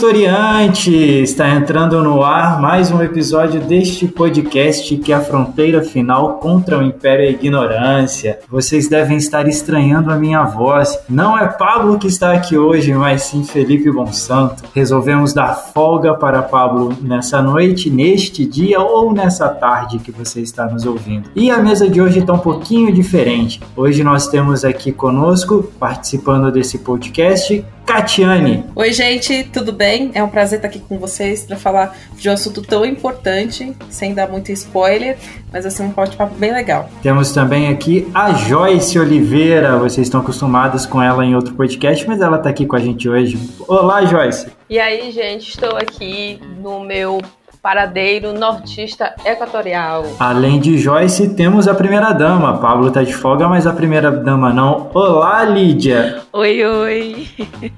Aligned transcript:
historiante! 0.00 0.90
Está 0.94 1.50
entrando 1.50 2.02
no 2.02 2.22
ar 2.22 2.58
mais 2.58 2.90
um 2.90 3.02
episódio 3.02 3.60
deste 3.60 4.08
podcast 4.08 4.96
que 4.96 5.12
é 5.12 5.14
a 5.14 5.20
fronteira 5.20 5.82
final 5.82 6.38
contra 6.38 6.78
o 6.78 6.82
império 6.82 7.26
e 7.26 7.28
a 7.28 7.30
ignorância. 7.32 8.38
Vocês 8.48 8.88
devem 8.88 9.18
estar 9.18 9.46
estranhando 9.46 10.10
a 10.10 10.16
minha 10.16 10.42
voz. 10.44 10.98
Não 11.06 11.38
é 11.38 11.46
Pablo 11.46 11.98
que 11.98 12.06
está 12.06 12.32
aqui 12.32 12.56
hoje, 12.56 12.94
mas 12.94 13.24
sim 13.24 13.44
Felipe 13.44 13.90
Bonsanto. 13.90 14.62
Resolvemos 14.74 15.34
dar 15.34 15.52
folga 15.52 16.14
para 16.14 16.40
Pablo 16.40 16.96
nessa 17.02 17.42
noite, 17.42 17.90
neste 17.90 18.46
dia 18.46 18.80
ou 18.80 19.12
nessa 19.12 19.50
tarde 19.50 19.98
que 19.98 20.10
você 20.10 20.40
está 20.40 20.64
nos 20.64 20.86
ouvindo. 20.86 21.28
E 21.36 21.50
a 21.50 21.58
mesa 21.58 21.90
de 21.90 22.00
hoje 22.00 22.20
está 22.20 22.32
um 22.32 22.38
pouquinho 22.38 22.90
diferente. 22.90 23.60
Hoje 23.76 24.02
nós 24.02 24.28
temos 24.28 24.64
aqui 24.64 24.92
conosco, 24.92 25.70
participando 25.78 26.50
desse 26.50 26.78
podcast, 26.78 27.62
Catiane. 27.90 28.64
Oi, 28.76 28.92
gente, 28.92 29.42
tudo 29.52 29.72
bem? 29.72 30.12
É 30.14 30.22
um 30.22 30.28
prazer 30.28 30.60
estar 30.60 30.68
aqui 30.68 30.78
com 30.78 30.96
vocês 30.96 31.42
para 31.42 31.56
falar 31.56 31.98
de 32.14 32.28
um 32.28 32.32
assunto 32.32 32.62
tão 32.62 32.86
importante, 32.86 33.76
sem 33.88 34.14
dar 34.14 34.28
muito 34.28 34.52
spoiler, 34.52 35.18
mas 35.52 35.66
assim, 35.66 35.82
um 35.82 35.88
bate-papo 35.88 36.36
bem 36.36 36.52
legal. 36.52 36.88
Temos 37.02 37.32
também 37.32 37.66
aqui 37.66 38.08
a 38.14 38.32
Joyce 38.32 38.96
Oliveira. 38.96 39.76
Vocês 39.76 40.06
estão 40.06 40.20
acostumados 40.20 40.86
com 40.86 41.02
ela 41.02 41.24
em 41.24 41.34
outro 41.34 41.52
podcast, 41.54 42.06
mas 42.06 42.20
ela 42.20 42.36
está 42.36 42.48
aqui 42.48 42.64
com 42.64 42.76
a 42.76 42.78
gente 42.78 43.08
hoje. 43.08 43.36
Olá, 43.66 44.04
Joyce. 44.04 44.46
E 44.68 44.78
aí, 44.78 45.10
gente, 45.10 45.48
estou 45.48 45.76
aqui 45.76 46.38
no 46.62 46.78
meu 46.84 47.20
paradeiro 47.62 48.32
nortista 48.32 49.14
equatorial. 49.24 50.04
Além 50.18 50.60
de 50.60 50.78
Joyce, 50.78 51.34
temos 51.34 51.68
a 51.68 51.74
primeira 51.74 52.12
dama. 52.12 52.58
Pablo 52.58 52.90
tá 52.90 53.02
de 53.02 53.12
folga, 53.12 53.48
mas 53.48 53.66
a 53.66 53.72
primeira 53.72 54.10
dama 54.10 54.52
não. 54.52 54.90
Olá, 54.94 55.44
Lídia. 55.44 56.22
Oi, 56.32 56.64
oi. 56.64 57.28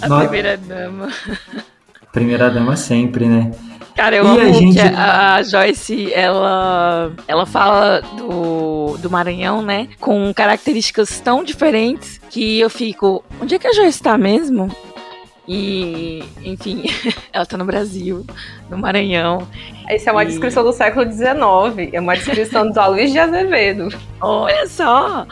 A 0.00 0.08
no... 0.08 0.18
primeira 0.18 0.56
dama. 0.56 1.08
Primeira 2.12 2.48
dama 2.50 2.76
sempre, 2.76 3.26
né? 3.26 3.50
Cara, 3.96 4.14
eu 4.14 4.24
e 4.24 4.28
amo 4.28 4.40
a 4.40 4.52
gente... 4.52 4.74
que 4.74 4.80
a 4.80 5.42
Joyce, 5.42 6.12
ela, 6.14 7.12
ela 7.26 7.44
fala 7.44 8.00
do, 8.16 8.96
do 8.98 9.10
Maranhão, 9.10 9.60
né? 9.60 9.88
Com 9.98 10.32
características 10.32 11.18
tão 11.18 11.42
diferentes 11.42 12.20
que 12.30 12.60
eu 12.60 12.70
fico, 12.70 13.24
onde 13.42 13.56
é 13.56 13.58
que 13.58 13.66
a 13.66 13.72
Joyce 13.72 14.00
tá 14.00 14.16
mesmo? 14.16 14.70
E, 15.48 16.22
enfim, 16.44 16.84
ela 17.32 17.46
tá 17.46 17.56
no 17.56 17.64
Brasil, 17.64 18.24
no 18.68 18.76
Maranhão. 18.76 19.48
Essa 19.88 20.10
é 20.10 20.12
uma 20.12 20.24
e... 20.24 20.26
descrição 20.26 20.62
do 20.62 20.72
século 20.72 21.10
XIX, 21.10 21.90
é 21.92 22.00
uma 22.00 22.14
descrição 22.14 22.70
do 22.70 22.80
Luiz 22.90 23.10
de 23.10 23.18
Azevedo. 23.18 23.88
Olha 24.20 24.68
só! 24.68 25.26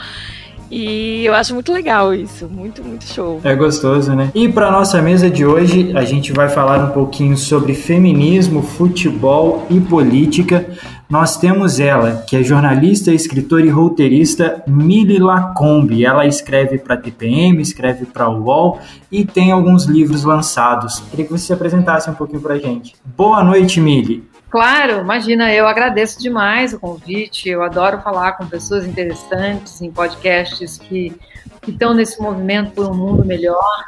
E 0.70 1.24
eu 1.24 1.32
acho 1.34 1.54
muito 1.54 1.72
legal 1.72 2.12
isso, 2.12 2.48
muito, 2.48 2.82
muito 2.82 3.04
show. 3.04 3.40
É 3.44 3.54
gostoso, 3.54 4.14
né? 4.14 4.30
E 4.34 4.48
para 4.48 4.70
nossa 4.70 5.00
mesa 5.00 5.30
de 5.30 5.46
hoje, 5.46 5.92
a 5.94 6.04
gente 6.04 6.32
vai 6.32 6.48
falar 6.48 6.84
um 6.84 6.90
pouquinho 6.90 7.36
sobre 7.36 7.72
feminismo, 7.72 8.62
futebol 8.62 9.64
e 9.70 9.78
política. 9.78 10.66
Nós 11.08 11.36
temos 11.36 11.78
ela, 11.78 12.24
que 12.26 12.36
é 12.36 12.42
jornalista, 12.42 13.12
escritora 13.12 13.64
e 13.64 13.68
roteirista 13.68 14.64
Mili 14.66 15.20
Lacombe. 15.20 16.04
Ela 16.04 16.26
escreve 16.26 16.78
para 16.78 16.96
TPM, 16.96 17.62
escreve 17.62 18.06
para 18.06 18.28
o 18.28 18.42
UOL 18.42 18.80
e 19.10 19.24
tem 19.24 19.52
alguns 19.52 19.84
livros 19.84 20.24
lançados. 20.24 20.98
Queria 21.08 21.24
que 21.24 21.30
você 21.30 21.46
se 21.46 21.52
apresentasse 21.52 22.10
um 22.10 22.14
pouquinho 22.14 22.40
para 22.40 22.54
a 22.54 22.58
gente. 22.58 22.96
Boa 23.04 23.44
noite, 23.44 23.80
Mili. 23.80 24.28
Claro, 24.50 25.00
imagina, 25.00 25.52
eu 25.52 25.68
agradeço 25.68 26.20
demais 26.20 26.72
o 26.72 26.80
convite. 26.80 27.48
Eu 27.48 27.62
adoro 27.62 28.00
falar 28.00 28.32
com 28.32 28.44
pessoas 28.44 28.84
interessantes 28.84 29.80
em 29.80 29.92
podcasts 29.92 30.76
que, 30.76 31.14
que 31.62 31.70
estão 31.70 31.94
nesse 31.94 32.20
movimento 32.20 32.72
por 32.72 32.90
um 32.90 32.94
mundo 32.94 33.24
melhor. 33.24 33.84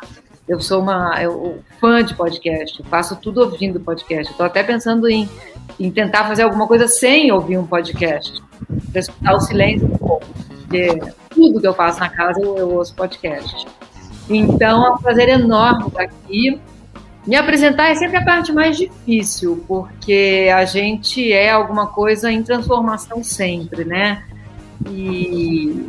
Eu 0.49 0.61
sou 0.61 0.81
uma 0.81 1.21
eu, 1.21 1.59
fã 1.81 2.03
de 2.03 2.15
podcast, 2.15 2.83
faço 2.85 3.17
tudo 3.17 3.41
ouvindo 3.41 3.81
podcast. 3.81 4.31
Estou 4.31 4.47
até 4.47 4.63
pensando 4.63 5.09
em, 5.09 5.29
em 5.79 5.91
tentar 5.91 6.25
fazer 6.25 6.43
alguma 6.43 6.67
coisa 6.67 6.89
sem 6.89 7.31
ouvir 7.33 7.59
um 7.59 7.67
podcast, 7.67 8.43
para 8.91 9.01
escutar 9.01 9.35
o 9.35 9.41
silêncio 9.41 9.87
um 9.87 9.97
pouco. 9.97 10.27
Porque 10.49 11.01
tudo 11.31 11.61
que 11.61 11.67
eu 11.67 11.75
faço 11.75 12.01
na 12.01 12.09
casa 12.09 12.41
eu, 12.41 12.57
eu 12.57 12.75
ouço 12.75 12.95
podcast. 12.95 13.67
Então 14.29 14.87
é 14.87 14.91
um 14.91 14.99
prazer 14.99 15.29
enorme 15.29 15.89
estar 15.89 16.03
aqui. 16.03 16.61
Me 17.27 17.37
apresentar 17.37 17.91
é 17.91 17.95
sempre 17.95 18.17
a 18.17 18.25
parte 18.25 18.53
mais 18.53 18.77
difícil, 18.77 19.63
porque 19.69 20.49
a 20.55 20.65
gente 20.65 21.33
é 21.33 21.51
alguma 21.51 21.87
coisa 21.87 22.31
em 22.31 22.43
transformação 22.43 23.23
sempre, 23.23 23.85
né? 23.85 24.25
E 24.91 25.87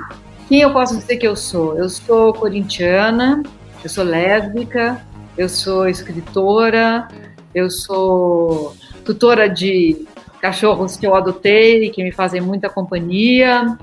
quem 0.47 0.61
eu 0.61 0.73
posso 0.73 0.97
dizer 0.97 1.17
que 1.17 1.27
eu 1.27 1.35
sou? 1.35 1.77
Eu 1.77 1.89
sou 1.89 2.33
corintiana, 2.33 3.43
eu 3.83 3.89
sou 3.89 4.03
lésbica, 4.03 5.01
eu 5.37 5.47
sou 5.47 5.87
escritora, 5.87 7.07
eu 7.53 7.69
sou 7.69 8.75
tutora 9.09 9.49
de 9.49 10.05
cachorros 10.39 10.95
que 10.95 11.07
eu 11.07 11.15
adotei, 11.15 11.89
que 11.89 12.03
me 12.03 12.11
fazem 12.11 12.39
muita 12.39 12.69
companhia. 12.69 13.75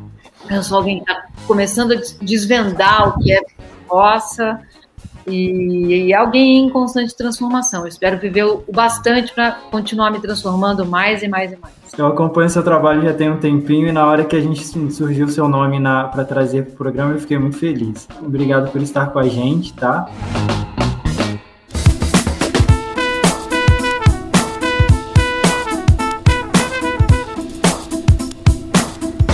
Eu 0.48 0.62
sou 0.62 0.78
alguém 0.78 1.02
que 1.02 1.10
está 1.10 1.26
começando 1.48 1.94
a 1.94 1.96
desvendar 2.22 3.08
o 3.08 3.18
que 3.18 3.32
é 3.32 3.40
roça 3.88 4.60
e, 5.26 6.06
e 6.06 6.14
alguém 6.14 6.66
em 6.66 6.70
constante 6.70 7.16
transformação. 7.16 7.80
Eu 7.82 7.88
espero 7.88 8.18
viver 8.18 8.44
o 8.44 8.62
bastante 8.72 9.34
para 9.34 9.50
continuar 9.50 10.12
me 10.12 10.20
transformando 10.20 10.86
mais 10.86 11.24
e 11.24 11.28
mais 11.28 11.52
e 11.52 11.56
mais. 11.56 11.74
Eu 11.98 12.06
acompanho 12.06 12.48
seu 12.48 12.62
trabalho 12.62 13.02
já 13.02 13.12
tem 13.12 13.28
um 13.28 13.38
tempinho 13.38 13.88
e 13.88 13.92
na 13.92 14.06
hora 14.06 14.24
que 14.24 14.36
a 14.36 14.40
gente 14.40 14.64
surgiu 14.92 15.28
seu 15.28 15.48
nome 15.48 15.80
para 16.12 16.24
trazer 16.24 16.66
para 16.66 16.72
o 16.72 16.76
programa 16.76 17.14
eu 17.14 17.18
fiquei 17.18 17.38
muito 17.38 17.58
feliz. 17.58 18.06
Obrigado 18.24 18.70
por 18.70 18.80
estar 18.80 19.06
com 19.06 19.18
a 19.18 19.26
gente, 19.26 19.74
tá? 19.74 20.08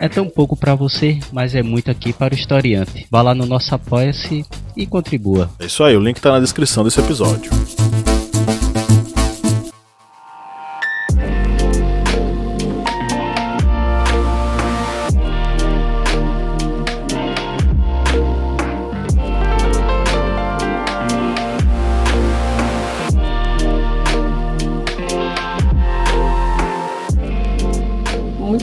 É 0.00 0.08
tão 0.08 0.28
pouco 0.28 0.56
para 0.56 0.74
você, 0.74 1.18
mas 1.32 1.54
é 1.54 1.62
muito 1.62 1.90
aqui 1.90 2.12
para 2.12 2.34
o 2.34 2.36
historiante. 2.36 3.06
Vá 3.10 3.22
lá 3.22 3.34
no 3.34 3.46
nosso 3.46 3.74
apoia-se 3.74 4.44
e 4.76 4.86
contribua. 4.86 5.50
É 5.58 5.66
isso 5.66 5.82
aí, 5.84 5.96
o 5.96 6.00
link 6.00 6.16
está 6.16 6.32
na 6.32 6.40
descrição 6.40 6.84
desse 6.84 7.00
episódio. 7.00 7.50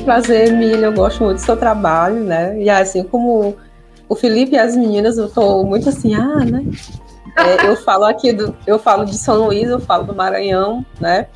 Prazer, 0.10 0.52
Milha. 0.52 0.88
Eu 0.88 0.94
gosto 0.94 1.24
muito 1.24 1.38
do 1.38 1.42
seu 1.42 1.56
trabalho, 1.56 2.24
né? 2.24 2.60
E 2.60 2.68
assim 2.68 3.04
como 3.04 3.56
o 4.08 4.16
Felipe 4.16 4.54
e 4.54 4.58
as 4.58 4.76
meninas, 4.76 5.20
eu 5.20 5.30
tô 5.30 5.64
muito 5.64 5.88
assim, 5.88 6.16
ah, 6.16 6.44
né? 6.44 6.66
É, 7.38 7.68
eu 7.68 7.76
falo 7.76 8.06
aqui 8.06 8.34
do, 8.34 8.58
eu 8.66 8.80
falo 8.80 9.06
de 9.06 9.16
São 9.16 9.46
Luís, 9.46 9.70
eu 9.70 9.80
falo 9.80 10.06
do 10.06 10.16
Maranhão, 10.16 10.84
né? 11.00 11.28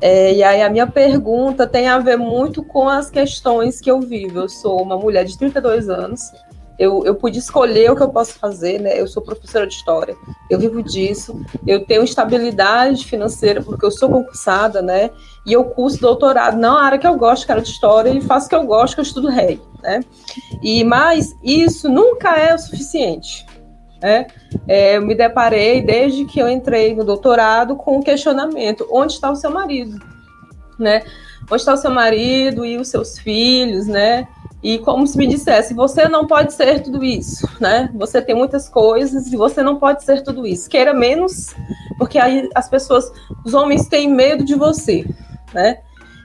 É, 0.00 0.32
e 0.32 0.44
aí 0.44 0.62
a 0.62 0.70
minha 0.70 0.86
pergunta 0.86 1.66
tem 1.66 1.88
a 1.88 1.98
ver 1.98 2.16
muito 2.16 2.62
com 2.62 2.88
as 2.88 3.10
questões 3.10 3.80
que 3.80 3.90
eu 3.90 4.00
vivo. 4.00 4.38
Eu 4.38 4.48
sou 4.48 4.80
uma 4.80 4.96
mulher 4.96 5.24
de 5.24 5.36
32 5.36 5.88
anos, 5.88 6.32
eu, 6.78 7.04
eu 7.04 7.14
pude 7.14 7.38
escolher 7.38 7.90
o 7.90 7.96
que 7.96 8.02
eu 8.02 8.08
posso 8.08 8.34
fazer, 8.38 8.80
né? 8.80 9.00
Eu 9.00 9.06
sou 9.06 9.22
professora 9.22 9.66
de 9.66 9.74
história, 9.74 10.16
eu 10.50 10.58
vivo 10.58 10.82
disso, 10.82 11.40
eu 11.66 11.84
tenho 11.84 12.02
estabilidade 12.02 13.04
financeira 13.04 13.62
porque 13.62 13.84
eu 13.84 13.90
sou 13.90 14.08
concursada, 14.08 14.82
né? 14.82 15.10
E 15.46 15.52
eu 15.52 15.64
curso 15.64 16.00
doutorado 16.00 16.56
na 16.56 16.80
área 16.80 16.98
que 16.98 17.06
eu 17.06 17.16
gosto, 17.16 17.46
que 17.46 17.52
era 17.52 17.60
de 17.60 17.70
história, 17.70 18.10
e 18.10 18.20
faço 18.20 18.46
o 18.46 18.48
que 18.48 18.54
eu 18.54 18.64
gosto, 18.64 18.94
que 18.94 19.00
eu 19.00 19.04
estudo 19.04 19.28
rei, 19.28 19.60
né? 19.82 20.00
E 20.62 20.82
mas 20.84 21.34
isso 21.42 21.88
nunca 21.88 22.36
é 22.36 22.54
o 22.54 22.58
suficiente. 22.58 23.46
Né? 24.02 24.26
É, 24.68 24.96
eu 24.98 25.02
me 25.02 25.14
deparei 25.14 25.80
desde 25.80 26.26
que 26.26 26.38
eu 26.38 26.46
entrei 26.46 26.94
no 26.94 27.04
doutorado 27.04 27.74
com 27.74 27.98
o 27.98 28.02
questionamento: 28.02 28.86
onde 28.90 29.14
está 29.14 29.30
o 29.30 29.36
seu 29.36 29.50
marido? 29.50 29.98
Né? 30.78 31.02
Onde 31.44 31.62
está 31.62 31.72
o 31.72 31.78
seu 31.78 31.90
marido 31.90 32.66
e 32.66 32.76
os 32.76 32.88
seus 32.88 33.18
filhos, 33.18 33.86
né? 33.86 34.28
E 34.64 34.78
como 34.78 35.06
se 35.06 35.18
me 35.18 35.26
dissesse, 35.26 35.74
você 35.74 36.08
não 36.08 36.26
pode 36.26 36.54
ser 36.54 36.82
tudo 36.82 37.04
isso, 37.04 37.46
né? 37.60 37.90
Você 37.94 38.22
tem 38.22 38.34
muitas 38.34 38.66
coisas 38.66 39.30
e 39.30 39.36
você 39.36 39.62
não 39.62 39.78
pode 39.78 40.02
ser 40.02 40.22
tudo 40.22 40.46
isso. 40.46 40.70
Queira 40.70 40.94
menos, 40.94 41.54
porque 41.98 42.18
aí 42.18 42.48
as 42.54 42.66
pessoas, 42.66 43.12
os 43.44 43.52
homens 43.52 43.86
têm 43.86 44.08
medo 44.08 44.42
de 44.42 44.54
você, 44.54 45.04
né? 45.52 45.80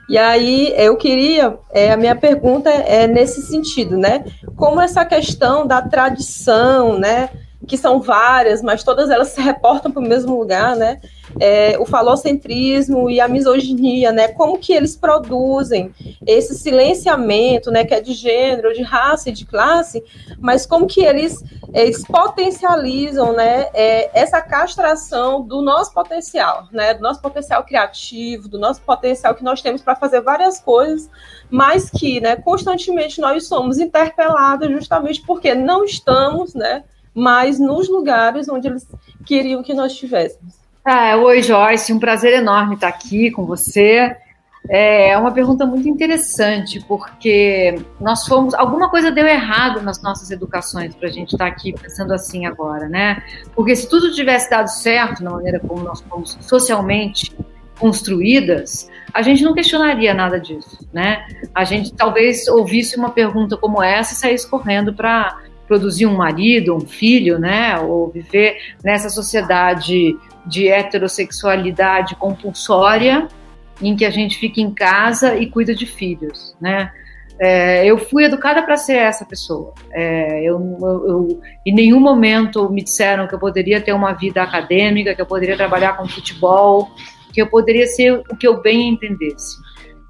E 0.08 0.16
aí 0.16 0.72
eu 0.74 0.96
queria, 0.96 1.58
é, 1.70 1.92
a 1.92 1.98
minha 1.98 2.16
pergunta 2.16 2.70
é 2.70 3.06
nesse 3.06 3.42
sentido, 3.42 3.98
né? 3.98 4.24
Como 4.56 4.80
essa 4.80 5.04
questão 5.04 5.66
da 5.66 5.82
tradição, 5.82 6.98
né? 6.98 7.28
Que 7.66 7.76
são 7.76 8.00
várias, 8.00 8.62
mas 8.62 8.82
todas 8.82 9.10
elas 9.10 9.28
se 9.28 9.40
reportam 9.40 9.92
para 9.92 10.00
o 10.00 10.06
mesmo 10.06 10.38
lugar, 10.38 10.74
né? 10.76 11.00
É, 11.38 11.78
o 11.78 11.86
falocentrismo 11.86 13.08
e 13.08 13.20
a 13.20 13.28
misoginia, 13.28 14.10
né? 14.10 14.28
Como 14.28 14.58
que 14.58 14.72
eles 14.72 14.96
produzem 14.96 15.94
esse 16.26 16.54
silenciamento, 16.54 17.70
né? 17.70 17.84
Que 17.84 17.94
é 17.94 18.00
de 18.00 18.14
gênero, 18.14 18.72
de 18.72 18.82
raça 18.82 19.28
e 19.28 19.32
de 19.32 19.44
classe, 19.44 20.02
mas 20.40 20.64
como 20.64 20.86
que 20.86 21.04
eles, 21.04 21.44
eles 21.72 22.02
potencializam, 22.04 23.34
né? 23.34 23.68
É, 23.74 24.10
essa 24.18 24.40
castração 24.40 25.42
do 25.42 25.60
nosso 25.60 25.92
potencial, 25.92 26.66
né? 26.72 26.94
Do 26.94 27.02
nosso 27.02 27.20
potencial 27.20 27.62
criativo, 27.62 28.48
do 28.48 28.58
nosso 28.58 28.80
potencial 28.80 29.34
que 29.34 29.44
nós 29.44 29.60
temos 29.60 29.82
para 29.82 29.94
fazer 29.94 30.22
várias 30.22 30.58
coisas, 30.58 31.10
mas 31.50 31.90
que, 31.90 32.20
né? 32.20 32.36
Constantemente 32.36 33.20
nós 33.20 33.46
somos 33.46 33.78
interpelados 33.78 34.68
justamente 34.70 35.22
porque 35.26 35.54
não 35.54 35.84
estamos, 35.84 36.54
né? 36.54 36.84
Mas 37.14 37.58
nos 37.58 37.88
lugares 37.88 38.48
onde 38.48 38.68
eles 38.68 38.86
queriam 39.24 39.62
que 39.62 39.74
nós 39.74 39.92
estivéssemos. 39.92 40.54
Ah, 40.84 41.16
oi, 41.16 41.42
Joyce, 41.42 41.92
um 41.92 41.98
prazer 41.98 42.32
enorme 42.32 42.74
estar 42.74 42.88
aqui 42.88 43.30
com 43.30 43.44
você. 43.44 44.16
É 44.68 45.16
uma 45.16 45.32
pergunta 45.32 45.64
muito 45.64 45.88
interessante, 45.88 46.84
porque 46.86 47.82
nós 48.00 48.26
fomos. 48.26 48.54
Alguma 48.54 48.90
coisa 48.90 49.10
deu 49.10 49.26
errado 49.26 49.80
nas 49.82 50.02
nossas 50.02 50.30
educações 50.30 50.94
para 50.94 51.08
a 51.08 51.10
gente 51.10 51.32
estar 51.32 51.46
aqui 51.46 51.72
pensando 51.72 52.12
assim 52.12 52.44
agora, 52.46 52.88
né? 52.88 53.22
Porque 53.54 53.74
se 53.74 53.88
tudo 53.88 54.12
tivesse 54.12 54.50
dado 54.50 54.68
certo 54.68 55.24
na 55.24 55.30
maneira 55.30 55.58
como 55.60 55.82
nós 55.82 56.00
fomos 56.02 56.36
socialmente 56.42 57.34
construídas, 57.78 58.88
a 59.14 59.22
gente 59.22 59.42
não 59.42 59.54
questionaria 59.54 60.12
nada 60.12 60.38
disso, 60.38 60.86
né? 60.92 61.26
A 61.54 61.64
gente 61.64 61.94
talvez 61.94 62.46
ouvisse 62.46 62.96
uma 62.96 63.10
pergunta 63.10 63.56
como 63.56 63.82
essa 63.82 64.12
e 64.12 64.16
saísse 64.16 64.48
correndo 64.48 64.92
para 64.92 65.38
produzir 65.70 66.04
um 66.04 66.16
marido, 66.16 66.74
um 66.74 66.80
filho, 66.80 67.38
né? 67.38 67.78
Ou 67.78 68.10
viver 68.10 68.56
nessa 68.82 69.08
sociedade 69.08 70.18
de 70.44 70.66
heterossexualidade 70.66 72.16
compulsória, 72.16 73.28
em 73.80 73.94
que 73.94 74.04
a 74.04 74.10
gente 74.10 74.36
fica 74.36 74.60
em 74.60 74.74
casa 74.74 75.36
e 75.36 75.46
cuida 75.46 75.72
de 75.72 75.86
filhos, 75.86 76.56
né? 76.60 76.90
É, 77.38 77.86
eu 77.86 77.98
fui 77.98 78.24
educada 78.24 78.60
para 78.64 78.76
ser 78.76 78.96
essa 78.96 79.24
pessoa. 79.24 79.72
É, 79.92 80.42
eu, 80.42 80.58
eu, 80.82 81.06
eu, 81.06 81.40
em 81.64 81.72
nenhum 81.72 82.00
momento 82.00 82.68
me 82.68 82.82
disseram 82.82 83.28
que 83.28 83.34
eu 83.36 83.38
poderia 83.38 83.80
ter 83.80 83.92
uma 83.92 84.12
vida 84.12 84.42
acadêmica, 84.42 85.14
que 85.14 85.22
eu 85.22 85.26
poderia 85.26 85.56
trabalhar 85.56 85.96
com 85.96 86.08
futebol, 86.08 86.90
que 87.32 87.40
eu 87.40 87.46
poderia 87.46 87.86
ser 87.86 88.12
o 88.28 88.36
que 88.36 88.46
eu 88.46 88.60
bem 88.60 88.88
entendesse. 88.88 89.56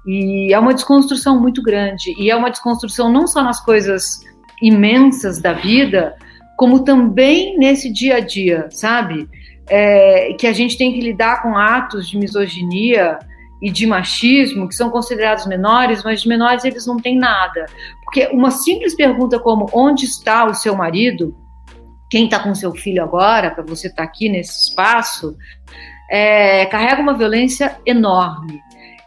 E 0.07 0.51
é 0.51 0.57
uma 0.57 0.73
desconstrução 0.73 1.39
muito 1.39 1.61
grande. 1.61 2.15
E 2.17 2.31
é 2.31 2.35
uma 2.35 2.49
desconstrução 2.49 3.11
não 3.11 3.27
só 3.27 3.43
nas 3.43 3.63
coisas 3.63 4.19
imensas 4.61 5.41
da 5.41 5.53
vida, 5.53 6.15
como 6.57 6.83
também 6.83 7.57
nesse 7.57 7.91
dia 7.91 8.17
a 8.17 8.19
dia, 8.19 8.67
sabe? 8.69 9.27
É, 9.69 10.33
que 10.37 10.45
a 10.47 10.53
gente 10.53 10.77
tem 10.77 10.93
que 10.93 10.99
lidar 10.99 11.41
com 11.41 11.57
atos 11.57 12.09
de 12.09 12.17
misoginia 12.17 13.17
e 13.61 13.71
de 13.71 13.85
machismo 13.85 14.67
que 14.67 14.75
são 14.75 14.89
considerados 14.89 15.45
menores, 15.45 16.03
mas 16.03 16.21
de 16.21 16.27
menores 16.27 16.65
eles 16.65 16.85
não 16.85 16.97
têm 16.97 17.17
nada. 17.17 17.65
Porque 18.03 18.27
uma 18.27 18.51
simples 18.51 18.95
pergunta 18.95 19.39
como 19.39 19.69
onde 19.71 20.05
está 20.05 20.45
o 20.45 20.53
seu 20.53 20.75
marido, 20.75 21.35
quem 22.09 22.25
está 22.25 22.39
com 22.39 22.53
seu 22.53 22.73
filho 22.73 23.03
agora, 23.03 23.51
para 23.51 23.63
você 23.63 23.87
estar 23.87 24.03
tá 24.03 24.09
aqui 24.09 24.27
nesse 24.27 24.69
espaço, 24.69 25.37
é, 26.11 26.65
carrega 26.65 27.01
uma 27.01 27.13
violência 27.13 27.77
enorme. 27.85 28.59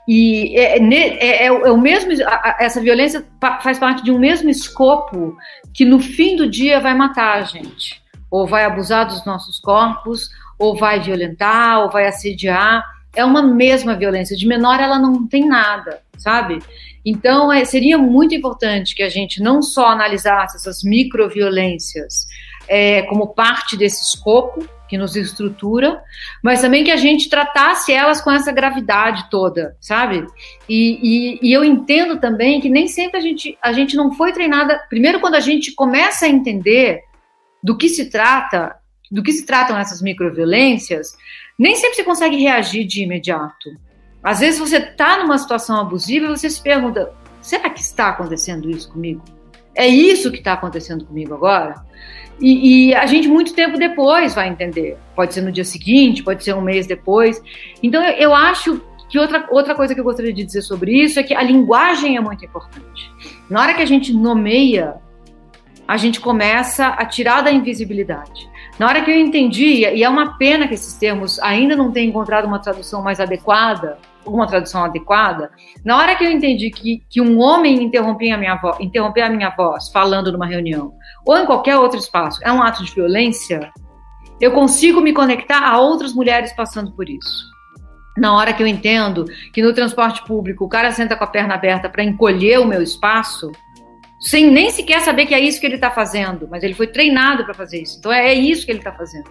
E 0.07 0.59
é, 0.59 0.79
é, 0.79 1.45
é, 1.45 1.47
é, 1.47 1.53
o 1.53 1.79
mesmo, 1.79 2.13
essa 2.59 2.81
violência 2.81 3.25
faz 3.63 3.79
parte 3.79 4.03
de 4.05 4.11
um 4.11 4.19
mesmo 4.19 4.51
escopo 4.51 5.37
que 5.73 5.85
no 5.85 5.99
fim 5.99 6.37
do 6.37 6.49
dia 6.49 6.79
vai 6.79 6.95
matar 6.95 7.39
a 7.39 7.43
gente, 7.43 8.03
ou 8.31 8.47
vai 8.47 8.65
abusar 8.65 9.07
dos 9.07 9.25
nossos 9.25 9.59
corpos, 9.59 10.29
ou 10.59 10.77
vai 10.77 11.01
violentar, 11.01 11.81
ou 11.81 11.91
vai 11.91 12.07
assediar. 12.07 12.85
É 13.17 13.25
uma 13.25 13.43
mesma 13.43 13.97
violência. 13.97 14.37
De 14.37 14.47
menor 14.47 14.79
ela 14.79 14.99
não 14.99 15.27
tem 15.27 15.47
nada, 15.47 16.01
sabe? 16.19 16.59
Então 17.05 17.53
é, 17.53 17.65
seria 17.65 17.97
muito 17.97 18.35
importante 18.35 18.95
que 18.95 19.03
a 19.03 19.09
gente 19.09 19.43
não 19.43 19.63
só 19.63 19.87
analisasse 19.87 20.57
essas 20.57 20.83
microviolências 20.83 22.27
é, 22.69 23.03
como 23.03 23.35
parte 23.35 23.77
desse 23.77 24.03
escopo, 24.03 24.67
que 24.89 24.99
nos 24.99 25.17
estrutura, 25.17 26.03
mas 26.43 26.61
também 26.61 26.85
que 26.85 26.91
a 26.91 26.97
gente 26.97 27.29
tratasse 27.29 27.93
elas 27.93 28.21
com 28.21 28.31
essa 28.31 28.53
gravidade 28.53 29.29
toda, 29.31 29.77
sabe? 29.81 30.27
E, 30.69 30.99
e, 31.03 31.49
e, 31.49 31.53
eu 31.53 31.65
entendo 31.65 32.21
também 32.21 32.61
que 32.61 32.69
nem 32.69 32.87
sempre 32.87 33.19
a 33.19 33.21
gente, 33.21 33.57
a 33.63 33.73
gente 33.73 33.97
não 33.97 34.13
foi 34.13 34.33
treinada. 34.33 34.79
Primeiro, 34.89 35.21
quando 35.21 35.37
a 35.37 35.41
gente 35.41 35.73
começa 35.73 36.27
a 36.27 36.29
entender 36.29 37.03
do 37.63 37.77
que 37.77 37.89
se 37.89 38.11
trata, 38.11 38.77
do 39.11 39.23
que 39.23 39.33
se 39.33 39.47
tratam 39.47 39.79
essas 39.79 40.03
microviolências, 40.03 41.17
nem 41.59 41.77
sempre 41.77 41.97
você 41.97 42.05
consegue 42.05 42.37
reagir 42.37 42.85
de 42.85 43.03
imediato. 43.03 43.71
Às 44.23 44.41
vezes 44.41 44.61
você 44.61 44.79
está 44.79 45.19
numa 45.19 45.39
situação 45.39 45.81
abusiva 45.81 46.27
e 46.27 46.31
você 46.31 46.51
se 46.51 46.63
pergunta: 46.63 47.13
será 47.41 47.71
que 47.71 47.81
está 47.81 48.09
acontecendo 48.11 48.71
isso 48.71 48.91
comigo? 48.91 49.23
É 49.75 49.87
isso 49.87 50.31
que 50.31 50.39
está 50.39 50.53
acontecendo 50.53 51.05
comigo 51.05 51.35
agora? 51.35 51.75
E, 52.41 52.89
e, 52.89 52.95
a 52.95 53.07
gente, 53.07 53.29
muito 53.29 53.55
tempo 53.55 53.79
depois, 53.79 54.35
vai 54.35 54.49
entender. 54.49 54.97
Pode 55.15 55.35
ser 55.35 55.41
no 55.41 55.53
dia 55.53 55.65
seguinte, 55.65 56.23
pode 56.23 56.43
ser 56.43 56.55
um 56.55 56.61
mês 56.61 56.87
depois. 56.87 57.41
Então, 57.83 58.03
eu, 58.03 58.13
eu 58.15 58.35
acho 58.35 58.81
que 59.09 59.19
outra, 59.19 59.47
outra 59.51 59.75
coisa 59.75 59.95
que 59.95 60.01
eu 60.01 60.05
gostaria 60.05 60.33
de 60.33 60.45
dizer 60.45 60.63
sobre 60.63 60.93
isso 60.93 61.21
é 61.21 61.23
que 61.23 61.35
a 61.35 61.43
linguagem 61.43 62.17
é 62.17 62.21
muito 62.21 62.45
importante. 62.45 63.11
Na 63.49 63.61
hora 63.61 63.75
que 63.75 63.83
a 63.83 63.87
gente 63.87 64.13
nomeia, 64.13 64.97
a 65.87 65.97
gente 65.97 66.21
começa 66.21 66.89
a 66.89 67.05
tirar 67.05 67.43
da 67.43 67.53
invisibilidade. 67.53 68.49
Na 68.79 68.89
hora 68.89 69.03
que 69.03 69.11
eu 69.11 69.17
entendi, 69.17 69.85
e 69.85 70.03
é 70.03 70.09
uma 70.09 70.37
pena 70.37 70.67
que 70.67 70.75
esses 70.75 70.95
termos 70.95 71.39
ainda 71.39 71.77
não 71.77 71.93
tenham 71.93 72.09
encontrado 72.09 72.47
uma 72.47 72.59
tradução 72.59 73.03
mais 73.03 73.21
adequada, 73.21 73.99
uma 74.27 74.47
tradução 74.47 74.85
adequada, 74.85 75.51
na 75.85 75.97
hora 75.97 76.15
que 76.15 76.25
eu 76.25 76.31
entendi 76.31 76.71
que, 76.71 77.03
que 77.09 77.21
um 77.21 77.39
homem 77.39 77.83
interromper 77.83 78.33
a, 78.33 78.39
minha 78.39 78.57
voz, 78.57 78.79
interromper 78.81 79.23
a 79.23 79.31
minha 79.31 79.51
voz 79.51 79.89
falando 79.91 80.33
numa 80.33 80.47
reunião, 80.47 80.93
ou 81.27 81.37
em 81.37 81.47
qualquer 81.47 81.77
outro 81.77 81.99
espaço, 81.99 82.41
é 82.43 82.53
um 82.53 82.63
ato 82.63 82.85
de 82.85 82.95
violência, 82.95 83.73
eu 84.41 84.53
consigo 84.53 85.01
me 85.01 85.13
conectar 85.13 85.67
a 85.67 85.79
outras 85.79 86.13
mulheres 86.13 86.53
passando 86.53 86.93
por 86.93 87.09
isso. 87.09 87.55
Na 88.17 88.35
hora 88.37 88.53
que 88.53 88.63
eu 88.63 88.67
entendo 88.67 89.25
que 89.53 89.63
no 89.63 89.73
transporte 89.73 90.25
público 90.25 90.65
o 90.65 90.69
cara 90.69 90.93
senta 90.93 91.17
com 91.17 91.25
a 91.25 91.29
perna 91.29 91.55
aberta 91.55 91.89
para 91.89 92.05
encolher 92.05 92.61
o 92.61 92.67
meu 92.67 92.81
espaço, 92.81 93.51
sem 94.21 94.51
nem 94.51 94.71
sequer 94.71 95.01
saber 95.01 95.27
que 95.27 95.35
é 95.35 95.41
isso 95.41 95.61
que 95.61 95.67
ele 95.67 95.75
está 95.75 95.91
fazendo, 95.91 96.49
mas 96.49 96.63
ele 96.63 96.75
foi 96.75 96.87
treinado 96.87 97.45
para 97.45 97.55
fazer 97.55 97.83
isso. 97.83 97.99
Então 97.99 98.13
é, 98.13 98.29
é 98.29 98.35
isso 98.35 98.65
que 98.65 98.73
ele 98.73 98.79
está 98.79 98.93
fazendo. 98.93 99.29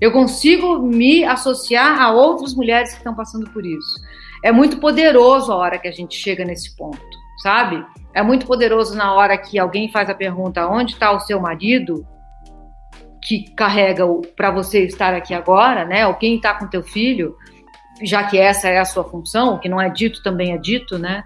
Eu 0.00 0.12
consigo 0.12 0.80
me 0.80 1.24
associar 1.24 2.00
a 2.00 2.10
outras 2.10 2.54
mulheres 2.54 2.90
que 2.90 2.98
estão 2.98 3.14
passando 3.14 3.48
por 3.50 3.64
isso. 3.64 4.00
É 4.44 4.52
muito 4.52 4.76
poderoso 4.76 5.50
a 5.50 5.56
hora 5.56 5.78
que 5.78 5.88
a 5.88 5.90
gente 5.90 6.14
chega 6.18 6.44
nesse 6.44 6.76
ponto, 6.76 7.00
sabe? 7.42 7.82
É 8.12 8.22
muito 8.22 8.44
poderoso 8.44 8.94
na 8.94 9.14
hora 9.14 9.38
que 9.38 9.58
alguém 9.58 9.90
faz 9.90 10.10
a 10.10 10.14
pergunta: 10.14 10.68
onde 10.68 10.92
está 10.92 11.12
o 11.12 11.20
seu 11.20 11.40
marido? 11.40 12.06
Que 13.22 13.50
carrega 13.56 14.04
para 14.36 14.50
você 14.50 14.84
estar 14.84 15.14
aqui 15.14 15.32
agora, 15.32 15.86
né? 15.86 16.06
Ou 16.06 16.12
quem 16.12 16.36
está 16.36 16.52
com 16.52 16.68
teu 16.68 16.82
filho, 16.82 17.34
já 18.02 18.24
que 18.24 18.38
essa 18.38 18.68
é 18.68 18.78
a 18.78 18.84
sua 18.84 19.04
função, 19.04 19.54
o 19.54 19.58
que 19.58 19.66
não 19.66 19.80
é 19.80 19.88
dito 19.88 20.22
também 20.22 20.52
é 20.52 20.58
dito, 20.58 20.98
né? 20.98 21.24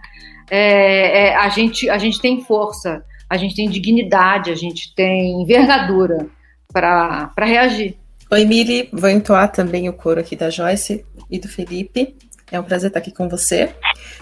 É, 0.49 1.27
é, 1.27 1.35
a, 1.35 1.49
gente, 1.49 1.91
a 1.91 1.99
gente 1.99 2.21
tem 2.21 2.41
força, 2.43 3.03
a 3.29 3.37
gente 3.37 3.57
tem 3.57 3.69
dignidade, 3.69 4.53
a 4.53 4.55
gente 4.55 4.95
tem 4.95 5.43
envergadura 5.43 6.29
para 6.73 7.33
reagir. 7.41 7.99
Oi, 8.31 8.45
Mili, 8.45 8.89
vou 8.93 9.11
entoar 9.11 9.51
também 9.51 9.89
o 9.89 9.93
coro 9.93 10.21
aqui 10.21 10.37
da 10.37 10.51
Joyce 10.51 11.05
e 11.29 11.39
do 11.41 11.49
Felipe. 11.49 12.15
É 12.51 12.59
um 12.59 12.63
prazer 12.63 12.89
estar 12.89 13.01
aqui 13.01 13.13
com 13.13 13.29
você. 13.29 13.75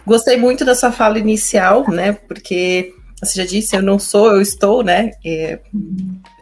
Gostei 0.07 0.37
muito 0.37 0.65
da 0.65 0.75
sua 0.75 0.91
fala 0.91 1.19
inicial, 1.19 1.89
né? 1.91 2.13
Porque 2.13 2.93
você 3.23 3.43
já 3.43 3.47
disse, 3.47 3.77
eu 3.77 3.83
não 3.83 3.99
sou, 3.99 4.33
eu 4.33 4.41
estou, 4.41 4.83
né? 4.83 5.13
É, 5.25 5.61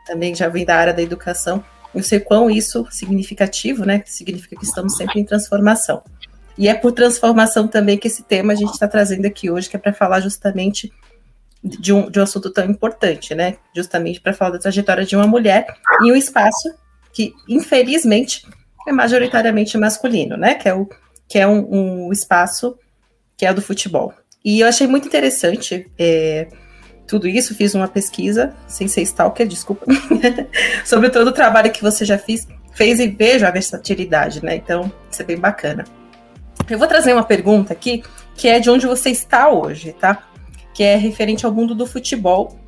também 0.06 0.34
já 0.34 0.48
vem 0.48 0.64
da 0.64 0.76
área 0.76 0.94
da 0.94 1.02
educação. 1.02 1.62
Eu 1.94 2.02
sei 2.02 2.18
quão 2.18 2.50
isso 2.50 2.86
significativo, 2.90 3.84
né? 3.84 4.02
Significa 4.06 4.56
que 4.56 4.64
estamos 4.64 4.96
sempre 4.96 5.20
em 5.20 5.24
transformação. 5.24 6.02
E 6.56 6.68
é 6.68 6.74
por 6.74 6.92
transformação 6.92 7.68
também 7.68 7.98
que 7.98 8.08
esse 8.08 8.22
tema 8.22 8.52
a 8.52 8.56
gente 8.56 8.72
está 8.72 8.88
trazendo 8.88 9.26
aqui 9.26 9.50
hoje, 9.50 9.68
que 9.68 9.76
é 9.76 9.78
para 9.78 9.92
falar 9.92 10.20
justamente 10.20 10.92
de 11.62 11.92
um, 11.92 12.10
de 12.10 12.20
um 12.20 12.22
assunto 12.22 12.50
tão 12.50 12.64
importante, 12.64 13.34
né? 13.34 13.56
Justamente 13.74 14.20
para 14.20 14.32
falar 14.32 14.52
da 14.52 14.58
trajetória 14.58 15.04
de 15.04 15.16
uma 15.16 15.26
mulher 15.26 15.66
em 16.02 16.12
um 16.12 16.16
espaço 16.16 16.74
que, 17.12 17.32
infelizmente, 17.48 18.46
é 18.86 18.92
majoritariamente 18.92 19.78
masculino, 19.78 20.36
né? 20.36 20.54
Que 20.54 20.68
é, 20.68 20.74
o, 20.74 20.88
que 21.28 21.38
é 21.38 21.46
um, 21.46 22.06
um 22.06 22.12
espaço 22.12 22.78
que 23.36 23.46
é 23.46 23.52
do 23.52 23.62
futebol. 23.62 24.12
E 24.44 24.60
eu 24.60 24.68
achei 24.68 24.86
muito 24.86 25.08
interessante 25.08 25.90
é, 25.98 26.48
tudo 27.06 27.28
isso, 27.28 27.54
fiz 27.54 27.74
uma 27.74 27.88
pesquisa, 27.88 28.54
sem 28.66 28.88
ser 28.88 29.02
stalker, 29.02 29.46
desculpa, 29.46 29.86
sobre 30.84 31.10
todo 31.10 31.28
o 31.28 31.32
trabalho 31.32 31.70
que 31.70 31.82
você 31.82 32.04
já 32.04 32.18
fez 32.18 32.46
e 32.78 33.08
vejo 33.08 33.46
a 33.46 33.50
versatilidade, 33.50 34.44
né? 34.44 34.56
Então, 34.56 34.90
isso 35.10 35.22
é 35.22 35.24
bem 35.24 35.38
bacana. 35.38 35.84
Eu 36.68 36.78
vou 36.78 36.88
trazer 36.88 37.12
uma 37.12 37.24
pergunta 37.24 37.72
aqui, 37.72 38.02
que 38.34 38.48
é 38.48 38.58
de 38.58 38.70
onde 38.70 38.86
você 38.86 39.10
está 39.10 39.50
hoje, 39.50 39.92
tá? 39.92 40.26
Que 40.72 40.82
é 40.82 40.96
referente 40.96 41.44
ao 41.44 41.52
mundo 41.52 41.74
do 41.74 41.86
futebol. 41.86 42.58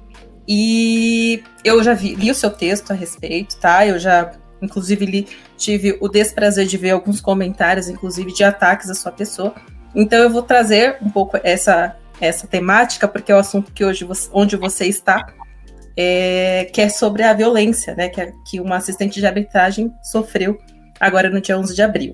E 0.47 1.43
eu 1.65 1.83
já 1.83 1.93
vi, 1.93 2.15
li 2.15 2.31
o 2.31 2.35
seu 2.35 2.51
texto 2.51 2.91
a 2.91 2.95
respeito, 2.95 3.57
tá? 3.57 3.87
Eu 3.87 3.99
já, 3.99 4.33
inclusive, 4.61 5.07
li, 5.07 5.29
tive 5.57 5.97
o 6.01 6.09
desprazer 6.09 6.67
de 6.67 6.77
ver 6.77 6.91
alguns 6.91 7.21
comentários, 7.21 7.89
inclusive 7.89 8.33
de 8.33 8.45
ataques 8.45 8.91
à 8.91 8.95
sua 8.95 9.13
pessoa. 9.13 9.55
Então 9.95 10.19
eu 10.19 10.31
vou 10.31 10.43
trazer 10.43 10.99
um 11.01 11.11
pouco 11.11 11.39
essa, 11.43 11.97
essa 12.21 12.47
temática, 12.47 13.09
porque 13.09 13.33
é 13.33 13.35
o 13.35 13.39
assunto 13.39 13.73
que 13.73 13.85
hoje 13.85 14.05
você, 14.05 14.29
onde 14.33 14.57
você 14.57 14.87
está, 14.87 15.27
é, 15.97 16.71
que 16.73 16.81
é 16.81 16.89
sobre 16.89 17.23
a 17.23 17.33
violência, 17.33 17.95
né? 17.95 18.09
Que, 18.09 18.33
que 18.49 18.61
uma 18.61 18.77
assistente 18.77 19.19
de 19.19 19.27
arbitragem 19.27 19.93
sofreu 20.03 20.59
agora 21.01 21.31
no 21.31 21.41
dia 21.41 21.59
11 21.59 21.75
de 21.75 21.83
abril 21.83 22.13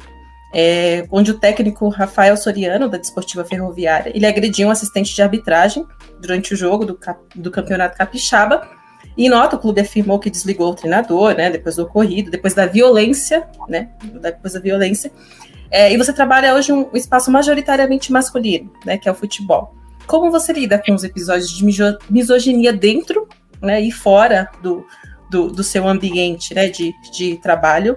é, 0.53 1.07
onde 1.11 1.31
o 1.31 1.39
técnico 1.39 1.89
Rafael 1.89 2.37
Soriano, 2.37 2.89
da 2.89 2.99
Desportiva 2.99 3.45
Ferroviária, 3.45 4.13
ele 4.15 4.27
agrediu 4.27 4.69
um 4.69 4.71
assistente 4.71 5.15
de 5.15 5.23
arbitragem 5.23 5.87
durante 6.21 6.53
o 6.53 6.57
jogo 6.57 6.85
do, 6.85 6.99
do 7.35 7.51
Campeonato 7.51 7.97
Capixaba. 7.97 8.69
E 9.17 9.29
nota, 9.29 9.57
o 9.57 9.59
clube 9.59 9.81
afirmou 9.81 10.19
que 10.19 10.31
desligou 10.31 10.71
o 10.71 10.75
treinador, 10.75 11.35
né, 11.35 11.51
depois 11.51 11.77
do 11.77 11.83
ocorrido, 11.83 12.31
depois 12.31 12.55
da 12.55 12.67
violência, 12.67 13.47
né, 13.69 13.91
depois 14.21 14.55
da 14.55 14.61
violência. 14.61 15.13
É, 15.71 15.93
e 15.93 15.97
você 15.97 16.13
trabalha 16.13 16.55
hoje 16.55 16.73
um, 16.73 16.89
um 16.93 16.97
espaço 16.97 17.31
majoritariamente 17.31 18.13
masculino, 18.13 18.71
né, 18.85 18.97
que 18.99 19.09
é 19.09 19.13
o 19.13 19.15
futebol. 19.15 19.75
Como 20.07 20.31
você 20.31 20.53
lida 20.53 20.79
com 20.79 20.95
os 20.95 21.05
episódios 21.05 21.51
de 21.51 21.65
misoginia 22.11 22.73
dentro 22.73 23.29
né, 23.61 23.81
e 23.81 23.91
fora 23.91 24.51
do, 24.63 24.85
do, 25.31 25.49
do 25.49 25.63
seu 25.63 25.87
ambiente 25.87 26.55
né, 26.55 26.69
de, 26.69 26.93
de 27.13 27.37
trabalho? 27.39 27.97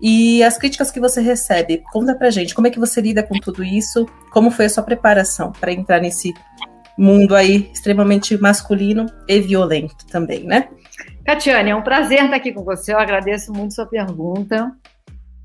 E 0.00 0.42
as 0.42 0.58
críticas 0.58 0.90
que 0.90 1.00
você 1.00 1.20
recebe, 1.20 1.82
conta 1.90 2.14
pra 2.14 2.30
gente, 2.30 2.54
como 2.54 2.66
é 2.66 2.70
que 2.70 2.78
você 2.78 3.00
lida 3.00 3.22
com 3.22 3.38
tudo 3.40 3.64
isso? 3.64 4.06
Como 4.30 4.50
foi 4.50 4.66
a 4.66 4.70
sua 4.70 4.82
preparação 4.82 5.52
para 5.52 5.72
entrar 5.72 6.00
nesse 6.00 6.34
mundo 6.98 7.34
aí 7.34 7.70
extremamente 7.72 8.36
masculino 8.38 9.06
e 9.28 9.40
violento 9.40 10.06
também, 10.06 10.44
né? 10.44 10.68
Catiane, 11.24 11.70
é 11.70 11.76
um 11.76 11.82
prazer 11.82 12.24
estar 12.24 12.36
aqui 12.36 12.52
com 12.52 12.62
você. 12.64 12.92
Eu 12.92 12.98
agradeço 12.98 13.52
muito 13.52 13.74
sua 13.74 13.86
pergunta. 13.86 14.72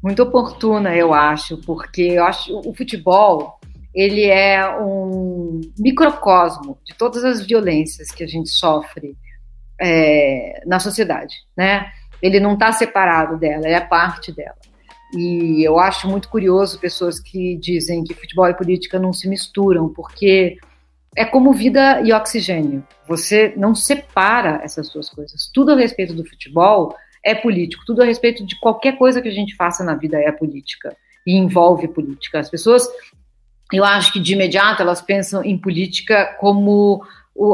Muito 0.01 0.23
oportuna, 0.23 0.95
eu 0.95 1.13
acho, 1.13 1.57
porque 1.57 2.01
eu 2.01 2.23
acho 2.23 2.59
o 2.65 2.73
futebol 2.73 3.59
ele 3.93 4.25
é 4.25 4.67
um 4.79 5.59
microcosmo 5.77 6.79
de 6.85 6.95
todas 6.95 7.23
as 7.23 7.45
violências 7.45 8.09
que 8.09 8.23
a 8.23 8.27
gente 8.27 8.49
sofre 8.49 9.17
é, 9.79 10.63
na 10.65 10.79
sociedade, 10.79 11.35
né? 11.57 11.91
ele 12.21 12.39
não 12.39 12.53
está 12.53 12.71
separado 12.71 13.37
dela, 13.37 13.65
ele 13.65 13.75
é 13.75 13.81
parte 13.81 14.31
dela. 14.31 14.55
E 15.13 15.67
eu 15.67 15.77
acho 15.79 16.07
muito 16.07 16.29
curioso 16.29 16.79
pessoas 16.79 17.19
que 17.19 17.57
dizem 17.57 18.03
que 18.03 18.13
futebol 18.13 18.47
e 18.47 18.53
política 18.53 18.97
não 18.97 19.11
se 19.11 19.27
misturam, 19.27 19.89
porque 19.89 20.57
é 21.15 21.25
como 21.25 21.53
vida 21.53 22.01
e 22.01 22.13
oxigênio. 22.13 22.85
Você 23.07 23.53
não 23.57 23.75
separa 23.75 24.61
essas 24.63 24.89
duas 24.89 25.09
coisas. 25.09 25.49
Tudo 25.53 25.73
a 25.73 25.75
respeito 25.75 26.13
do 26.13 26.25
futebol 26.25 26.95
é 27.23 27.35
político, 27.35 27.83
tudo 27.85 28.01
a 28.01 28.05
respeito 28.05 28.45
de 28.45 28.59
qualquer 28.59 28.97
coisa 28.97 29.21
que 29.21 29.27
a 29.27 29.33
gente 29.33 29.55
faça 29.55 29.83
na 29.83 29.95
vida 29.95 30.17
é 30.17 30.31
política 30.31 30.95
e 31.25 31.35
envolve 31.35 31.87
política. 31.87 32.39
As 32.39 32.49
pessoas, 32.49 32.87
eu 33.71 33.83
acho 33.83 34.13
que 34.13 34.19
de 34.19 34.33
imediato 34.33 34.81
elas 34.81 35.01
pensam 35.01 35.43
em 35.43 35.57
política 35.57 36.35
como 36.39 37.03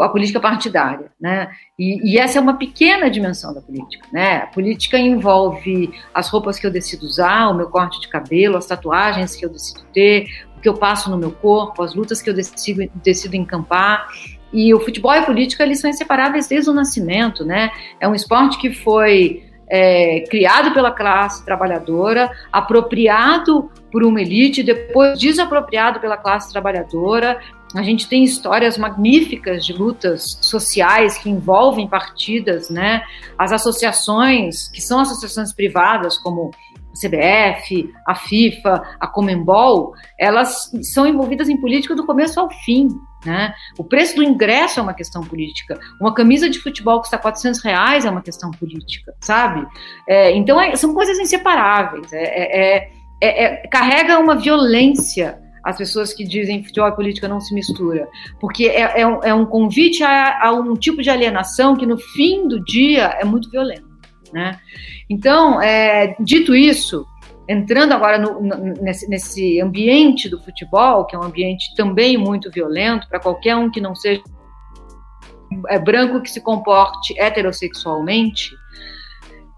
a 0.01 0.09
política 0.09 0.39
partidária, 0.39 1.11
né? 1.21 1.49
E, 1.77 2.13
e, 2.13 2.17
essa 2.17 2.39
é 2.39 2.41
uma 2.41 2.57
pequena 2.57 3.09
dimensão 3.09 3.53
da 3.53 3.61
política, 3.61 4.07
né? 4.11 4.37
A 4.37 4.47
política 4.47 4.97
envolve 4.97 5.93
as 6.13 6.29
roupas 6.29 6.57
que 6.57 6.65
eu 6.65 6.71
decido 6.71 7.05
usar, 7.05 7.47
o 7.49 7.53
meu 7.53 7.69
corte 7.69 8.01
de 8.01 8.07
cabelo, 8.07 8.57
as 8.57 8.65
tatuagens 8.65 9.35
que 9.35 9.45
eu 9.45 9.49
decido 9.49 9.81
ter, 9.93 10.27
que 10.61 10.67
eu 10.67 10.73
passo 10.73 11.09
no 11.09 11.17
meu 11.17 11.31
corpo, 11.31 11.83
as 11.83 11.93
lutas 11.93 12.21
que 12.21 12.29
eu 12.29 12.33
decido, 12.33 12.89
decido 13.03 13.35
encampar. 13.35 14.07
E 14.51 14.73
o 14.73 14.79
futebol 14.79 15.13
e 15.13 15.17
a 15.17 15.23
política 15.23 15.63
eles 15.63 15.79
são 15.79 15.89
inseparáveis 15.89 16.47
desde 16.47 16.69
o 16.69 16.73
nascimento, 16.73 17.43
né? 17.43 17.71
É 17.99 18.07
um 18.07 18.15
esporte 18.15 18.57
que 18.57 18.73
foi 18.73 19.43
é, 19.69 20.21
criado 20.29 20.73
pela 20.73 20.91
classe 20.91 21.43
trabalhadora, 21.43 22.31
apropriado 22.51 23.69
por 23.91 24.03
uma 24.03 24.21
elite, 24.21 24.63
depois 24.63 25.19
desapropriado 25.19 25.99
pela 25.99 26.17
classe 26.17 26.51
trabalhadora, 26.51 27.39
a 27.75 27.83
gente 27.83 28.07
tem 28.07 28.23
histórias 28.23 28.77
magníficas 28.77 29.65
de 29.65 29.73
lutas 29.73 30.37
sociais 30.41 31.17
que 31.17 31.29
envolvem 31.29 31.87
partidas, 31.87 32.69
né? 32.69 33.03
As 33.37 33.51
associações, 33.51 34.69
que 34.69 34.81
são 34.81 35.01
associações 35.01 35.53
privadas, 35.53 36.17
como 36.17 36.51
CBF, 37.01 37.93
a 38.05 38.15
FIFA, 38.15 38.83
a 38.99 39.07
Comembol, 39.07 39.93
elas 40.19 40.71
são 40.81 41.05
envolvidas 41.05 41.49
em 41.49 41.57
política 41.57 41.95
do 41.95 42.05
começo 42.05 42.39
ao 42.39 42.49
fim. 42.49 42.89
Né? 43.25 43.53
O 43.77 43.83
preço 43.83 44.15
do 44.15 44.23
ingresso 44.23 44.79
é 44.79 44.83
uma 44.83 44.93
questão 44.93 45.23
política. 45.23 45.79
Uma 45.99 46.13
camisa 46.13 46.49
de 46.49 46.59
futebol 46.59 46.99
custa 46.99 47.17
400 47.17 47.61
reais 47.63 48.05
é 48.05 48.09
uma 48.09 48.21
questão 48.21 48.51
política, 48.51 49.13
sabe? 49.21 49.65
É, 50.07 50.31
então, 50.35 50.59
é, 50.59 50.75
são 50.75 50.93
coisas 50.93 51.17
inseparáveis. 51.19 52.11
É, 52.13 52.23
é, 52.23 52.91
é, 53.21 53.43
é 53.43 53.67
carrega 53.67 54.19
uma 54.19 54.35
violência 54.35 55.39
as 55.67 55.75
pessoas 55.75 56.13
que 56.13 56.23
dizem 56.23 56.63
futebol 56.63 56.87
e 56.87 56.95
política 56.95 57.27
não 57.27 57.41
se 57.41 57.53
mistura, 57.53 58.07
porque 58.39 58.67
é, 58.67 59.01
é, 59.01 59.05
um, 59.05 59.21
é 59.21 59.33
um, 59.33 59.45
convite 59.45 60.01
a, 60.01 60.47
a, 60.47 60.51
um 60.53 60.75
tipo 60.75 61.01
de 61.01 61.09
alienação 61.09 61.75
que 61.75 61.85
no 61.85 61.97
fim 61.97 62.47
do 62.47 62.63
dia 62.63 63.17
é 63.19 63.25
muito 63.25 63.49
violento, 63.49 63.85
né? 64.31 64.57
Então, 65.09 65.61
é, 65.61 66.15
dito 66.19 66.55
isso, 66.55 67.05
entrando 67.47 67.93
agora 67.93 68.17
no, 68.17 68.41
nesse, 68.81 69.09
nesse 69.09 69.61
ambiente 69.61 70.27
do 70.27 70.39
futebol, 70.39 71.05
que 71.05 71.15
é 71.15 71.19
um 71.19 71.23
ambiente 71.23 71.73
também 71.75 72.17
muito 72.17 72.51
violento 72.51 73.07
para 73.07 73.19
qualquer 73.19 73.55
um 73.55 73.71
que 73.71 73.79
não 73.79 73.95
seja 73.95 74.21
é 75.69 75.79
branco 75.79 76.21
que 76.21 76.29
se 76.29 76.41
comporte 76.41 77.17
heterossexualmente, 77.17 78.51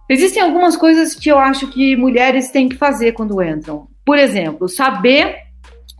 existem 0.07 0.41
algumas 0.41 0.77
coisas 0.77 1.15
que 1.15 1.29
eu 1.29 1.39
acho 1.39 1.67
que 1.67 1.95
mulheres 1.95 2.51
têm 2.51 2.69
que 2.69 2.75
fazer 2.75 3.13
quando 3.13 3.41
entram. 3.41 3.87
Por 4.05 4.17
exemplo, 4.17 4.69
saber 4.69 5.35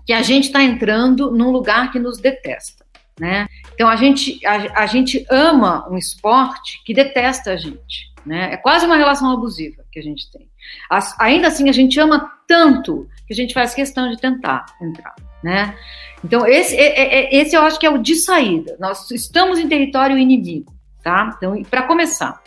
que 0.05 0.13
a 0.13 0.21
gente 0.21 0.45
está 0.45 0.63
entrando 0.63 1.31
num 1.31 1.51
lugar 1.51 1.91
que 1.91 1.99
nos 1.99 2.19
detesta. 2.19 2.85
Né? 3.19 3.47
Então 3.73 3.87
a 3.87 3.95
gente, 3.95 4.39
a, 4.45 4.83
a, 4.83 4.85
gente 4.85 5.25
ama 5.29 5.85
um 5.91 5.97
esporte 5.97 6.81
que 6.85 6.93
detesta 6.93 7.51
a 7.51 7.57
gente. 7.57 8.08
Né? 8.25 8.53
É 8.53 8.57
quase 8.57 8.85
uma 8.85 8.97
relação 8.97 9.31
abusiva 9.31 9.83
que 9.91 9.99
a 9.99 10.03
gente 10.03 10.29
tem. 10.31 10.47
As, 10.89 11.19
ainda 11.19 11.47
assim, 11.47 11.69
a 11.69 11.73
gente 11.73 11.99
ama 11.99 12.31
tanto 12.47 13.07
que 13.27 13.33
a 13.33 13.35
gente 13.35 13.53
faz 13.53 13.73
questão 13.73 14.09
de 14.09 14.17
tentar 14.17 14.65
entrar. 14.81 15.15
Né? 15.43 15.75
Então, 16.23 16.45
esse, 16.45 16.75
é, 16.75 16.99
é, 16.99 17.23
é 17.23 17.35
esse 17.35 17.55
eu 17.55 17.61
acho 17.61 17.79
que 17.79 17.85
é 17.85 17.89
o 17.89 17.97
de 17.97 18.15
saída. 18.15 18.75
Nós 18.79 19.09
estamos 19.11 19.57
em 19.59 19.69
território 19.69 20.17
inimigo. 20.17 20.73
Tá? 21.01 21.33
Então, 21.37 21.61
para 21.63 21.83
começar, 21.83 22.41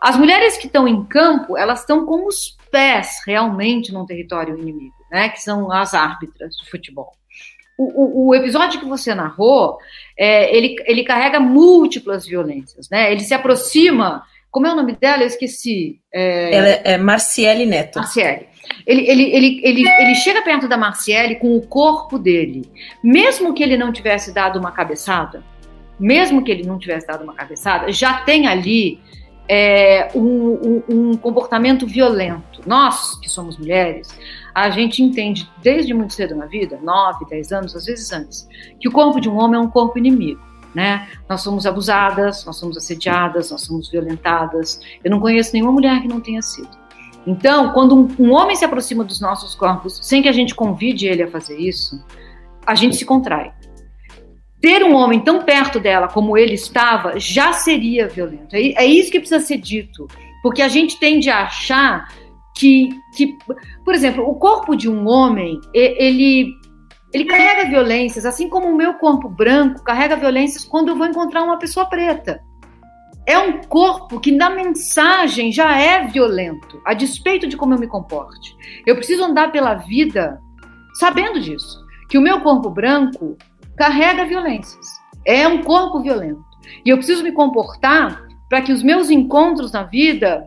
as 0.00 0.16
mulheres 0.16 0.56
que 0.56 0.66
estão 0.66 0.88
em 0.88 1.04
campo, 1.04 1.56
elas 1.56 1.80
estão 1.80 2.04
com 2.04 2.26
os 2.26 2.56
pés 2.70 3.20
realmente 3.24 3.92
num 3.92 4.04
território 4.04 4.58
inimigo 4.58 5.04
né, 5.14 5.28
que 5.28 5.40
são 5.40 5.70
as 5.70 5.94
árbitras 5.94 6.56
de 6.56 6.68
futebol. 6.68 7.12
O, 7.78 7.84
o, 7.84 8.28
o 8.28 8.34
episódio 8.34 8.80
que 8.80 8.86
você 8.86 9.14
narrou, 9.14 9.78
é, 10.18 10.54
ele, 10.54 10.74
ele 10.86 11.04
carrega 11.04 11.38
múltiplas 11.38 12.26
violências, 12.26 12.90
né? 12.90 13.12
Ele 13.12 13.20
se 13.20 13.32
aproxima. 13.32 14.24
Como 14.54 14.68
é 14.68 14.72
o 14.72 14.76
nome 14.76 14.94
dela? 14.94 15.24
Eu 15.24 15.26
esqueci. 15.26 15.98
É... 16.12 16.54
Ela 16.54 16.68
é 16.68 16.96
Marciele 16.96 17.66
Neto. 17.66 17.98
Marciele. 17.98 18.46
Ele, 18.86 19.02
ele, 19.10 19.22
ele, 19.34 19.60
ele, 19.64 19.88
ele 19.88 20.14
chega 20.14 20.42
perto 20.42 20.68
da 20.68 20.76
Marciele 20.76 21.34
com 21.34 21.56
o 21.56 21.66
corpo 21.66 22.20
dele. 22.20 22.62
Mesmo 23.02 23.52
que 23.52 23.64
ele 23.64 23.76
não 23.76 23.92
tivesse 23.92 24.32
dado 24.32 24.56
uma 24.56 24.70
cabeçada, 24.70 25.42
mesmo 25.98 26.44
que 26.44 26.52
ele 26.52 26.62
não 26.62 26.78
tivesse 26.78 27.04
dado 27.04 27.24
uma 27.24 27.34
cabeçada, 27.34 27.90
já 27.90 28.18
tem 28.20 28.46
ali 28.46 29.00
é, 29.48 30.08
um, 30.14 30.22
um, 30.22 30.82
um 30.88 31.16
comportamento 31.16 31.84
violento. 31.84 32.62
Nós, 32.64 33.18
que 33.18 33.28
somos 33.28 33.58
mulheres, 33.58 34.16
a 34.54 34.70
gente 34.70 35.02
entende 35.02 35.50
desde 35.64 35.92
muito 35.92 36.14
cedo 36.14 36.36
na 36.36 36.46
vida, 36.46 36.78
9, 36.80 37.24
10 37.28 37.50
anos, 37.50 37.74
às 37.74 37.86
vezes 37.86 38.12
antes, 38.12 38.48
que 38.78 38.88
o 38.88 38.92
corpo 38.92 39.20
de 39.20 39.28
um 39.28 39.36
homem 39.36 39.56
é 39.56 39.62
um 39.62 39.68
corpo 39.68 39.98
inimigo. 39.98 40.40
Né? 40.74 41.08
Nós 41.28 41.40
somos 41.42 41.66
abusadas, 41.66 42.44
nós 42.44 42.56
somos 42.56 42.76
assediadas, 42.76 43.50
nós 43.50 43.62
somos 43.62 43.90
violentadas. 43.90 44.80
Eu 45.02 45.10
não 45.10 45.20
conheço 45.20 45.52
nenhuma 45.52 45.72
mulher 45.72 46.02
que 46.02 46.08
não 46.08 46.20
tenha 46.20 46.42
sido. 46.42 46.70
Então, 47.26 47.72
quando 47.72 47.94
um, 47.94 48.08
um 48.18 48.32
homem 48.32 48.54
se 48.54 48.64
aproxima 48.64 49.04
dos 49.04 49.20
nossos 49.20 49.54
corpos 49.54 49.98
sem 50.02 50.22
que 50.22 50.28
a 50.28 50.32
gente 50.32 50.54
convide 50.54 51.06
ele 51.06 51.22
a 51.22 51.28
fazer 51.28 51.58
isso, 51.58 52.04
a 52.66 52.74
gente 52.74 52.96
se 52.96 53.04
contrai. 53.04 53.52
Ter 54.60 54.82
um 54.82 54.94
homem 54.94 55.20
tão 55.20 55.42
perto 55.42 55.78
dela 55.78 56.08
como 56.08 56.36
ele 56.36 56.54
estava 56.54 57.18
já 57.18 57.52
seria 57.52 58.08
violento. 58.08 58.54
É, 58.54 58.84
é 58.84 58.86
isso 58.86 59.10
que 59.10 59.18
precisa 59.18 59.44
ser 59.44 59.58
dito. 59.58 60.06
Porque 60.42 60.60
a 60.60 60.68
gente 60.68 60.98
tende 60.98 61.30
a 61.30 61.44
achar 61.44 62.08
que, 62.54 62.90
que, 63.16 63.36
por 63.84 63.94
exemplo, 63.94 64.28
o 64.28 64.34
corpo 64.34 64.76
de 64.76 64.88
um 64.88 65.08
homem, 65.08 65.58
ele, 65.72 66.52
ele 67.14 67.24
carrega 67.26 67.70
violências, 67.70 68.26
assim 68.26 68.48
como 68.48 68.66
o 68.66 68.74
meu 68.74 68.94
corpo 68.94 69.28
branco 69.28 69.84
carrega 69.84 70.16
violências 70.16 70.64
quando 70.64 70.88
eu 70.88 70.96
vou 70.96 71.06
encontrar 71.06 71.44
uma 71.44 71.58
pessoa 71.60 71.86
preta. 71.86 72.42
É 73.24 73.38
um 73.38 73.62
corpo 73.62 74.18
que, 74.18 74.32
na 74.32 74.50
mensagem, 74.50 75.52
já 75.52 75.80
é 75.80 76.08
violento, 76.08 76.82
a 76.84 76.92
despeito 76.92 77.46
de 77.46 77.56
como 77.56 77.72
eu 77.72 77.78
me 77.78 77.86
comporte. 77.86 78.56
Eu 78.84 78.96
preciso 78.96 79.22
andar 79.22 79.52
pela 79.52 79.74
vida 79.74 80.40
sabendo 80.98 81.40
disso, 81.40 81.78
que 82.10 82.18
o 82.18 82.20
meu 82.20 82.40
corpo 82.40 82.68
branco 82.68 83.38
carrega 83.76 84.26
violências. 84.26 84.84
É 85.24 85.46
um 85.46 85.62
corpo 85.62 86.00
violento. 86.00 86.44
E 86.84 86.90
eu 86.90 86.96
preciso 86.96 87.22
me 87.22 87.30
comportar 87.30 88.26
para 88.48 88.60
que 88.60 88.72
os 88.72 88.82
meus 88.82 89.08
encontros 89.08 89.70
na 89.70 89.84
vida 89.84 90.44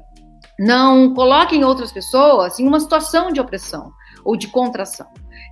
não 0.59 1.13
coloquem 1.13 1.63
outras 1.63 1.93
pessoas 1.93 2.59
em 2.59 2.67
uma 2.67 2.81
situação 2.81 3.31
de 3.31 3.39
opressão 3.39 3.93
ou 4.25 4.35
de 4.35 4.49
contração. 4.49 5.07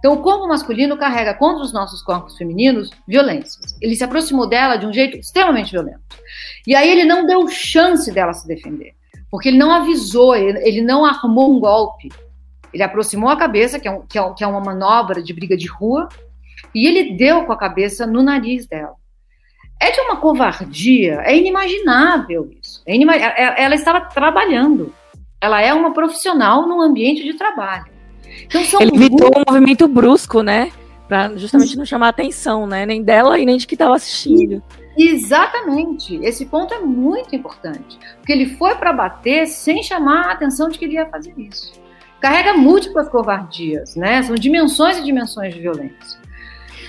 Então, 0.06 0.14
o 0.14 0.22
corpo 0.22 0.48
masculino 0.48 0.96
carrega 0.96 1.34
contra 1.34 1.64
os 1.64 1.74
nossos 1.74 2.04
corpos 2.04 2.38
femininos 2.38 2.92
violências. 3.08 3.76
Ele 3.82 3.96
se 3.96 4.04
aproximou 4.04 4.48
dela 4.48 4.76
de 4.76 4.86
um 4.86 4.94
jeito 4.94 5.18
extremamente 5.18 5.72
violento. 5.72 6.00
E 6.68 6.76
aí 6.76 6.92
ele 6.92 7.04
não 7.04 7.26
deu 7.26 7.48
chance 7.48 8.12
dela 8.12 8.32
se 8.32 8.48
defender, 8.48 8.94
porque 9.32 9.50
ele 9.50 9.58
não 9.58 9.72
avisou, 9.72 10.36
ele, 10.36 10.84
não 10.84 11.04
armou 11.04 11.52
um 11.52 11.60
golpe. 11.60 12.10
Ele 12.72 12.84
aproximou 12.84 13.32
a 13.32 13.36
cabeça, 13.36 13.80
que 13.80 13.88
é, 13.88 13.92
um, 13.92 14.06
que, 14.06 14.20
é, 14.20 14.34
que 14.36 14.44
é 14.44 14.48
uma 14.48 14.60
manobra 14.60 15.24
de 15.24 15.34
briga 15.34 15.58
de 15.58 15.66
rua, 15.66 16.08
e 16.76 16.86
ele 16.86 17.18
deu 17.18 17.44
com 17.46 17.54
a 17.54 17.58
cabeça 17.58 18.06
no 18.06 18.22
nariz 18.22 18.68
dela. 18.68 18.94
É 19.82 19.90
de 19.90 20.00
uma 20.02 20.18
covardia, 20.18 21.24
é 21.26 21.36
inimaginável 21.36 22.48
isso. 22.62 22.84
É 22.86 22.96
é, 22.96 23.64
ela 23.64 23.74
estava 23.74 24.02
trabalhando. 24.02 24.94
Ela 25.42 25.64
é 25.64 25.74
uma 25.74 25.94
profissional 25.94 26.68
num 26.68 26.80
ambiente 26.80 27.24
de 27.24 27.34
trabalho. 27.34 27.95
Então, 28.44 28.82
Ele 28.82 28.96
evitou 28.96 29.30
um 29.36 29.44
movimento 29.48 29.88
brusco, 29.88 30.42
né? 30.42 30.72
Para 31.08 31.36
justamente 31.36 31.78
não 31.78 31.86
chamar 31.86 32.08
a 32.08 32.10
atenção, 32.10 32.66
né? 32.66 32.86
Nem 32.86 33.04
dela 33.04 33.40
e 33.40 33.46
nem 33.46 33.58
de 33.58 33.68
quem 33.68 33.76
estava 33.76 33.96
assistindo. 33.96 34.62
Exatamente. 34.98 36.16
Esse 36.24 36.46
ponto 36.46 36.74
é 36.74 36.80
muito 36.80 37.36
importante. 37.36 37.98
Porque 38.18 38.32
ele 38.32 38.56
foi 38.56 38.76
para 38.76 38.94
bater 38.94 39.46
sem 39.48 39.84
chamar 39.84 40.28
a 40.28 40.32
atenção 40.32 40.70
de 40.70 40.80
que 40.80 40.86
ele 40.86 40.96
ia 40.96 41.06
fazer 41.06 41.34
isso. 41.38 41.74
Carrega 42.20 42.54
múltiplas 42.54 43.10
covardias, 43.10 43.96
né? 43.96 44.24
São 44.24 44.36
dimensões 44.36 44.98
e 44.98 45.04
dimensões 45.04 45.54
de 45.54 45.60
violência. 45.60 46.26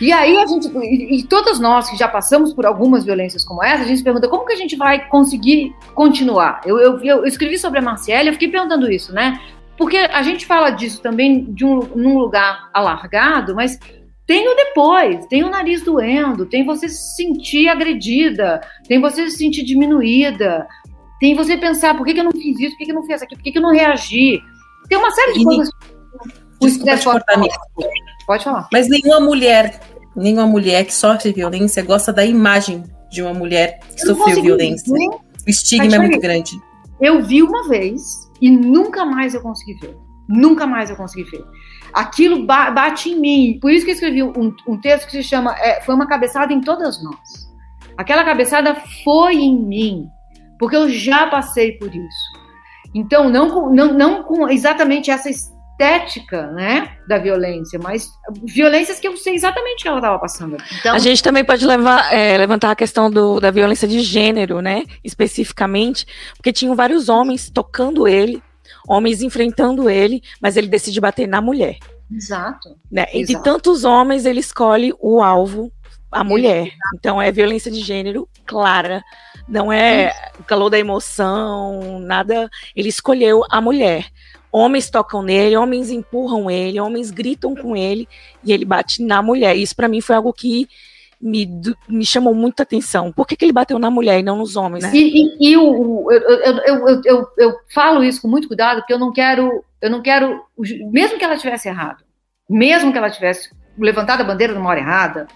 E 0.00 0.12
aí 0.12 0.36
a 0.36 0.46
gente, 0.46 0.68
e, 0.68 1.20
e 1.20 1.22
todas 1.24 1.58
nós 1.58 1.90
que 1.90 1.96
já 1.96 2.06
passamos 2.06 2.52
por 2.52 2.66
algumas 2.66 3.04
violências 3.04 3.44
como 3.44 3.64
essa, 3.64 3.82
a 3.82 3.86
gente 3.86 3.98
se 3.98 4.04
pergunta 4.04 4.28
como 4.28 4.44
que 4.44 4.52
a 4.52 4.56
gente 4.56 4.76
vai 4.76 5.08
conseguir 5.08 5.74
continuar. 5.94 6.60
Eu, 6.66 6.78
eu, 6.78 7.02
eu 7.02 7.24
escrevi 7.24 7.58
sobre 7.58 7.78
a 7.78 7.82
Marciela, 7.82 8.28
eu 8.28 8.32
fiquei 8.34 8.48
perguntando 8.48 8.90
isso, 8.90 9.12
né? 9.12 9.40
Porque 9.76 9.96
a 9.96 10.22
gente 10.22 10.46
fala 10.46 10.70
disso 10.70 11.02
também 11.02 11.44
de 11.52 11.64
um, 11.64 11.80
num 11.94 12.18
lugar 12.18 12.70
alargado, 12.72 13.54
mas 13.54 13.78
tem 14.26 14.48
o 14.48 14.54
depois, 14.54 15.26
tem 15.26 15.44
o 15.44 15.50
nariz 15.50 15.82
doendo, 15.82 16.46
tem 16.46 16.64
você 16.64 16.88
se 16.88 17.14
sentir 17.14 17.68
agredida, 17.68 18.60
tem 18.88 19.00
você 19.00 19.30
se 19.30 19.36
sentir 19.36 19.62
diminuída, 19.62 20.66
tem 21.20 21.34
você 21.34 21.56
pensar 21.56 21.96
por 21.96 22.04
que, 22.04 22.14
que 22.14 22.20
eu 22.20 22.24
não 22.24 22.32
fiz 22.32 22.58
isso, 22.58 22.70
por 22.72 22.78
que, 22.78 22.84
que 22.86 22.90
eu 22.90 22.94
não 22.96 23.06
fiz 23.06 23.22
aquilo, 23.22 23.38
por 23.38 23.44
que, 23.44 23.52
que 23.52 23.58
eu 23.58 23.62
não 23.62 23.72
reagi. 23.72 24.40
Tem 24.88 24.98
uma 24.98 25.10
série 25.10 25.32
de 25.34 25.40
e 25.40 25.44
coisas. 25.44 25.70
O 26.60 26.66
estresse 26.66 27.04
pode, 27.04 27.24
pode 28.26 28.44
falar. 28.44 28.68
Mas 28.72 28.88
nenhuma 28.88 29.20
mulher, 29.20 29.80
nenhuma 30.16 30.46
mulher 30.46 30.84
que 30.84 30.94
sofre 30.94 31.32
violência 31.32 31.82
gosta 31.82 32.12
da 32.12 32.24
imagem 32.24 32.82
de 33.10 33.22
uma 33.22 33.34
mulher 33.34 33.78
que 33.94 34.00
sofreu 34.00 34.42
violência. 34.42 34.92
Ver. 34.92 35.08
O 35.08 35.50
estigma 35.50 35.94
é 35.94 35.98
muito 35.98 36.18
grande. 36.18 36.52
Eu 37.00 37.22
vi 37.22 37.42
uma 37.42 37.68
vez 37.68 38.25
e 38.40 38.50
nunca 38.50 39.04
mais 39.04 39.34
eu 39.34 39.40
consegui 39.40 39.74
ver. 39.80 39.96
Nunca 40.28 40.66
mais 40.66 40.90
eu 40.90 40.96
consegui 40.96 41.30
ver. 41.30 41.44
Aquilo 41.92 42.46
bate 42.46 43.10
em 43.10 43.20
mim. 43.20 43.58
Por 43.60 43.70
isso 43.70 43.84
que 43.84 43.92
eu 43.92 43.94
escrevi 43.94 44.22
um, 44.22 44.54
um 44.66 44.80
texto 44.80 45.06
que 45.06 45.12
se 45.12 45.22
chama 45.22 45.54
é, 45.58 45.80
Foi 45.82 45.94
uma 45.94 46.06
cabeçada 46.06 46.52
em 46.52 46.60
todas 46.60 47.02
nós. 47.02 47.46
Aquela 47.96 48.24
cabeçada 48.24 48.74
foi 49.04 49.36
em 49.36 49.58
mim, 49.58 50.06
porque 50.58 50.76
eu 50.76 50.88
já 50.88 51.28
passei 51.28 51.72
por 51.72 51.88
isso. 51.94 52.46
Então, 52.94 53.30
não, 53.30 53.70
não, 53.70 53.94
não 53.94 54.22
com 54.22 54.48
exatamente 54.48 55.10
essa 55.10 55.30
estética, 55.76 56.46
né, 56.52 56.96
da 57.06 57.18
violência, 57.18 57.78
mas 57.78 58.08
violências 58.44 58.98
que 58.98 59.06
eu 59.06 59.16
sei 59.16 59.34
exatamente 59.34 59.80
o 59.80 59.82
que 59.82 59.88
ela 59.88 59.98
estava 59.98 60.18
passando. 60.18 60.56
Então, 60.80 60.94
a 60.94 60.98
gente 60.98 61.22
também 61.22 61.44
pode 61.44 61.66
levar, 61.66 62.12
é, 62.12 62.36
levantar 62.38 62.70
a 62.70 62.76
questão 62.76 63.10
do, 63.10 63.38
da 63.38 63.50
violência 63.50 63.86
de 63.86 64.00
gênero, 64.00 64.60
né, 64.60 64.84
especificamente, 65.04 66.06
porque 66.36 66.52
tinham 66.52 66.74
vários 66.74 67.08
homens 67.08 67.50
tocando 67.50 68.08
ele, 68.08 68.42
homens 68.88 69.22
enfrentando 69.22 69.88
ele, 69.90 70.22
mas 70.40 70.56
ele 70.56 70.66
decide 70.66 71.00
bater 71.00 71.28
na 71.28 71.40
mulher. 71.40 71.76
Exato. 72.10 72.76
Né? 72.90 73.04
Entre 73.12 73.32
Exato. 73.32 73.44
tantos 73.44 73.84
homens, 73.84 74.24
ele 74.24 74.40
escolhe 74.40 74.94
o 75.00 75.22
alvo, 75.22 75.70
a 76.10 76.24
mulher. 76.24 76.66
Exato. 76.66 76.78
Então 76.94 77.22
é 77.22 77.30
violência 77.30 77.70
de 77.70 77.80
gênero 77.80 78.28
clara. 78.46 79.02
Não 79.48 79.72
é 79.72 80.12
o 80.38 80.44
calor 80.44 80.70
da 80.70 80.78
emoção, 80.78 82.00
nada. 82.00 82.48
Ele 82.74 82.88
escolheu 82.88 83.42
a 83.50 83.60
mulher. 83.60 84.06
Homens 84.58 84.88
tocam 84.88 85.22
nele, 85.22 85.54
homens 85.54 85.90
empurram 85.90 86.50
ele, 86.50 86.80
homens 86.80 87.10
gritam 87.10 87.54
com 87.54 87.76
ele 87.76 88.08
e 88.42 88.54
ele 88.54 88.64
bate 88.64 89.02
na 89.02 89.20
mulher. 89.20 89.54
Isso 89.54 89.76
para 89.76 89.86
mim 89.86 90.00
foi 90.00 90.16
algo 90.16 90.32
que 90.32 90.66
me, 91.20 91.46
me 91.86 92.06
chamou 92.06 92.34
muita 92.34 92.62
atenção. 92.62 93.12
Por 93.12 93.26
que, 93.26 93.36
que 93.36 93.44
ele 93.44 93.52
bateu 93.52 93.78
na 93.78 93.90
mulher 93.90 94.18
e 94.18 94.22
não 94.22 94.38
nos 94.38 94.56
homens? 94.56 94.82
Né? 94.82 94.92
E, 94.94 95.24
e, 95.24 95.50
e 95.50 95.56
o, 95.58 96.10
eu, 96.10 96.20
eu, 96.20 97.02
eu, 97.04 97.26
eu, 97.36 97.54
falo 97.68 98.02
isso 98.02 98.22
com 98.22 98.28
muito 98.28 98.48
cuidado, 98.48 98.78
porque 98.78 98.94
eu 98.94 98.98
não 98.98 99.12
quero, 99.12 99.62
eu 99.82 99.90
não 99.90 100.00
quero, 100.00 100.40
mesmo 100.90 101.18
que 101.18 101.24
ela 101.26 101.36
tivesse 101.36 101.68
errado, 101.68 102.02
mesmo 102.48 102.90
que 102.92 102.96
ela 102.96 103.10
tivesse 103.10 103.50
levantado 103.78 104.22
a 104.22 104.24
bandeira 104.24 104.54
numa 104.54 104.70
hora 104.70 104.80
errada, 104.80 105.26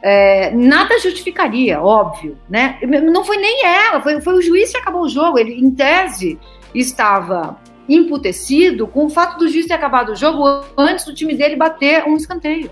é, 0.00 0.52
nada 0.52 0.96
justificaria, 1.00 1.82
óbvio, 1.82 2.38
né? 2.48 2.78
Não 3.02 3.24
foi 3.24 3.36
nem 3.36 3.66
ela, 3.66 4.00
foi, 4.00 4.20
foi 4.20 4.34
o 4.34 4.40
juiz 4.40 4.70
que 4.70 4.78
acabou 4.78 5.02
o 5.02 5.08
jogo. 5.08 5.40
Ele, 5.40 5.54
em 5.54 5.72
tese, 5.72 6.38
estava 6.72 7.58
emputecido 7.94 8.86
com 8.86 9.06
o 9.06 9.10
fato 9.10 9.38
do 9.38 9.48
juiz 9.48 9.66
ter 9.66 9.74
acabado 9.74 10.12
o 10.12 10.16
jogo 10.16 10.64
antes 10.76 11.04
do 11.04 11.14
time 11.14 11.34
dele 11.34 11.56
bater 11.56 12.04
um 12.04 12.16
escanteio. 12.16 12.70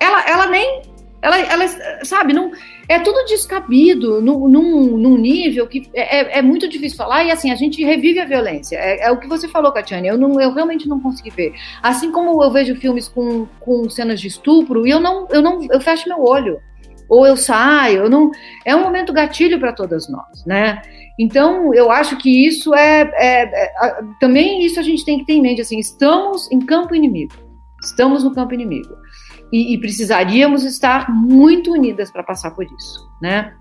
Ela, 0.00 0.28
ela 0.28 0.46
nem. 0.46 0.82
Ela, 1.20 1.36
ela 1.36 1.64
sabe, 2.04 2.32
não, 2.32 2.52
é 2.88 3.00
tudo 3.00 3.24
descabido 3.24 4.20
num, 4.20 4.46
num, 4.46 5.18
nível 5.18 5.66
que 5.66 5.90
é, 5.92 6.20
é, 6.20 6.38
é, 6.38 6.42
muito 6.42 6.68
difícil 6.68 6.96
falar 6.96 7.24
e 7.24 7.32
assim, 7.32 7.50
a 7.50 7.56
gente 7.56 7.84
revive 7.84 8.20
a 8.20 8.24
violência. 8.24 8.76
É, 8.76 9.06
é 9.06 9.10
o 9.10 9.18
que 9.18 9.26
você 9.26 9.48
falou, 9.48 9.72
Catiane, 9.72 10.06
eu, 10.06 10.16
não, 10.16 10.40
eu 10.40 10.54
realmente 10.54 10.88
não 10.88 11.00
consegui 11.00 11.30
ver. 11.30 11.54
Assim 11.82 12.12
como 12.12 12.40
eu 12.40 12.52
vejo 12.52 12.76
filmes 12.76 13.08
com, 13.08 13.46
com 13.58 13.90
cenas 13.90 14.20
de 14.20 14.28
estupro 14.28 14.86
e 14.86 14.90
eu 14.90 15.00
não, 15.00 15.26
eu 15.30 15.42
não 15.42 15.60
eu 15.68 15.80
fecho 15.80 16.08
meu 16.08 16.22
olho. 16.22 16.60
Ou 17.08 17.26
eu 17.26 17.36
saio, 17.36 18.04
eu 18.04 18.10
não. 18.10 18.30
É 18.64 18.76
um 18.76 18.82
momento 18.82 19.12
gatilho 19.12 19.58
para 19.58 19.72
todas 19.72 20.08
nós, 20.08 20.44
né? 20.44 20.82
Então, 21.18 21.74
eu 21.74 21.90
acho 21.90 22.16
que 22.16 22.46
isso 22.46 22.74
é, 22.74 23.00
é, 23.14 23.42
é, 23.42 23.72
Também 24.20 24.64
isso 24.64 24.78
a 24.78 24.82
gente 24.82 25.04
tem 25.04 25.18
que 25.18 25.26
ter 25.26 25.32
em 25.32 25.42
mente, 25.42 25.60
assim, 25.60 25.78
estamos 25.78 26.50
em 26.52 26.60
campo 26.60 26.94
inimigo. 26.94 27.34
Estamos 27.82 28.22
no 28.22 28.32
campo 28.34 28.54
inimigo. 28.54 28.94
E, 29.52 29.74
e 29.74 29.80
precisaríamos 29.80 30.62
estar 30.64 31.10
muito 31.10 31.72
unidas 31.72 32.10
para 32.10 32.22
passar 32.22 32.52
por 32.52 32.64
isso, 32.64 33.08
né? 33.20 33.52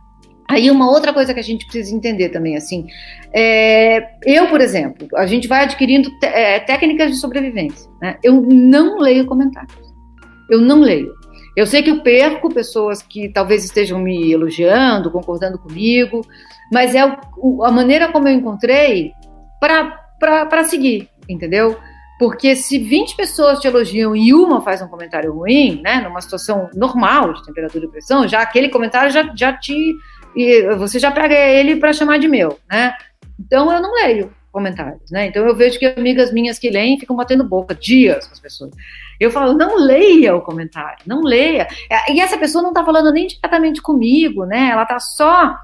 Aí 0.49 0.71
uma 0.71 0.89
outra 0.89 1.13
coisa 1.13 1.33
que 1.33 1.39
a 1.39 1.43
gente 1.43 1.65
precisa 1.65 1.93
entender 1.93 2.29
também, 2.29 2.55
assim, 2.55 2.87
é, 3.33 4.01
eu, 4.25 4.47
por 4.47 4.61
exemplo, 4.61 5.07
a 5.15 5.25
gente 5.25 5.47
vai 5.47 5.63
adquirindo 5.63 6.09
é, 6.23 6.59
técnicas 6.59 7.11
de 7.11 7.17
sobrevivência, 7.17 7.89
né? 8.01 8.17
Eu 8.23 8.41
não 8.41 8.97
leio 8.97 9.25
comentários. 9.25 9.75
Eu 10.49 10.61
não 10.61 10.79
leio. 10.79 11.13
Eu 11.57 11.65
sei 11.65 11.81
que 11.81 11.89
eu 11.89 12.03
perco 12.03 12.53
pessoas 12.53 13.01
que 13.01 13.29
talvez 13.29 13.65
estejam 13.65 13.97
me 13.97 14.31
elogiando, 14.31 15.09
concordando 15.09 15.57
comigo, 15.57 16.21
mas 16.71 16.93
é 16.93 17.03
o, 17.35 17.63
a 17.63 17.71
maneira 17.71 18.11
como 18.11 18.27
eu 18.27 18.35
encontrei 18.35 19.11
para 19.59 20.63
seguir, 20.65 21.09
entendeu? 21.27 21.75
Porque 22.19 22.55
se 22.55 22.77
20 22.77 23.15
pessoas 23.15 23.59
te 23.59 23.67
elogiam 23.67 24.15
e 24.15 24.35
uma 24.35 24.61
faz 24.61 24.83
um 24.83 24.87
comentário 24.87 25.33
ruim, 25.33 25.81
né, 25.83 25.99
numa 26.01 26.21
situação 26.21 26.69
normal 26.75 27.33
de 27.33 27.43
temperatura 27.43 27.85
e 27.85 27.89
pressão, 27.89 28.27
já 28.27 28.43
aquele 28.43 28.69
comentário 28.69 29.09
já, 29.09 29.27
já 29.35 29.51
te. 29.51 29.95
Você 30.77 30.99
já 30.99 31.09
pega 31.09 31.33
ele 31.33 31.77
para 31.77 31.91
chamar 31.91 32.19
de 32.19 32.27
meu, 32.27 32.59
né? 32.69 32.93
Então 33.39 33.71
eu 33.71 33.81
não 33.81 33.95
leio 33.95 34.31
comentários, 34.51 35.09
né? 35.09 35.25
Então 35.25 35.43
eu 35.47 35.55
vejo 35.55 35.79
que 35.79 35.87
amigas 35.87 36.31
minhas 36.31 36.59
que 36.59 36.69
leem 36.69 36.99
ficam 36.99 37.15
batendo 37.15 37.43
boca 37.43 37.73
dias 37.73 38.27
com 38.27 38.33
as 38.33 38.39
pessoas. 38.39 38.71
Eu 39.19 39.31
falo, 39.31 39.53
não 39.53 39.77
leia 39.77 40.35
o 40.35 40.41
comentário, 40.41 40.99
não 41.05 41.21
leia. 41.21 41.67
E 42.09 42.19
essa 42.19 42.37
pessoa 42.37 42.61
não 42.61 42.69
está 42.69 42.83
falando 42.83 43.11
nem 43.11 43.27
diretamente 43.27 43.81
comigo, 43.81 44.45
né? 44.45 44.69
Ela 44.71 44.83
está 44.83 44.99
só 44.99 45.57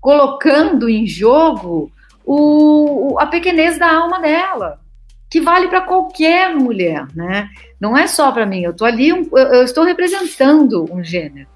colocando 0.00 0.88
em 0.88 1.06
jogo 1.06 1.90
o, 2.24 3.16
a 3.18 3.26
pequenez 3.26 3.78
da 3.78 3.90
alma 3.90 4.20
dela, 4.20 4.80
que 5.30 5.40
vale 5.40 5.68
para 5.68 5.82
qualquer 5.82 6.54
mulher, 6.54 7.06
né? 7.14 7.48
Não 7.80 7.96
é 7.96 8.06
só 8.06 8.30
para 8.32 8.46
mim. 8.46 8.62
Eu 8.62 8.70
estou 8.70 8.86
ali, 8.86 9.08
eu, 9.08 9.28
eu 9.32 9.62
estou 9.62 9.84
representando 9.84 10.86
um 10.92 11.02
gênero. 11.02 11.48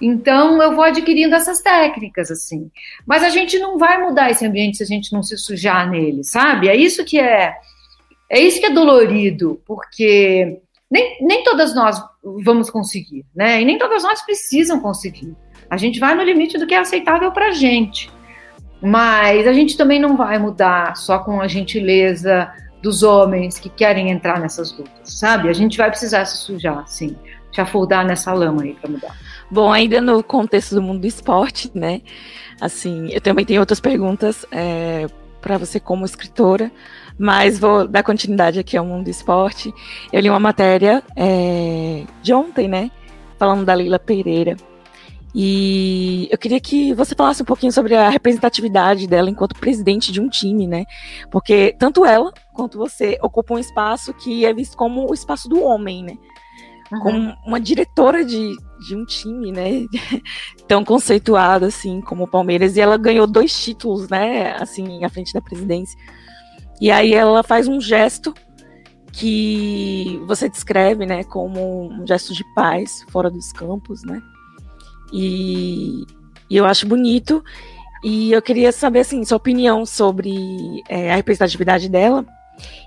Então 0.00 0.60
eu 0.62 0.74
vou 0.74 0.84
adquirindo 0.84 1.34
essas 1.34 1.62
técnicas 1.62 2.30
assim. 2.30 2.70
Mas 3.06 3.22
a 3.22 3.28
gente 3.28 3.58
não 3.58 3.78
vai 3.78 3.98
mudar 4.02 4.30
esse 4.30 4.44
ambiente 4.44 4.76
se 4.76 4.82
a 4.82 4.86
gente 4.86 5.12
não 5.12 5.22
se 5.22 5.36
sujar 5.38 5.88
nele, 5.88 6.22
sabe? 6.22 6.68
É 6.68 6.76
isso 6.76 7.04
que 7.04 7.18
é 7.18 7.54
é 8.28 8.40
isso 8.40 8.58
que 8.58 8.66
é 8.66 8.70
dolorido, 8.70 9.62
porque 9.66 10.60
nem, 10.94 11.18
nem 11.20 11.42
todas 11.42 11.74
nós 11.74 12.00
vamos 12.44 12.70
conseguir, 12.70 13.26
né? 13.34 13.60
E 13.60 13.64
nem 13.64 13.76
todas 13.76 14.04
nós 14.04 14.22
precisam 14.22 14.78
conseguir. 14.78 15.34
A 15.68 15.76
gente 15.76 15.98
vai 15.98 16.14
no 16.14 16.22
limite 16.22 16.56
do 16.56 16.68
que 16.68 16.74
é 16.74 16.78
aceitável 16.78 17.32
para 17.32 17.48
a 17.48 17.50
gente. 17.50 18.08
Mas 18.80 19.44
a 19.48 19.52
gente 19.52 19.76
também 19.76 19.98
não 19.98 20.16
vai 20.16 20.38
mudar 20.38 20.96
só 20.96 21.18
com 21.18 21.40
a 21.40 21.48
gentileza 21.48 22.48
dos 22.80 23.02
homens 23.02 23.58
que 23.58 23.68
querem 23.68 24.10
entrar 24.10 24.38
nessas 24.38 24.70
lutas, 24.78 25.18
sabe? 25.18 25.48
A 25.48 25.52
gente 25.52 25.76
vai 25.76 25.90
precisar 25.90 26.26
se 26.26 26.36
sujar, 26.36 26.86
sim, 26.86 27.16
se 27.52 27.60
afundar 27.60 28.06
nessa 28.06 28.32
lama 28.32 28.62
aí 28.62 28.74
para 28.74 28.88
mudar. 28.88 29.16
Bom, 29.50 29.72
ainda 29.72 30.00
no 30.00 30.22
contexto 30.22 30.76
do 30.76 30.82
mundo 30.82 31.00
do 31.00 31.08
esporte, 31.08 31.72
né? 31.74 32.02
Assim, 32.60 33.08
eu 33.10 33.20
também 33.20 33.44
tenho 33.44 33.58
outras 33.58 33.80
perguntas 33.80 34.46
é, 34.52 35.06
para 35.40 35.58
você 35.58 35.80
como 35.80 36.04
escritora, 36.04 36.70
mas 37.18 37.58
vou 37.58 37.86
dar 37.86 38.02
continuidade 38.02 38.58
aqui 38.58 38.76
ao 38.76 38.84
mundo 38.84 39.04
do 39.04 39.10
esporte. 39.10 39.72
Eu 40.12 40.20
li 40.20 40.28
uma 40.28 40.40
matéria 40.40 41.02
é, 41.16 42.04
de 42.22 42.32
ontem, 42.32 42.68
né? 42.68 42.90
Falando 43.38 43.64
da 43.64 43.74
Lila 43.74 43.98
Pereira. 43.98 44.56
E 45.34 46.28
eu 46.30 46.38
queria 46.38 46.60
que 46.60 46.94
você 46.94 47.12
falasse 47.14 47.42
um 47.42 47.46
pouquinho 47.46 47.72
sobre 47.72 47.94
a 47.96 48.08
representatividade 48.08 49.08
dela 49.08 49.28
enquanto 49.28 49.58
presidente 49.58 50.12
de 50.12 50.20
um 50.20 50.28
time, 50.28 50.66
né? 50.66 50.84
Porque 51.28 51.74
tanto 51.76 52.04
ela 52.04 52.32
quanto 52.52 52.78
você 52.78 53.18
ocupam 53.20 53.54
um 53.54 53.58
espaço 53.58 54.14
que 54.14 54.46
é 54.46 54.54
visto 54.54 54.76
como 54.76 55.10
o 55.10 55.14
espaço 55.14 55.48
do 55.48 55.60
homem, 55.60 56.04
né? 56.04 56.16
Uhum. 56.92 57.00
Como 57.00 57.36
uma 57.44 57.60
diretora 57.60 58.24
de, 58.24 58.54
de 58.86 58.94
um 58.94 59.04
time, 59.04 59.50
né? 59.50 59.86
Tão 60.68 60.84
conceituado 60.84 61.64
assim 61.64 62.00
como 62.00 62.24
o 62.24 62.30
Palmeiras. 62.30 62.76
E 62.76 62.80
ela 62.80 62.96
ganhou 62.96 63.26
dois 63.26 63.60
títulos, 63.60 64.08
né? 64.08 64.54
Assim, 64.60 65.04
à 65.04 65.08
frente 65.08 65.32
da 65.32 65.40
presidência. 65.40 65.98
E 66.80 66.90
aí 66.90 67.14
ela 67.14 67.42
faz 67.42 67.68
um 67.68 67.80
gesto 67.80 68.34
que 69.12 70.20
você 70.26 70.48
descreve, 70.48 71.06
né, 71.06 71.22
como 71.24 71.88
um 71.92 72.06
gesto 72.06 72.34
de 72.34 72.44
paz 72.54 73.04
fora 73.10 73.30
dos 73.30 73.52
campos, 73.52 74.02
né? 74.02 74.20
E, 75.12 76.04
e 76.50 76.56
eu 76.56 76.64
acho 76.64 76.86
bonito. 76.86 77.42
E 78.02 78.32
eu 78.32 78.42
queria 78.42 78.72
saber, 78.72 79.00
assim, 79.00 79.24
sua 79.24 79.36
opinião 79.36 79.86
sobre 79.86 80.82
é, 80.88 81.12
a 81.12 81.16
representatividade 81.16 81.88
dela 81.88 82.26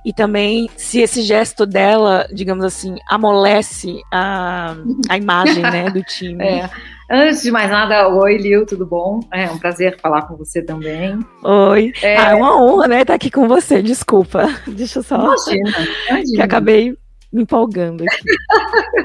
e 0.03 0.13
também 0.13 0.69
se 0.75 1.01
esse 1.01 1.21
gesto 1.21 1.65
dela, 1.65 2.27
digamos 2.31 2.63
assim, 2.63 2.95
amolece 3.07 4.01
a, 4.11 4.75
a 5.09 5.17
imagem 5.17 5.61
né, 5.61 5.89
do 5.89 6.01
time. 6.03 6.37
É. 6.47 6.69
Antes 7.09 7.41
de 7.41 7.51
mais 7.51 7.69
nada, 7.69 8.09
oi, 8.09 8.37
Lil, 8.37 8.65
tudo 8.65 8.85
bom? 8.85 9.21
É 9.31 9.49
um 9.49 9.57
prazer 9.57 9.97
falar 9.99 10.23
com 10.23 10.35
você 10.35 10.61
também. 10.61 11.17
Oi. 11.41 11.93
É, 12.01 12.17
ah, 12.17 12.31
é 12.31 12.35
uma 12.35 12.61
honra, 12.61 12.87
né, 12.87 13.01
estar 13.01 13.13
aqui 13.13 13.31
com 13.31 13.47
você. 13.47 13.81
Desculpa. 13.81 14.45
Deixa 14.67 14.99
eu 14.99 15.03
só. 15.03 15.15
Imagina, 15.15 15.87
imagina. 16.09 16.35
Que 16.35 16.41
acabei 16.41 16.97
me 17.31 17.43
empolgando 17.43 18.03
aqui. 18.03 18.23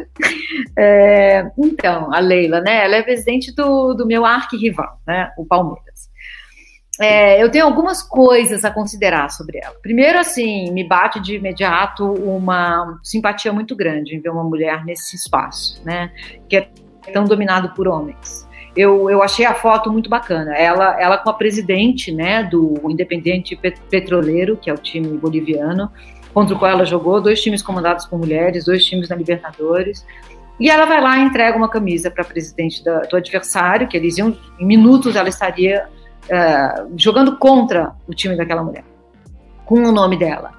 é, 0.76 1.44
então, 1.56 2.12
a 2.12 2.18
Leila, 2.18 2.60
né? 2.60 2.84
Ela 2.84 2.96
é 2.96 3.02
presidente 3.02 3.54
do, 3.54 3.94
do 3.94 4.06
meu 4.06 4.24
arquirrival, 4.24 5.00
né? 5.06 5.30
O 5.38 5.46
Palmeiras. 5.46 6.10
É, 7.00 7.42
eu 7.42 7.50
tenho 7.50 7.64
algumas 7.64 8.02
coisas 8.02 8.64
a 8.64 8.70
considerar 8.70 9.30
sobre 9.30 9.58
ela. 9.62 9.74
Primeiro, 9.80 10.18
assim, 10.18 10.70
me 10.72 10.84
bate 10.84 11.20
de 11.20 11.36
imediato 11.36 12.04
uma 12.04 12.98
simpatia 13.02 13.52
muito 13.52 13.74
grande 13.74 14.14
em 14.14 14.20
ver 14.20 14.28
uma 14.28 14.44
mulher 14.44 14.84
nesse 14.84 15.16
espaço, 15.16 15.82
né? 15.84 16.12
Que 16.48 16.56
é 16.56 16.68
tão 17.12 17.24
dominado 17.24 17.70
por 17.70 17.88
homens. 17.88 18.46
Eu, 18.76 19.10
eu 19.10 19.22
achei 19.22 19.44
a 19.44 19.54
foto 19.54 19.90
muito 19.90 20.08
bacana. 20.08 20.54
Ela, 20.54 21.00
ela 21.00 21.18
com 21.18 21.30
a 21.30 21.34
presidente 21.34 22.12
né, 22.12 22.44
do 22.44 22.74
Independente 22.88 23.58
Petroleiro, 23.90 24.56
que 24.56 24.70
é 24.70 24.72
o 24.72 24.78
time 24.78 25.08
boliviano, 25.18 25.90
contra 26.32 26.54
o 26.54 26.58
qual 26.58 26.70
ela 26.70 26.84
jogou, 26.84 27.20
dois 27.20 27.42
times 27.42 27.62
comandados 27.62 28.06
por 28.06 28.18
mulheres, 28.18 28.64
dois 28.64 28.84
times 28.84 29.08
na 29.08 29.16
Libertadores. 29.16 30.06
E 30.60 30.70
ela 30.70 30.86
vai 30.86 31.00
lá 31.00 31.18
e 31.18 31.22
entrega 31.22 31.56
uma 31.56 31.68
camisa 31.68 32.10
para 32.10 32.22
a 32.22 32.26
presidente 32.26 32.84
do, 32.84 33.00
do 33.08 33.16
adversário, 33.16 33.88
que 33.88 33.96
eles 33.96 34.16
iam, 34.16 34.36
em 34.58 34.66
minutos 34.66 35.16
ela 35.16 35.28
estaria 35.28 35.86
uh, 36.24 36.92
jogando 36.96 37.36
contra 37.36 37.92
o 38.06 38.14
time 38.14 38.36
daquela 38.36 38.62
mulher, 38.62 38.84
com 39.64 39.82
o 39.82 39.92
nome 39.92 40.16
dela. 40.16 40.52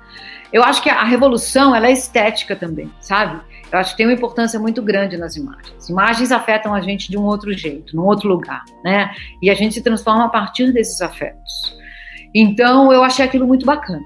Eu 0.52 0.64
acho 0.64 0.84
que 0.84 0.90
a 0.90 1.04
revolução 1.04 1.76
ela 1.76 1.88
é 1.88 1.92
estética 1.92 2.56
também, 2.56 2.92
sabe? 3.00 3.42
Eu 3.72 3.80
acho 3.80 3.92
que 3.92 3.98
tem 3.98 4.06
uma 4.06 4.14
importância 4.14 4.60
muito 4.60 4.84
grande 4.84 5.18
nas 5.18 5.36
imagens. 5.36 5.90
Imagens 5.90 6.32
afetam 6.32 6.76
a 6.76 6.82
gente 6.82 7.10
de 7.10 7.18
um 7.18 7.24
outro 7.24 7.52
jeito, 7.52 7.96
num 7.96 8.06
outro 8.06 8.30
lugar, 8.30 8.64
né? 8.84 9.10
E 9.42 9.50
a 9.50 9.56
gente 9.56 9.74
se 9.74 9.82
transforma 9.82 10.26
a 10.26 10.30
partir 10.30 10.72
desses 10.72 11.02
afetos. 11.02 11.76
Então, 12.36 12.94
eu 12.94 13.04
achei 13.04 13.26
aquilo 13.26 13.48
muito 13.48 13.66
bacana. 13.66 14.04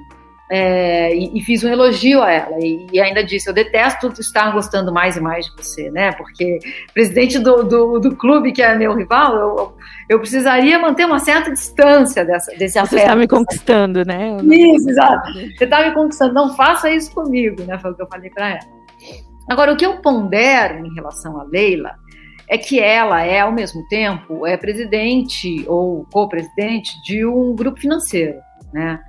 É, 0.49 1.13
e, 1.13 1.37
e, 1.37 1.41
fiz 1.41 1.61
um 1.61 1.67
elogio 1.67 2.23
a 2.23 2.31
ela 2.31 2.57
e, 2.59 2.87
e, 2.93 3.01
ainda 3.01 3.21
disse: 3.21 3.49
Eu 3.49 3.53
detesto 3.53 4.07
estar 4.17 4.49
gostando 4.53 4.93
mais 4.93 5.17
e 5.17 5.19
mais 5.19 5.45
de 5.45 5.51
você, 5.57 5.91
né? 5.91 6.13
Porque 6.13 6.59
presidente 6.93 7.37
do, 7.37 7.63
do, 7.63 7.99
do 7.99 8.15
clube 8.15 8.53
que 8.53 8.61
é 8.61 8.73
meu 8.73 8.95
rival, 8.95 9.35
eu, 9.35 9.77
eu 10.07 10.19
precisaria 10.19 10.79
manter 10.79 11.05
uma 11.05 11.19
certa 11.19 11.51
distância 11.51 12.23
dessa, 12.23 12.55
desse 12.55 12.79
afeto. 12.79 12.91
Você 12.91 13.01
está 13.01 13.15
me 13.15 13.27
conquistando, 13.27 14.05
né? 14.05 14.37
Isso, 14.41 14.89
exato. 14.89 15.33
Você 15.33 15.65
está 15.65 15.85
me 15.85 15.93
conquistando, 15.93 16.33
não 16.33 16.55
faça 16.55 16.89
isso 16.89 17.13
comigo, 17.13 17.63
né? 17.63 17.77
Foi 17.79 17.91
o 17.91 17.95
que 17.95 18.01
eu 18.01 18.07
falei 18.07 18.29
para 18.29 18.51
ela. 18.51 18.77
Agora, 19.49 19.73
o 19.73 19.75
que 19.75 19.85
eu 19.85 19.97
pondero 19.97 20.85
em 20.85 20.93
relação 20.93 21.41
a 21.41 21.43
Leila 21.43 21.95
é 22.49 22.57
que 22.57 22.79
ela 22.79 23.21
é, 23.21 23.41
ao 23.41 23.51
mesmo 23.51 23.85
tempo, 23.89 24.47
é 24.47 24.55
presidente 24.55 25.65
ou 25.67 26.05
co-presidente 26.09 26.91
de 27.03 27.25
um 27.25 27.53
grupo 27.53 27.79
financeiro, 27.81 28.37
né? 28.71 29.01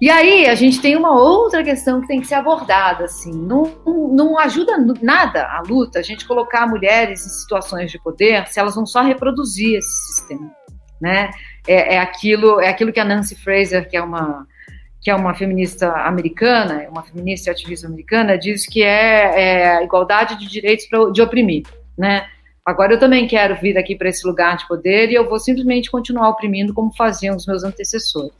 E 0.00 0.10
aí 0.10 0.46
a 0.46 0.54
gente 0.54 0.80
tem 0.80 0.96
uma 0.96 1.16
outra 1.18 1.62
questão 1.62 2.00
que 2.00 2.08
tem 2.08 2.20
que 2.20 2.26
ser 2.26 2.34
abordada, 2.34 3.04
assim, 3.04 3.32
não, 3.32 3.72
não 4.12 4.38
ajuda 4.38 4.76
nada 5.00 5.46
a 5.46 5.62
luta 5.62 6.00
a 6.00 6.02
gente 6.02 6.26
colocar 6.26 6.66
mulheres 6.66 7.24
em 7.24 7.28
situações 7.28 7.90
de 7.90 7.98
poder 7.98 8.46
se 8.48 8.58
elas 8.58 8.74
vão 8.74 8.84
só 8.84 9.02
reproduzir 9.02 9.78
esse 9.78 10.06
sistema, 10.06 10.50
né? 11.00 11.30
É, 11.66 11.94
é 11.94 11.98
aquilo, 11.98 12.60
é 12.60 12.68
aquilo 12.68 12.92
que 12.92 13.00
a 13.00 13.04
Nancy 13.04 13.36
Fraser, 13.36 13.88
que 13.88 13.96
é 13.96 14.02
uma 14.02 14.46
que 15.00 15.10
é 15.10 15.14
uma 15.14 15.34
feminista 15.34 15.92
americana, 15.92 16.88
uma 16.88 17.02
feminista 17.02 17.50
e 17.50 17.52
ativista 17.52 17.86
americana, 17.86 18.38
diz 18.38 18.66
que 18.66 18.82
é, 18.82 19.74
é 19.76 19.84
igualdade 19.84 20.38
de 20.38 20.48
direitos 20.48 20.86
pra, 20.86 21.10
de 21.10 21.20
oprimir, 21.20 21.64
né? 21.96 22.26
Agora 22.64 22.94
eu 22.94 22.98
também 22.98 23.26
quero 23.26 23.54
vir 23.60 23.76
aqui 23.76 23.94
para 23.94 24.08
esse 24.08 24.26
lugar 24.26 24.56
de 24.56 24.66
poder 24.66 25.10
e 25.10 25.14
eu 25.14 25.28
vou 25.28 25.38
simplesmente 25.38 25.90
continuar 25.90 26.30
oprimindo 26.30 26.72
como 26.72 26.90
faziam 26.96 27.36
os 27.36 27.46
meus 27.46 27.62
antecessores. 27.62 28.32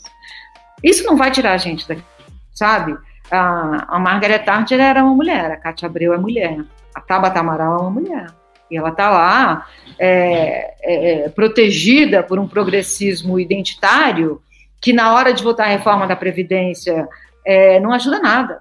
Isso 0.85 1.03
não 1.05 1.17
vai 1.17 1.31
tirar 1.31 1.53
a 1.53 1.57
gente 1.57 1.89
daqui, 1.89 2.05
sabe? 2.53 2.95
A, 3.31 3.97
a 3.97 3.99
Margaret 3.99 4.41
Thatcher 4.41 4.79
era 4.79 5.03
uma 5.03 5.15
mulher, 5.15 5.51
a 5.51 5.57
Cátia 5.57 5.87
Abreu 5.87 6.13
é 6.13 6.19
mulher, 6.19 6.63
a 6.95 7.01
Tabata 7.01 7.41
Amaral 7.41 7.79
é 7.79 7.81
uma 7.81 7.91
mulher. 7.91 8.27
E 8.71 8.77
ela 8.77 8.91
está 8.91 9.11
lá 9.11 9.67
é, 9.99 10.75
é, 10.83 11.29
protegida 11.31 12.23
por 12.23 12.39
um 12.39 12.47
progressismo 12.47 13.41
identitário 13.41 14.43
que 14.81 14.93
na 14.93 15.15
hora 15.15 15.33
de 15.33 15.43
votar 15.43 15.67
a 15.67 15.71
reforma 15.71 16.07
da 16.07 16.15
Previdência 16.15 17.09
é, 17.47 17.81
não 17.81 17.93
ajuda 17.93 18.21
nada 18.21 18.61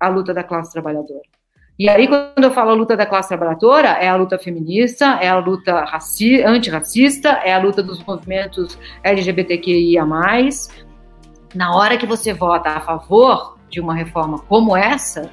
a 0.00 0.08
luta 0.08 0.34
da 0.34 0.42
classe 0.42 0.72
trabalhadora. 0.72 1.22
E 1.78 1.88
aí, 1.88 2.06
quando 2.06 2.44
eu 2.44 2.50
falo 2.50 2.74
luta 2.74 2.96
da 2.96 3.06
classe 3.06 3.28
trabalhadora, 3.28 3.88
é 3.88 4.08
a 4.08 4.16
luta 4.16 4.38
feminista, 4.38 5.18
é 5.20 5.28
a 5.28 5.38
luta 5.38 5.84
antirracista, 6.44 7.28
é 7.44 7.52
a 7.52 7.58
luta 7.58 7.82
dos 7.82 8.02
movimentos 8.04 8.78
LGBTQIA. 9.02 10.04
Na 11.54 11.74
hora 11.74 11.96
que 11.96 12.06
você 12.06 12.32
vota 12.32 12.70
a 12.70 12.80
favor 12.80 13.58
de 13.68 13.80
uma 13.80 13.94
reforma 13.94 14.38
como 14.40 14.76
essa, 14.76 15.30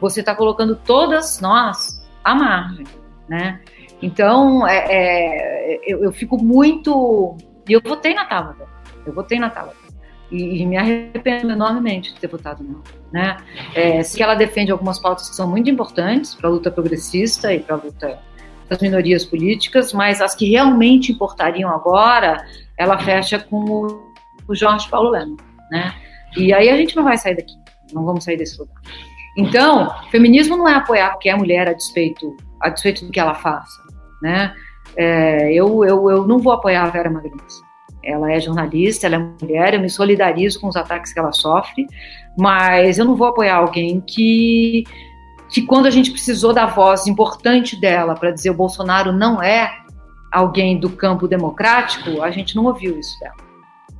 você 0.00 0.20
está 0.20 0.34
colocando 0.34 0.76
todas 0.76 1.40
nós 1.40 2.06
à 2.24 2.34
margem, 2.34 2.86
né? 3.28 3.60
Então, 4.00 4.66
é, 4.66 4.86
é, 4.88 5.80
eu, 5.84 6.04
eu, 6.04 6.12
fico 6.12 6.42
muito. 6.42 7.36
E 7.68 7.72
eu 7.72 7.80
votei 7.84 8.14
na 8.14 8.24
Tabata. 8.24 8.66
Eu 9.04 9.12
votei 9.12 9.38
na 9.38 9.50
Tabata. 9.50 9.76
E, 10.30 10.62
e, 10.62 10.66
me 10.66 10.76
arrependo 10.76 11.52
enormemente 11.52 12.12
de 12.12 12.20
ter 12.20 12.28
votado 12.28 12.62
não. 12.62 12.82
Né? 13.10 13.38
É, 13.74 14.02
se 14.02 14.22
ela 14.22 14.34
defende 14.34 14.70
algumas 14.70 14.98
pautas 14.98 15.30
que 15.30 15.34
são 15.34 15.48
muito 15.48 15.70
importantes 15.70 16.34
para 16.34 16.48
a 16.48 16.52
luta 16.52 16.70
progressista 16.70 17.52
e 17.52 17.60
para 17.60 17.76
a 17.76 17.78
luta 17.78 18.18
das 18.68 18.78
minorias 18.80 19.24
políticas, 19.24 19.94
mas 19.94 20.20
as 20.20 20.34
que 20.34 20.50
realmente 20.50 21.10
importariam 21.12 21.70
agora, 21.70 22.44
ela 22.76 22.98
fecha 22.98 23.38
com 23.38 24.12
o, 24.46 24.54
Jorge 24.54 24.88
Paulo 24.88 25.10
Lema. 25.10 25.36
Né? 25.70 25.94
E 26.36 26.52
aí 26.52 26.68
a 26.68 26.76
gente 26.76 26.96
não 26.96 27.04
vai 27.04 27.16
sair 27.16 27.36
daqui, 27.36 27.54
não 27.92 28.04
vamos 28.04 28.24
sair 28.24 28.36
desse 28.36 28.58
lugar. 28.58 28.80
Então, 29.36 29.88
feminismo 30.10 30.56
não 30.56 30.68
é 30.68 30.74
apoiar 30.74 31.10
porque 31.10 31.28
é 31.28 31.36
mulher 31.36 31.68
a 31.68 31.72
despeito, 31.72 32.36
a 32.60 32.68
despeito 32.68 33.04
do 33.04 33.12
que 33.12 33.20
ela 33.20 33.34
faça, 33.34 33.80
né? 34.20 34.52
É, 34.96 35.52
eu, 35.52 35.84
eu, 35.84 36.10
eu 36.10 36.26
não 36.26 36.38
vou 36.38 36.52
apoiar 36.52 36.82
a 36.82 36.90
Vera 36.90 37.10
Magalhães. 37.10 37.62
Ela 38.02 38.32
é 38.32 38.40
jornalista, 38.40 39.06
ela 39.06 39.16
é 39.16 39.18
mulher, 39.18 39.74
eu 39.74 39.80
me 39.80 39.88
solidarizo 39.88 40.60
com 40.60 40.68
os 40.68 40.76
ataques 40.76 41.12
que 41.12 41.18
ela 41.18 41.30
sofre, 41.30 41.86
mas 42.36 42.98
eu 42.98 43.04
não 43.04 43.14
vou 43.14 43.28
apoiar 43.28 43.56
alguém 43.56 44.00
que, 44.00 44.84
que 45.50 45.62
quando 45.62 45.86
a 45.86 45.90
gente 45.90 46.10
precisou 46.10 46.52
da 46.52 46.66
voz 46.66 47.06
importante 47.06 47.78
dela 47.80 48.14
para 48.14 48.30
dizer 48.30 48.50
o 48.50 48.54
Bolsonaro 48.54 49.12
não 49.12 49.42
é 49.42 49.70
alguém 50.32 50.78
do 50.78 50.90
campo 50.90 51.28
democrático, 51.28 52.22
a 52.22 52.30
gente 52.30 52.56
não 52.56 52.64
ouviu 52.64 52.98
isso 52.98 53.18
dela, 53.20 53.36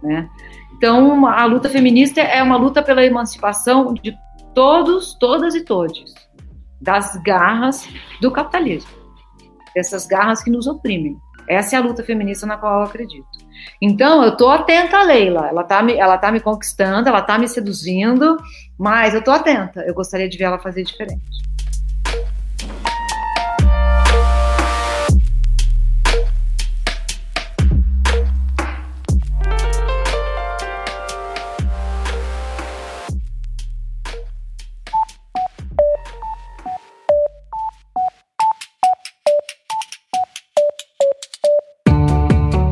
né? 0.03 0.29
Então, 0.77 1.27
a 1.27 1.45
luta 1.45 1.69
feminista 1.69 2.21
é 2.21 2.43
uma 2.43 2.57
luta 2.57 2.83
pela 2.83 3.05
emancipação 3.05 3.95
de 3.95 4.17
todos, 4.55 5.15
todas 5.19 5.55
e 5.55 5.65
todes, 5.65 6.15
das 6.81 7.17
garras 7.23 7.89
do 8.21 8.31
capitalismo, 8.31 8.91
dessas 9.75 10.07
garras 10.07 10.43
que 10.43 10.51
nos 10.51 10.67
oprimem. 10.67 11.17
Essa 11.49 11.77
é 11.77 11.79
a 11.79 11.83
luta 11.83 12.05
feminista 12.05 12.47
na 12.47 12.59
qual 12.59 12.81
eu 12.81 12.87
acredito. 12.87 13.27
Então, 13.81 14.23
eu 14.23 14.37
tô 14.37 14.51
atenta 14.51 14.99
a 14.99 15.03
Leila. 15.03 15.49
Ela 15.49 15.65
tá 15.65 15.83
me, 15.83 15.95
ela 15.95 16.19
tá 16.19 16.31
me 16.31 16.41
conquistando, 16.41 17.09
ela 17.09 17.23
tá 17.23 17.39
me 17.39 17.49
seduzindo, 17.49 18.37
mas 18.79 19.15
eu 19.15 19.25
tô 19.25 19.31
atenta. 19.31 19.81
Eu 19.81 19.95
gostaria 19.95 20.29
de 20.29 20.37
ver 20.37 20.45
ela 20.45 20.59
fazer 20.59 20.85
diferente. 20.85 21.25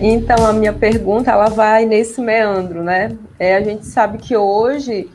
Então, 0.00 0.46
a 0.46 0.52
minha 0.52 0.72
pergunta 0.72 1.30
ela 1.30 1.48
vai 1.48 1.84
nesse 1.84 2.20
meandro, 2.20 2.82
né? 2.82 3.16
É, 3.38 3.56
a 3.56 3.62
gente 3.62 3.86
sabe 3.86 4.18
que 4.18 4.36
hoje 4.36 5.08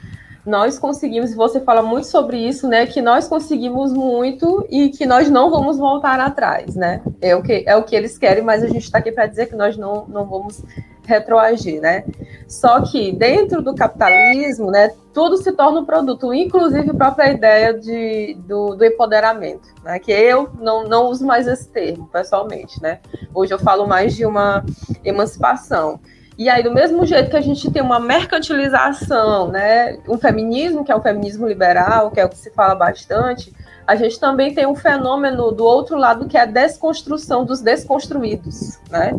nós 0.46 0.78
conseguimos, 0.78 1.32
e 1.32 1.36
você 1.36 1.60
fala 1.62 1.82
muito 1.82 2.08
sobre 2.08 2.38
isso, 2.38 2.68
né? 2.68 2.86
Que 2.86 3.02
nós 3.02 3.28
conseguimos 3.28 3.94
muito 3.94 4.66
e 4.70 4.90
que 4.90 5.06
nós 5.06 5.30
não 5.30 5.50
vamos 5.50 5.78
voltar 5.78 6.20
atrás, 6.20 6.76
né? 6.76 7.02
É 7.22 7.36
o 7.36 7.42
que, 7.42 7.64
é 7.66 7.76
o 7.76 7.84
que 7.84 7.96
eles 7.96 8.18
querem, 8.18 8.44
mas 8.44 8.62
a 8.64 8.68
gente 8.68 8.84
está 8.84 8.98
aqui 8.98 9.12
para 9.12 9.26
dizer 9.26 9.48
que 9.48 9.56
nós 9.56 9.78
não, 9.78 10.06
não 10.08 10.26
vamos 10.26 10.62
retroagir, 11.06 11.82
né? 11.82 12.04
Só 12.48 12.82
que 12.82 13.12
dentro 13.12 13.62
do 13.62 13.74
capitalismo, 13.74 14.70
né, 14.70 14.92
tudo 15.14 15.38
se 15.38 15.52
torna 15.52 15.80
um 15.80 15.86
produto, 15.86 16.34
inclusive 16.34 16.90
a 16.90 16.94
própria 16.94 17.32
ideia 17.32 17.74
de, 17.74 18.36
do, 18.46 18.76
do 18.76 18.86
empoderamento, 18.86 19.70
né? 19.84 19.98
Que 20.00 20.12
eu 20.12 20.50
não, 20.60 20.84
não 20.84 21.08
uso 21.08 21.26
mais 21.26 21.48
esse 21.48 21.70
termo, 21.70 22.08
pessoalmente, 22.08 22.82
né? 22.82 23.00
Hoje 23.34 23.54
eu 23.54 23.60
falo 23.60 23.88
mais 23.88 24.16
de 24.16 24.26
uma 24.26 24.66
emancipação. 25.04 26.00
E 26.44 26.50
aí, 26.50 26.62
do 26.62 26.74
mesmo 26.74 27.06
jeito 27.06 27.30
que 27.30 27.38
a 27.38 27.42
gente 27.42 27.72
tem 27.72 27.82
uma 27.82 28.02
mercantilização, 28.02 29.48
né, 29.48 29.98
um 30.10 30.18
feminismo, 30.18 30.84
que 30.84 30.92
é 30.92 30.96
o 30.96 31.02
feminismo 31.02 31.48
liberal, 31.48 32.12
que 32.12 32.20
é 32.20 32.26
o 32.26 32.28
que 32.28 32.38
se 32.38 32.52
fala 32.52 32.76
bastante, 32.76 33.54
a 33.88 33.96
gente 33.96 34.20
também 34.20 34.54
tem 34.54 34.66
um 34.66 34.76
fenômeno 34.76 35.54
do 35.54 35.64
outro 35.64 35.96
lado, 35.96 36.28
que 36.28 36.38
é 36.38 36.42
a 36.42 36.46
desconstrução 36.46 37.46
dos 37.46 37.62
desconstruídos, 37.62 38.78
né? 38.90 39.18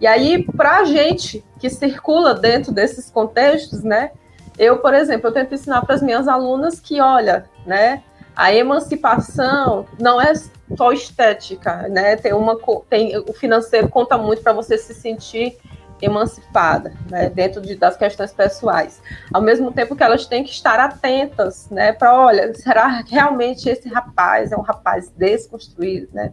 E 0.00 0.08
aí, 0.08 0.42
para 0.42 0.78
a 0.78 0.84
gente 0.84 1.44
que 1.60 1.70
circula 1.70 2.34
dentro 2.34 2.72
desses 2.72 3.12
contextos, 3.12 3.84
né, 3.84 4.10
eu, 4.58 4.78
por 4.78 4.92
exemplo, 4.92 5.28
eu 5.28 5.32
tento 5.32 5.54
ensinar 5.54 5.82
para 5.82 5.94
as 5.94 6.02
minhas 6.02 6.26
alunas 6.26 6.80
que, 6.80 7.00
olha, 7.00 7.44
né, 7.64 8.02
a 8.34 8.52
emancipação 8.52 9.86
não 10.00 10.20
é 10.20 10.32
só 10.76 10.90
estética, 10.90 11.86
né? 11.88 12.16
Tem 12.16 12.32
uma 12.32 12.58
tem 12.90 13.16
o 13.16 13.32
financeiro 13.32 13.88
conta 13.88 14.18
muito 14.18 14.42
para 14.42 14.52
você 14.52 14.76
se 14.76 14.92
sentir 14.94 15.56
emancipada, 16.00 16.92
né, 17.10 17.28
dentro 17.28 17.60
de, 17.60 17.74
das 17.74 17.96
questões 17.96 18.32
pessoais. 18.32 19.00
Ao 19.32 19.40
mesmo 19.40 19.72
tempo 19.72 19.96
que 19.96 20.02
elas 20.02 20.26
têm 20.26 20.44
que 20.44 20.50
estar 20.50 20.78
atentas, 20.78 21.68
né, 21.70 21.92
para 21.92 22.14
olha, 22.14 22.54
será 22.54 23.02
realmente 23.08 23.68
esse 23.68 23.88
rapaz 23.88 24.52
é 24.52 24.56
um 24.56 24.62
rapaz 24.62 25.10
desconstruído, 25.16 26.08
né? 26.12 26.32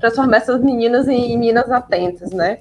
Transformar 0.00 0.38
essas 0.38 0.62
meninas 0.62 1.08
em, 1.08 1.32
em 1.32 1.38
meninas 1.38 1.70
atentas, 1.70 2.30
né? 2.30 2.58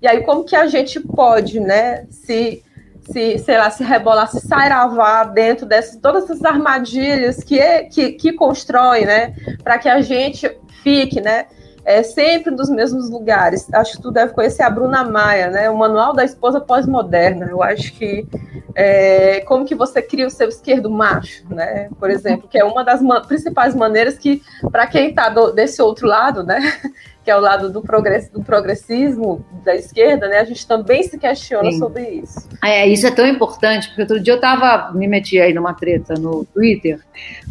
E 0.00 0.06
aí 0.06 0.22
como 0.24 0.44
que 0.44 0.54
a 0.54 0.66
gente 0.66 1.00
pode, 1.00 1.58
né, 1.58 2.04
se 2.10 2.62
se, 3.10 3.38
sei 3.38 3.56
lá, 3.56 3.70
se 3.70 3.84
rebolar, 3.84 4.28
se 4.28 4.40
sairavar 4.40 5.32
dentro 5.32 5.64
dessas 5.64 5.96
todas 5.96 6.24
essas 6.24 6.44
armadilhas 6.44 7.42
que, 7.42 7.60
que, 7.84 8.12
que 8.12 8.32
constrói, 8.32 9.04
né, 9.04 9.34
para 9.62 9.78
que 9.78 9.88
a 9.88 10.00
gente 10.00 10.50
fique, 10.82 11.20
né, 11.20 11.46
é 11.86 12.02
sempre 12.02 12.52
dos 12.52 12.68
mesmos 12.68 13.08
lugares. 13.08 13.72
Acho 13.72 13.96
que 13.96 14.02
tu 14.02 14.10
deve 14.10 14.32
conhecer 14.32 14.64
a 14.64 14.68
Bruna 14.68 15.04
Maia, 15.04 15.48
né? 15.50 15.70
O 15.70 15.78
Manual 15.78 16.12
da 16.12 16.24
Esposa 16.24 16.60
Pós-Moderna. 16.60 17.46
Eu 17.48 17.62
acho 17.62 17.92
que 17.92 18.26
é, 18.74 19.40
como 19.42 19.64
que 19.64 19.76
você 19.76 20.02
cria 20.02 20.26
o 20.26 20.30
seu 20.30 20.48
esquerdo 20.48 20.90
macho, 20.90 21.44
né? 21.48 21.88
Por 22.00 22.10
exemplo, 22.10 22.48
que 22.48 22.58
é 22.58 22.64
uma 22.64 22.84
das 22.84 23.00
ma 23.00 23.20
principais 23.20 23.72
maneiras 23.72 24.18
que, 24.18 24.42
para 24.72 24.88
quem 24.88 25.10
está 25.10 25.28
desse 25.54 25.80
outro 25.80 26.08
lado, 26.08 26.42
né? 26.42 26.58
Que 27.26 27.30
é 27.32 27.36
o 27.36 27.40
lado 27.40 27.72
do, 27.72 27.82
progress 27.82 28.28
do 28.28 28.40
progressismo 28.40 29.44
da 29.64 29.74
esquerda, 29.74 30.28
né? 30.28 30.38
A 30.38 30.44
gente 30.44 30.64
também 30.64 31.02
se 31.02 31.18
questiona 31.18 31.72
Sim. 31.72 31.78
sobre 31.80 32.08
isso. 32.08 32.48
É, 32.62 32.86
isso 32.86 33.04
é 33.04 33.10
tão 33.10 33.26
importante, 33.26 33.88
porque 33.88 34.02
outro 34.02 34.20
dia 34.20 34.34
eu 34.34 34.36
estava, 34.36 34.92
me 34.92 35.08
meti 35.08 35.40
aí 35.40 35.52
numa 35.52 35.74
treta 35.74 36.14
no 36.14 36.44
Twitter, 36.44 37.00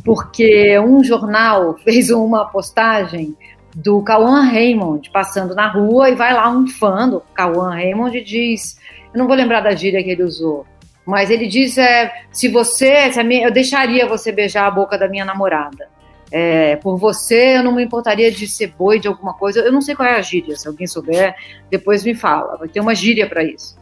porque 0.06 0.80
um 0.80 1.04
jornal 1.04 1.76
fez 1.84 2.10
uma 2.10 2.45
postagem 2.45 3.36
do 3.76 4.02
Cauã 4.02 4.42
Raymond 4.42 5.10
passando 5.12 5.54
na 5.54 5.68
rua 5.68 6.10
e 6.10 6.16
vai 6.16 6.34
lá 6.34 6.50
um 6.50 6.66
fã 6.66 7.10
do 7.10 7.20
Cauã 7.34 7.72
Raymond 7.72 8.18
e 8.18 8.24
diz, 8.24 8.80
eu 9.14 9.20
não 9.20 9.28
vou 9.28 9.36
lembrar 9.36 9.60
da 9.60 9.76
gíria 9.76 10.02
que 10.02 10.10
ele 10.10 10.24
usou, 10.24 10.66
mas 11.06 11.30
ele 11.30 11.46
diz, 11.46 11.78
é, 11.78 12.12
se 12.32 12.48
você, 12.48 13.12
se 13.12 13.22
minha, 13.22 13.46
eu 13.48 13.52
deixaria 13.52 14.08
você 14.08 14.32
beijar 14.32 14.66
a 14.66 14.72
boca 14.72 14.98
da 14.98 15.10
minha 15.10 15.26
namorada. 15.26 15.90
É, 16.32 16.76
por 16.78 16.98
você, 16.98 17.58
eu 17.58 17.64
não 17.64 17.76
me 17.76 17.84
importaria 17.84 18.32
de 18.32 18.48
ser 18.48 18.74
boi 18.76 19.00
de 19.00 19.08
alguma 19.08 19.34
coisa. 19.34 19.60
Eu 19.60 19.72
não 19.72 19.82
sei 19.82 19.96
qual 19.96 20.10
é 20.10 20.16
a 20.16 20.22
gíria, 20.22 20.56
se 20.56 20.68
alguém 20.68 20.88
souber, 20.88 21.36
depois 21.70 22.04
me 22.04 22.16
fala. 22.16 22.58
Vai 22.58 22.68
ter 22.68 22.80
uma 22.80 22.96
gíria 22.96 23.28
para 23.30 23.44
isso. 23.44 23.78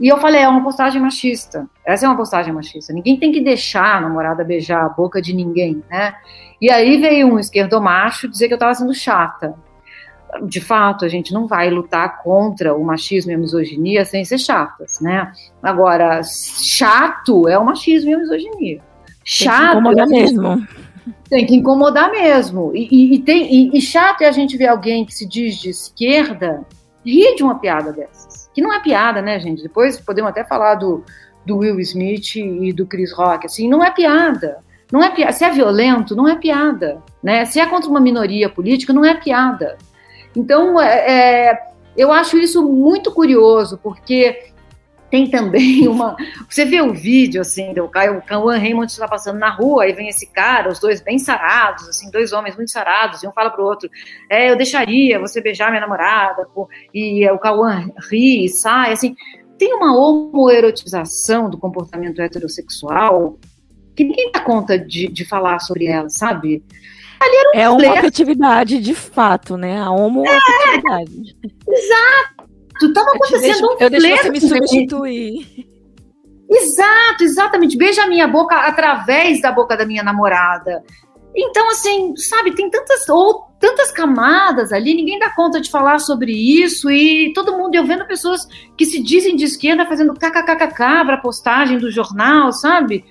E 0.00 0.08
eu 0.08 0.18
falei, 0.18 0.42
é 0.42 0.48
uma 0.48 0.62
postagem 0.62 1.00
machista. 1.02 1.68
Essa 1.84 2.06
é 2.06 2.08
uma 2.08 2.16
postagem 2.16 2.52
machista. 2.52 2.92
Ninguém 2.92 3.18
tem 3.18 3.32
que 3.32 3.40
deixar 3.40 3.96
a 3.96 4.00
namorada 4.00 4.44
beijar 4.44 4.84
a 4.84 4.88
boca 4.88 5.20
de 5.20 5.32
ninguém, 5.32 5.82
né? 5.90 6.14
E 6.60 6.70
aí 6.70 6.98
veio 6.98 7.26
um 7.26 7.38
esquerdomacho 7.38 8.28
dizer 8.28 8.46
que 8.46 8.54
eu 8.54 8.56
estava 8.56 8.74
sendo 8.74 8.94
chata. 8.94 9.54
De 10.44 10.60
fato, 10.60 11.04
a 11.04 11.08
gente 11.08 11.32
não 11.32 11.46
vai 11.46 11.70
lutar 11.70 12.22
contra 12.22 12.74
o 12.74 12.84
machismo 12.84 13.32
e 13.32 13.34
a 13.34 13.38
misoginia 13.38 14.04
sem 14.04 14.24
ser 14.24 14.38
chatas, 14.38 15.00
né? 15.00 15.32
Agora, 15.62 16.20
chato 16.22 17.48
é 17.48 17.58
o 17.58 17.64
machismo 17.64 18.10
e 18.10 18.14
a 18.14 18.18
misoginia. 18.18 18.80
Chato. 19.24 19.58
Tem 19.58 19.66
que 19.66 19.76
incomodar 19.78 20.06
é 20.06 20.10
mesmo. 20.10 20.68
Tem 21.28 21.46
que 21.46 21.56
incomodar 21.56 22.10
mesmo. 22.10 22.72
E, 22.74 22.88
e, 22.90 23.14
e 23.14 23.18
tem, 23.20 23.52
e, 23.52 23.78
e 23.78 23.80
chato 23.80 24.22
é 24.22 24.28
a 24.28 24.32
gente 24.32 24.56
ver 24.56 24.68
alguém 24.68 25.04
que 25.04 25.14
se 25.14 25.26
diz 25.26 25.56
de 25.56 25.70
esquerda 25.70 26.64
rir 27.04 27.34
de 27.34 27.42
uma 27.42 27.58
piada 27.58 27.92
dessas. 27.92 28.47
Que 28.58 28.62
não 28.62 28.74
é 28.74 28.80
piada, 28.80 29.22
né, 29.22 29.38
gente? 29.38 29.62
Depois 29.62 30.00
podemos 30.00 30.30
até 30.30 30.42
falar 30.42 30.74
do, 30.74 31.04
do 31.46 31.58
Will 31.58 31.78
Smith 31.78 32.34
e 32.34 32.72
do 32.72 32.84
Chris 32.84 33.12
Rock. 33.12 33.46
Assim, 33.46 33.68
não 33.68 33.84
é 33.84 33.88
piada. 33.88 34.58
Não 34.90 35.00
é 35.00 35.08
piada. 35.10 35.30
Se 35.30 35.44
é 35.44 35.50
violento, 35.52 36.16
não 36.16 36.26
é 36.26 36.34
piada. 36.34 37.00
Né? 37.22 37.44
Se 37.44 37.60
é 37.60 37.66
contra 37.66 37.88
uma 37.88 38.00
minoria 38.00 38.48
política, 38.48 38.92
não 38.92 39.04
é 39.04 39.14
piada. 39.14 39.78
Então, 40.34 40.80
é, 40.80 41.50
é, 41.50 41.58
eu 41.96 42.10
acho 42.10 42.36
isso 42.36 42.68
muito 42.68 43.12
curioso, 43.12 43.78
porque 43.80 44.50
tem 45.10 45.28
também 45.28 45.86
uma. 45.88 46.16
Você 46.48 46.64
vê 46.64 46.80
o 46.80 46.92
vídeo, 46.92 47.40
assim, 47.40 47.72
do 47.72 47.88
Caio, 47.88 48.18
o 48.18 48.22
Cauã 48.22 48.56
Raymond 48.56 48.90
está 48.90 49.08
passando 49.08 49.38
na 49.38 49.50
rua, 49.50 49.84
aí 49.84 49.92
vem 49.92 50.08
esse 50.08 50.26
cara, 50.26 50.70
os 50.70 50.78
dois 50.78 51.00
bem 51.00 51.18
sarados, 51.18 51.88
assim, 51.88 52.10
dois 52.10 52.32
homens 52.32 52.56
muito 52.56 52.70
sarados, 52.70 53.22
e 53.22 53.28
um 53.28 53.32
fala 53.32 53.50
pro 53.50 53.64
outro: 53.64 53.88
É, 54.30 54.50
eu 54.50 54.56
deixaria 54.56 55.18
você 55.18 55.40
beijar 55.40 55.70
minha 55.70 55.80
namorada, 55.80 56.46
pô, 56.54 56.68
e 56.92 57.28
o 57.30 57.38
Cauã 57.38 57.90
ri 58.10 58.44
e 58.44 58.48
sai, 58.48 58.92
assim. 58.92 59.14
Tem 59.58 59.74
uma 59.74 59.96
homoerotização 59.96 61.50
do 61.50 61.58
comportamento 61.58 62.22
heterossexual 62.22 63.38
que 63.96 64.04
ninguém 64.04 64.30
dá 64.30 64.38
conta 64.38 64.78
de, 64.78 65.08
de 65.08 65.24
falar 65.24 65.58
sobre 65.58 65.86
ela, 65.86 66.08
sabe? 66.08 66.62
Um 67.52 67.58
é 67.58 67.68
uma 67.68 67.98
afetividade 67.98 68.80
de 68.80 68.94
fato, 68.94 69.56
né? 69.56 69.80
A 69.80 69.90
homoafetividade. 69.90 71.36
É, 71.42 71.74
exato 71.74 72.37
Tava 72.94 73.10
acontecendo 73.10 73.40
deixo, 73.40 73.66
um 73.66 73.76
Eu 73.78 73.90
deixo 73.90 74.22
você 74.22 74.30
me 74.30 74.40
substituir. 74.40 75.68
Exato, 76.50 77.24
exatamente. 77.24 77.76
Beija 77.76 78.04
a 78.04 78.06
minha 78.06 78.26
boca 78.26 78.56
através 78.56 79.40
da 79.40 79.52
boca 79.52 79.76
da 79.76 79.84
minha 79.84 80.02
namorada. 80.02 80.82
Então, 81.36 81.68
assim, 81.70 82.16
sabe, 82.16 82.54
tem 82.54 82.70
tantas 82.70 83.08
ou 83.08 83.46
tantas 83.60 83.92
camadas 83.92 84.72
ali, 84.72 84.94
ninguém 84.94 85.18
dá 85.18 85.30
conta 85.30 85.60
de 85.60 85.70
falar 85.70 85.98
sobre 85.98 86.32
isso, 86.32 86.90
e 86.90 87.32
todo 87.32 87.56
mundo, 87.56 87.74
eu 87.74 87.84
vendo 87.84 88.06
pessoas 88.06 88.46
que 88.76 88.86
se 88.86 89.02
dizem 89.02 89.36
de 89.36 89.44
esquerda 89.44 89.86
fazendo 89.86 90.14
kkkk 90.14 90.74
para 90.76 91.16
postagem 91.18 91.78
do 91.78 91.90
jornal, 91.90 92.52
sabe? 92.52 93.04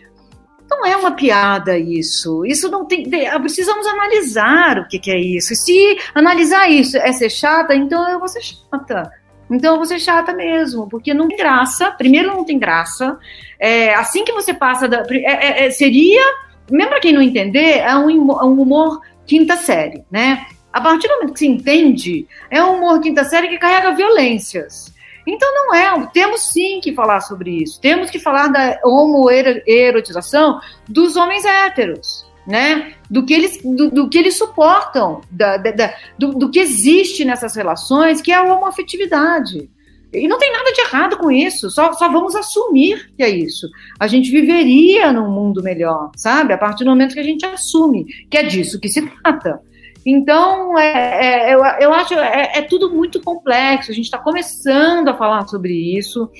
Não 0.69 0.86
é 0.86 0.97
uma 0.97 1.12
piada 1.12 1.77
isso. 1.77 2.45
Isso 2.45 2.69
não 2.69 2.86
tem. 2.86 3.10
Precisamos 3.41 3.88
analisar 3.88 4.80
o 4.80 4.88
que, 4.88 4.99
que 4.99 5.10
é 5.10 5.17
isso. 5.17 5.56
Se 5.56 5.97
analisar 6.13 6.69
isso 6.69 6.97
é 6.97 7.13
ser 7.13 7.30
chata, 7.30 7.73
então 7.73 8.10
eu 8.10 8.19
vou 8.19 8.27
ser 8.27 8.41
chata. 8.41 9.10
Então 9.49 9.73
eu 9.73 9.77
vou 9.77 9.86
ser 9.86 9.99
chata 9.99 10.33
mesmo, 10.33 10.88
porque 10.89 11.13
não 11.13 11.27
tem 11.27 11.38
graça. 11.38 11.91
Primeiro, 11.91 12.29
não 12.29 12.43
tem 12.43 12.60
graça. 12.60 13.17
É, 13.60 13.93
assim 13.93 14.25
que 14.25 14.31
você 14.33 14.53
passa 14.53 14.88
da. 14.88 15.03
É, 15.10 15.63
é, 15.63 15.65
é 15.65 15.71
seria. 15.71 16.21
Mesmo 16.69 16.89
para 16.89 16.99
quem 16.99 17.13
não 17.13 17.21
entender, 17.21 17.77
é 17.77 17.95
um, 17.95 18.10
um 18.10 18.62
humor 18.62 18.99
quinta 19.25 19.55
série, 19.55 20.03
né? 20.12 20.45
A 20.71 20.81
partir 20.81 21.07
do 21.07 21.13
momento 21.15 21.33
que 21.33 21.39
se 21.39 21.47
entende, 21.47 22.27
é 22.51 22.62
um 22.62 22.75
humor 22.75 22.99
quinta 22.99 23.23
série 23.23 23.47
que 23.47 23.57
carrega 23.57 23.95
violências. 23.95 24.93
Então 25.25 25.53
não 25.53 25.73
é, 25.73 26.07
temos 26.13 26.51
sim 26.51 26.81
que 26.81 26.93
falar 26.93 27.21
sobre 27.21 27.63
isso. 27.63 27.79
Temos 27.79 28.10
que 28.10 28.19
falar 28.19 28.47
da 28.47 28.79
homoerotização 28.83 30.60
dos 30.88 31.15
homens 31.15 31.45
héteros 31.45 32.26
né? 32.47 32.93
Do 33.10 33.25
que 33.25 33.33
eles, 33.33 33.62
do, 33.62 33.91
do 33.91 34.10
que 34.10 34.17
eles 34.17 34.38
suportam, 34.38 35.21
da, 35.29 35.57
da, 35.57 35.71
da 35.71 35.93
do, 36.17 36.33
do, 36.33 36.49
que 36.49 36.60
existe 36.60 37.25
nessas 37.25 37.55
relações, 37.55 38.21
que 38.21 38.31
é 38.31 38.36
a 38.36 38.43
homoafetividade. 38.43 39.69
E 40.13 40.25
não 40.27 40.39
tem 40.39 40.51
nada 40.51 40.71
de 40.71 40.79
errado 40.79 41.17
com 41.17 41.29
isso, 41.29 41.69
só, 41.69 41.91
só 41.91 42.10
vamos 42.10 42.33
assumir 42.33 43.12
que 43.17 43.21
é 43.21 43.29
isso. 43.29 43.67
A 43.99 44.07
gente 44.07 44.31
viveria 44.31 45.12
num 45.12 45.29
mundo 45.29 45.62
melhor, 45.62 46.12
sabe? 46.15 46.53
A 46.53 46.57
partir 46.57 46.86
do 46.86 46.89
momento 46.89 47.13
que 47.13 47.19
a 47.19 47.23
gente 47.23 47.45
assume 47.45 48.05
que 48.29 48.38
é 48.38 48.43
disso 48.43 48.79
que 48.79 48.88
se 48.88 49.05
trata. 49.05 49.62
Então, 50.05 50.79
é, 50.79 51.49
é, 51.49 51.53
eu, 51.53 51.60
eu 51.81 51.93
acho 51.93 52.13
é, 52.13 52.60
é 52.60 52.62
tudo 52.62 52.89
muito 52.89 53.21
complexo. 53.21 53.91
A 53.91 53.93
gente 53.93 54.05
está 54.05 54.17
começando 54.17 55.10
a 55.10 55.17
falar 55.17 55.45
sobre 55.49 55.73
isso. 55.73 56.31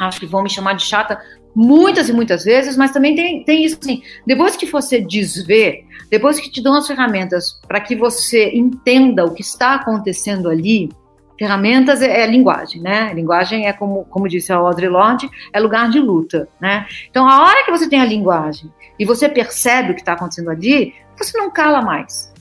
Acho 0.00 0.20
que 0.20 0.26
vão 0.26 0.44
me 0.44 0.48
chamar 0.48 0.74
de 0.74 0.84
chata 0.84 1.20
muitas 1.54 2.08
e 2.08 2.12
muitas 2.12 2.44
vezes, 2.44 2.76
mas 2.76 2.90
também 2.90 3.14
tem, 3.14 3.44
tem 3.44 3.64
isso 3.64 3.78
assim, 3.80 4.02
depois 4.26 4.56
que 4.56 4.66
você 4.66 5.00
desvê, 5.00 5.84
depois 6.10 6.40
que 6.40 6.50
te 6.50 6.62
dão 6.62 6.74
as 6.74 6.86
ferramentas 6.86 7.60
para 7.66 7.80
que 7.80 7.94
você 7.94 8.50
entenda 8.54 9.24
o 9.24 9.34
que 9.34 9.42
está 9.42 9.74
acontecendo 9.74 10.48
ali, 10.48 10.90
ferramentas 11.38 12.02
é, 12.02 12.22
é 12.22 12.26
linguagem, 12.26 12.80
né? 12.80 13.12
Linguagem 13.14 13.66
é 13.66 13.72
como, 13.72 14.04
como 14.06 14.28
disse 14.28 14.52
a 14.52 14.56
Audre 14.56 14.88
Lorde, 14.88 15.28
é 15.52 15.60
lugar 15.60 15.90
de 15.90 15.98
luta, 15.98 16.48
né? 16.60 16.86
Então, 17.10 17.28
a 17.28 17.42
hora 17.42 17.64
que 17.64 17.70
você 17.70 17.88
tem 17.88 18.00
a 18.00 18.04
linguagem 18.04 18.72
e 18.98 19.04
você 19.04 19.28
percebe 19.28 19.92
o 19.92 19.94
que 19.94 20.00
está 20.00 20.12
acontecendo 20.12 20.50
ali, 20.50 20.94
você 21.16 21.36
não 21.36 21.50
cala 21.50 21.82
mais. 21.82 22.32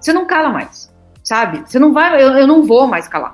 Você 0.00 0.12
não 0.12 0.26
cala 0.26 0.50
mais, 0.50 0.92
sabe? 1.22 1.62
Você 1.66 1.78
não 1.78 1.92
vai, 1.92 2.22
eu, 2.22 2.30
eu 2.32 2.46
não 2.46 2.64
vou 2.64 2.86
mais 2.86 3.08
calar 3.08 3.32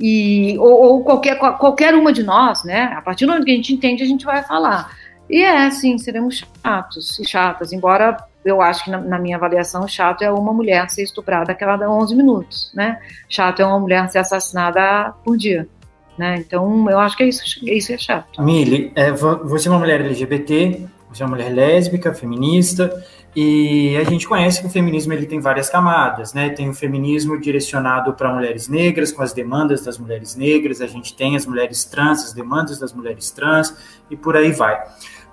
e 0.00 0.56
ou, 0.58 0.82
ou, 0.82 1.04
qualquer, 1.04 1.36
qualquer 1.36 1.94
uma 1.94 2.12
de 2.12 2.22
nós, 2.22 2.64
né? 2.64 2.92
A 2.96 3.02
partir 3.02 3.26
do 3.26 3.28
momento 3.32 3.44
que 3.44 3.52
a 3.52 3.56
gente 3.56 3.74
entende, 3.74 4.02
a 4.02 4.06
gente 4.06 4.24
vai 4.24 4.42
falar. 4.42 4.96
E 5.28 5.42
é, 5.42 5.70
sim, 5.70 5.98
seremos 5.98 6.44
chatos 6.62 7.18
e 7.20 7.28
chatas, 7.28 7.72
embora 7.72 8.16
eu 8.44 8.60
acho 8.62 8.84
que 8.84 8.90
na, 8.90 8.98
na, 8.98 9.18
minha 9.18 9.36
avaliação, 9.36 9.86
chato 9.86 10.22
é 10.22 10.30
uma 10.30 10.52
mulher 10.52 10.88
ser 10.90 11.02
estuprada 11.02 11.52
a 11.52 11.54
cada 11.54 11.90
11 11.90 12.16
minutos, 12.16 12.72
né? 12.74 12.98
Chato 13.28 13.60
é 13.60 13.66
uma 13.66 13.78
mulher 13.78 14.08
ser 14.08 14.18
assassinada 14.18 15.12
por 15.22 15.36
dia, 15.36 15.68
né? 16.18 16.36
Então, 16.38 16.88
eu 16.90 16.98
acho 16.98 17.16
que 17.16 17.22
é 17.22 17.28
isso, 17.28 17.42
isso 17.64 17.92
é 17.92 17.98
chato. 17.98 18.42
Mili, 18.42 18.90
é, 18.96 19.12
você 19.12 19.68
é 19.68 19.70
uma 19.70 19.78
mulher 19.78 20.00
LGBT, 20.00 20.86
você 21.12 21.22
é 21.22 21.26
uma 21.26 21.36
mulher 21.36 21.52
lésbica, 21.52 22.14
feminista, 22.14 23.04
e 23.34 23.96
a 23.96 24.04
gente 24.04 24.26
conhece 24.26 24.60
que 24.60 24.66
o 24.66 24.70
feminismo 24.70 25.12
ele 25.12 25.26
tem 25.26 25.38
várias 25.38 25.70
camadas, 25.70 26.34
né? 26.34 26.50
Tem 26.50 26.68
o 26.68 26.74
feminismo 26.74 27.40
direcionado 27.40 28.12
para 28.14 28.32
mulheres 28.32 28.68
negras, 28.68 29.12
com 29.12 29.22
as 29.22 29.32
demandas 29.32 29.84
das 29.84 29.98
mulheres 29.98 30.34
negras, 30.34 30.80
a 30.80 30.86
gente 30.86 31.14
tem 31.14 31.36
as 31.36 31.46
mulheres 31.46 31.84
trans, 31.84 32.24
as 32.24 32.32
demandas 32.32 32.78
das 32.78 32.92
mulheres 32.92 33.30
trans, 33.30 33.74
e 34.10 34.16
por 34.16 34.36
aí 34.36 34.50
vai. 34.50 34.82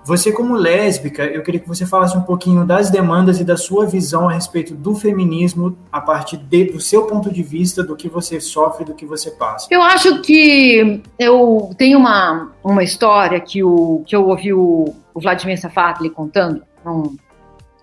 Você, 0.04 0.32
como 0.32 0.54
lésbica, 0.54 1.24
eu 1.24 1.42
queria 1.42 1.60
que 1.60 1.68
você 1.68 1.84
falasse 1.84 2.16
um 2.16 2.22
pouquinho 2.22 2.64
das 2.64 2.88
demandas 2.88 3.40
e 3.40 3.44
da 3.44 3.58
sua 3.58 3.84
visão 3.84 4.28
a 4.28 4.32
respeito 4.32 4.74
do 4.74 4.94
feminismo 4.94 5.76
a 5.92 6.00
partir 6.00 6.38
de, 6.38 6.64
do 6.64 6.80
seu 6.80 7.04
ponto 7.04 7.30
de 7.30 7.42
vista, 7.42 7.82
do 7.82 7.94
que 7.94 8.08
você 8.08 8.40
sofre, 8.40 8.86
do 8.86 8.94
que 8.94 9.04
você 9.04 9.30
passa. 9.32 9.66
Eu 9.70 9.82
acho 9.82 10.22
que 10.22 11.02
eu 11.18 11.70
tenho 11.76 11.98
uma, 11.98 12.52
uma 12.64 12.82
história 12.82 13.38
que, 13.38 13.62
o, 13.62 14.02
que 14.06 14.16
eu 14.16 14.26
ouvi 14.26 14.54
o, 14.54 14.94
o 15.12 15.20
Vladimir 15.20 15.60
Safatli 15.60 16.08
contando, 16.08 16.62
um, 16.86 17.14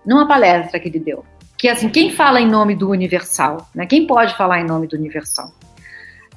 numa 0.06 0.26
palestra 0.26 0.78
que 0.78 0.88
ele 0.88 1.00
deu. 1.00 1.24
Que 1.58 1.68
assim, 1.68 1.88
quem 1.88 2.10
fala 2.10 2.40
em 2.40 2.48
nome 2.48 2.74
do 2.74 2.90
universal? 2.90 3.68
Né? 3.74 3.86
Quem 3.86 4.06
pode 4.06 4.36
falar 4.36 4.60
em 4.60 4.64
nome 4.64 4.86
do 4.86 4.96
universal? 4.96 5.52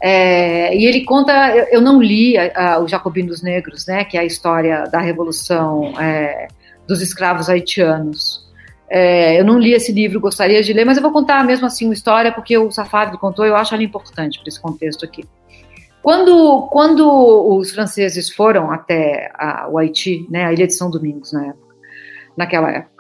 É, 0.02 0.76
e 0.76 0.86
ele 0.86 1.04
conta, 1.04 1.34
eu, 1.56 1.66
eu 1.66 1.82
não 1.82 2.02
li 2.02 2.38
a, 2.38 2.76
a, 2.76 2.80
Os 2.80 2.90
Jacobinos 2.90 3.42
Negros, 3.42 3.86
né, 3.86 4.06
que 4.06 4.18
é 4.18 4.22
a 4.22 4.26
história 4.26 4.86
da 4.86 5.00
revolução 5.00 5.94
é, 6.00 6.48
dos 6.88 7.02
escravos 7.02 7.50
haitianos. 7.50 8.48
É, 8.90 9.40
eu 9.40 9.46
não 9.46 9.60
li 9.60 9.74
esse 9.74 9.92
livro, 9.92 10.20
gostaria 10.20 10.64
de 10.64 10.74
ler, 10.74 10.86
mas 10.86 10.98
eu 10.98 11.04
vou 11.04 11.12
contar 11.12 11.44
mesmo 11.44 11.66
assim 11.66 11.86
uma 11.86 11.94
história, 11.94 12.32
porque 12.32 12.58
o 12.58 12.72
Safari 12.72 13.16
contou, 13.18 13.46
eu 13.46 13.56
acho 13.56 13.74
ela 13.76 13.84
importante 13.84 14.40
para 14.40 14.48
esse 14.48 14.60
contexto 14.60 15.06
aqui. 15.06 15.24
Quando, 16.02 16.68
quando 16.72 17.58
os 17.58 17.72
franceses 17.72 18.32
foram 18.32 18.72
até 18.72 19.30
a, 19.36 19.68
o 19.70 19.78
Haiti, 19.78 20.26
né, 20.30 20.46
a 20.46 20.54
Ilha 20.54 20.66
de 20.66 20.74
São 20.74 20.90
Domingos 20.90 21.34
na 21.34 21.48
época, 21.48 21.76
naquela 22.38 22.72
época, 22.72 22.99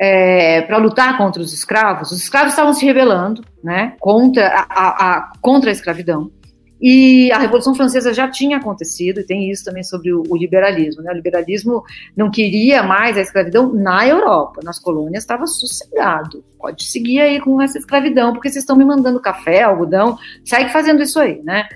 é, 0.00 0.62
para 0.62 0.76
lutar 0.76 1.16
contra 1.18 1.42
os 1.42 1.52
escravos, 1.52 2.12
os 2.12 2.22
escravos 2.22 2.52
estavam 2.52 2.72
se 2.72 2.84
rebelando 2.84 3.42
né, 3.62 3.96
contra, 3.98 4.46
a, 4.46 4.66
a, 4.68 5.16
a, 5.16 5.32
contra 5.40 5.70
a 5.70 5.72
escravidão. 5.72 6.30
E 6.80 7.32
a 7.32 7.38
Revolução 7.38 7.74
Francesa 7.74 8.14
já 8.14 8.30
tinha 8.30 8.58
acontecido, 8.58 9.18
e 9.18 9.24
tem 9.24 9.50
isso 9.50 9.64
também 9.64 9.82
sobre 9.82 10.12
o, 10.12 10.22
o, 10.28 10.36
liberalismo. 10.36 11.02
Né? 11.02 11.10
O 11.10 11.16
liberalismo 11.16 11.82
não 12.16 12.30
queria 12.30 12.84
mais 12.84 13.16
a 13.16 13.20
escravidão 13.20 13.72
na 13.72 14.06
Europa, 14.06 14.60
nas 14.62 14.78
colônias 14.78 15.24
estava 15.24 15.44
sossegado. 15.46 16.44
Pode 16.56 16.84
seguir 16.84 17.20
aí 17.20 17.40
com 17.40 17.60
essa 17.60 17.78
escravidão, 17.78 18.32
porque 18.32 18.48
vocês 18.48 18.62
estão 18.62 18.76
me 18.76 18.84
mandando 18.84 19.20
café, 19.20 19.62
algodão, 19.62 20.16
segue 20.44 20.70
fazendo 20.70 21.02
isso 21.02 21.18
aí, 21.18 21.42
né? 21.42 21.68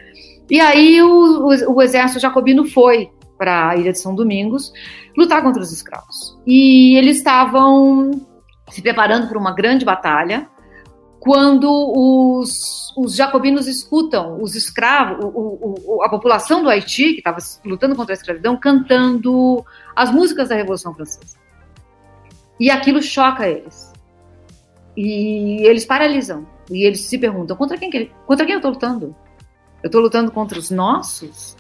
E 0.49 0.61
aí 0.61 1.03
o, 1.03 1.49
o, 1.49 1.75
o 1.75 1.83
exército 1.83 2.21
jacobino 2.21 2.65
foi 2.65 3.11
para 3.43 3.71
a 3.71 3.77
Ilha 3.77 3.91
de 3.91 3.99
São 3.99 4.15
Domingos 4.15 4.73
lutar 5.17 5.43
contra 5.43 5.61
os 5.61 5.73
escravos. 5.73 6.39
E 6.47 6.97
eles 6.97 7.17
estavam 7.17 8.13
se 8.71 8.81
preparando 8.81 9.27
para 9.27 9.37
uma 9.37 9.53
grande 9.53 9.85
batalha 9.85 10.49
quando 11.19 11.69
os, 11.69 12.93
os 12.97 13.17
jacobinos 13.17 13.67
escutam 13.67 14.41
os 14.41 14.55
escravos, 14.55 15.25
o, 15.25 15.75
o, 15.85 16.03
a 16.05 16.09
população 16.09 16.63
do 16.63 16.69
Haiti, 16.69 17.15
que 17.15 17.19
estava 17.19 17.39
lutando 17.65 17.97
contra 17.97 18.13
a 18.13 18.17
escravidão, 18.17 18.57
cantando 18.57 19.65
as 19.97 20.13
músicas 20.13 20.49
da 20.49 20.55
Revolução 20.55 20.95
Francesa. 20.95 21.37
E 22.61 22.71
aquilo 22.71 23.03
choca 23.03 23.49
eles. 23.49 23.93
E 24.97 25.67
eles 25.67 25.85
paralisam. 25.85 26.47
E 26.71 26.85
eles 26.85 27.01
se 27.01 27.19
perguntam: 27.19 27.57
contra 27.57 27.77
quem, 27.77 27.91
contra 28.25 28.47
quem 28.47 28.53
eu 28.53 28.59
estou 28.59 28.71
lutando? 28.71 29.17
Eu 29.83 29.89
estou 29.89 30.01
lutando 30.01 30.31
contra 30.31 30.61
os 30.61 30.71
nossos? 30.71 31.57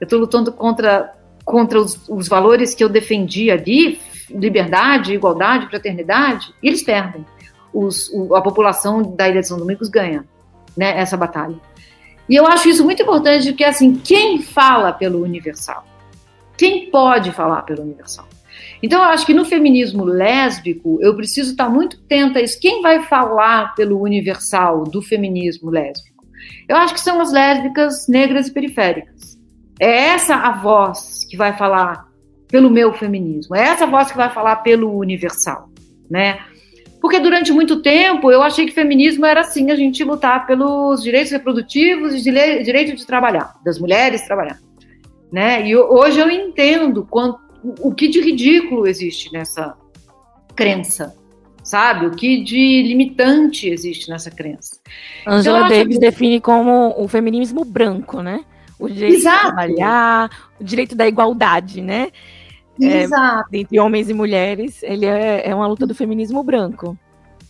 Eu 0.00 0.04
estou 0.04 0.18
lutando 0.18 0.52
contra, 0.52 1.14
contra 1.44 1.80
os, 1.80 2.08
os, 2.08 2.28
valores 2.28 2.74
que 2.74 2.84
eu 2.84 2.88
defendi 2.88 3.50
ali, 3.50 3.98
liberdade, 4.30 5.14
igualdade, 5.14 5.68
fraternidade, 5.68 6.52
e 6.62 6.68
eles 6.68 6.82
perdem. 6.82 7.24
Os, 7.72 8.10
o, 8.10 8.34
a 8.34 8.42
população 8.42 9.02
da 9.02 9.28
Ilha 9.28 9.40
de 9.40 9.48
São 9.48 9.58
Domingos 9.58 9.88
ganha 9.88 10.24
né, 10.76 10.98
essa 10.98 11.16
batalha. 11.16 11.56
E 12.28 12.34
eu 12.34 12.46
acho 12.46 12.68
isso 12.68 12.84
muito 12.84 13.02
importante, 13.02 13.48
porque 13.48 13.64
assim, 13.64 13.96
quem 13.96 14.42
fala 14.42 14.92
pelo 14.92 15.22
universal? 15.22 15.86
Quem 16.58 16.90
pode 16.90 17.32
falar 17.32 17.62
pelo 17.62 17.82
universal? 17.82 18.26
Então, 18.82 19.02
eu 19.02 19.08
acho 19.08 19.24
que 19.24 19.32
no 19.32 19.44
feminismo 19.44 20.04
lésbico, 20.04 20.98
eu 21.00 21.14
preciso 21.14 21.52
estar 21.52 21.68
muito 21.68 21.96
atenta 22.04 22.38
a 22.38 22.42
isso. 22.42 22.60
Quem 22.60 22.82
vai 22.82 23.02
falar 23.02 23.74
pelo 23.74 24.00
universal 24.00 24.84
do 24.84 25.00
feminismo 25.00 25.70
lésbico? 25.70 26.24
Eu 26.68 26.76
acho 26.76 26.92
que 26.92 27.00
são 27.00 27.20
as 27.20 27.32
lésbicas 27.32 28.06
negras 28.08 28.48
e 28.48 28.52
periféricas 28.52 29.35
É 29.78 30.08
essa 30.08 30.34
a 30.34 30.52
voz 30.52 31.26
que 31.28 31.36
vai 31.36 31.56
falar 31.56 32.06
pelo 32.48 32.70
meu 32.70 32.92
feminismo, 32.92 33.54
é 33.56 33.62
essa 33.62 33.84
a 33.84 33.88
voz 33.88 34.10
que 34.10 34.16
vai 34.16 34.30
falar 34.30 34.56
pelo 34.56 34.96
universal, 34.98 35.68
né? 36.08 36.38
Porque 37.00 37.18
durante 37.18 37.52
muito 37.52 37.82
tempo 37.82 38.30
eu 38.32 38.42
achei 38.42 38.66
que 38.66 38.72
feminismo 38.72 39.26
era 39.26 39.40
assim, 39.40 39.70
a 39.70 39.76
gente 39.76 40.02
lutar 40.02 40.46
pelos 40.46 41.02
direitos 41.02 41.30
reprodutivos 41.30 42.14
e 42.14 42.20
direito 42.20 42.96
de 42.96 43.06
trabalhar, 43.06 43.54
das 43.64 43.78
mulheres 43.78 44.26
trabalhar. 44.26 44.58
Né? 45.30 45.68
E 45.68 45.76
hoje 45.76 46.18
eu 46.18 46.30
entendo 46.30 47.06
quanto, 47.08 47.38
o 47.80 47.92
que 47.92 48.08
de 48.08 48.20
ridículo 48.20 48.86
existe 48.86 49.32
nessa 49.32 49.76
crença, 50.54 51.14
sabe? 51.62 52.06
O 52.06 52.12
que 52.12 52.42
de 52.42 52.82
limitante 52.82 53.68
existe 53.68 54.08
nessa 54.08 54.30
crença. 54.30 54.78
Angela 55.26 55.66
então, 55.66 55.68
Davis 55.68 55.96
que... 55.96 56.00
define 56.00 56.40
como 56.40 56.94
o 56.96 57.06
feminismo 57.06 57.64
branco, 57.64 58.22
né? 58.22 58.44
O 58.78 58.88
direito 58.88 59.16
Exato. 59.16 59.36
de 59.36 59.42
trabalhar, 59.42 60.30
o 60.60 60.64
direito 60.64 60.94
da 60.94 61.06
igualdade, 61.06 61.80
né? 61.80 62.10
Exato. 62.78 63.48
É, 63.52 63.58
entre 63.58 63.80
homens 63.80 64.10
e 64.10 64.14
mulheres, 64.14 64.82
ele 64.82 65.06
é, 65.06 65.48
é 65.48 65.54
uma 65.54 65.66
luta 65.66 65.86
do 65.86 65.94
feminismo 65.94 66.42
branco. 66.42 66.96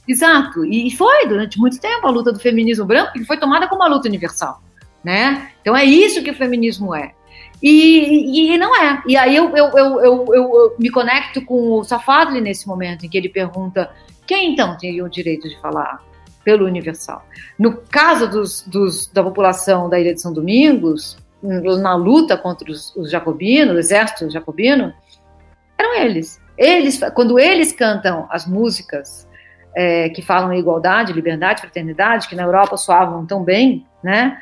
Exato. 0.07 0.65
E 0.65 0.91
foi 0.97 1.27
durante 1.27 1.59
muito 1.59 1.81
tempo 1.81 2.07
a 2.07 2.11
luta 2.11 2.33
do 2.33 2.39
feminismo 2.39 2.85
branco, 2.85 3.13
que 3.13 3.25
foi 3.25 3.37
tomada 3.37 3.67
como 3.69 3.83
uma 3.83 3.89
luta 3.89 4.09
universal, 4.09 4.63
né? 5.03 5.51
Então 5.61 5.77
é 5.77 5.85
isso 5.85 6.23
que 6.23 6.31
o 6.31 6.35
feminismo 6.35 6.95
é. 6.95 7.13
E, 7.63 8.53
e, 8.53 8.59
não 8.59 8.77
é. 8.77 9.03
E 9.07 9.17
aí 9.17 9.35
eu, 9.35 9.49
eu, 9.57 9.71
eu, 9.77 10.01
eu, 10.05 10.35
eu 10.35 10.77
me 10.79 10.91
conecto 10.91 11.43
com 11.43 11.73
o 11.73 11.85
Safadli 11.85 12.41
nesse 12.41 12.69
momento 12.69 13.05
em 13.05 13.09
que 13.09 13.17
ele 13.17 13.29
pergunta 13.29 13.91
quem 14.27 14.53
então 14.53 14.77
tem 14.77 15.01
o 15.03 15.09
direito 15.09 15.49
de 15.49 15.59
falar 15.61 16.05
pelo 16.47 16.65
universal. 16.65 17.27
No 17.59 17.77
caso 17.77 18.29
dos, 18.31 18.63
dos, 18.63 19.09
da 19.09 19.21
população 19.21 19.89
da 19.89 19.99
Ilha 19.99 20.15
de 20.15 20.21
São 20.21 20.33
Domingos, 20.33 21.19
na 21.43 21.97
luta 21.97 22.39
contra 22.39 22.71
os, 22.71 22.95
os 22.95 23.11
jacobinos, 23.11 23.75
o 23.75 23.79
exército 23.81 24.31
jacobino, 24.31 24.95
eram 25.77 25.97
eles. 25.97 26.41
Eles, 26.57 27.01
quando 27.17 27.37
eles 27.37 27.73
cantam 27.73 28.29
as 28.31 28.47
músicas 28.47 29.29
é, 29.75 30.09
que 30.11 30.23
falam 30.23 30.53
em 30.53 30.61
igualdade, 30.61 31.13
liberdade, 31.13 31.63
fraternidade, 31.63 32.29
que 32.29 32.37
na 32.37 32.45
Europa 32.45 32.77
soavam 32.77 33.27
tão 33.27 33.43
bem, 33.43 33.85
né? 34.01 34.41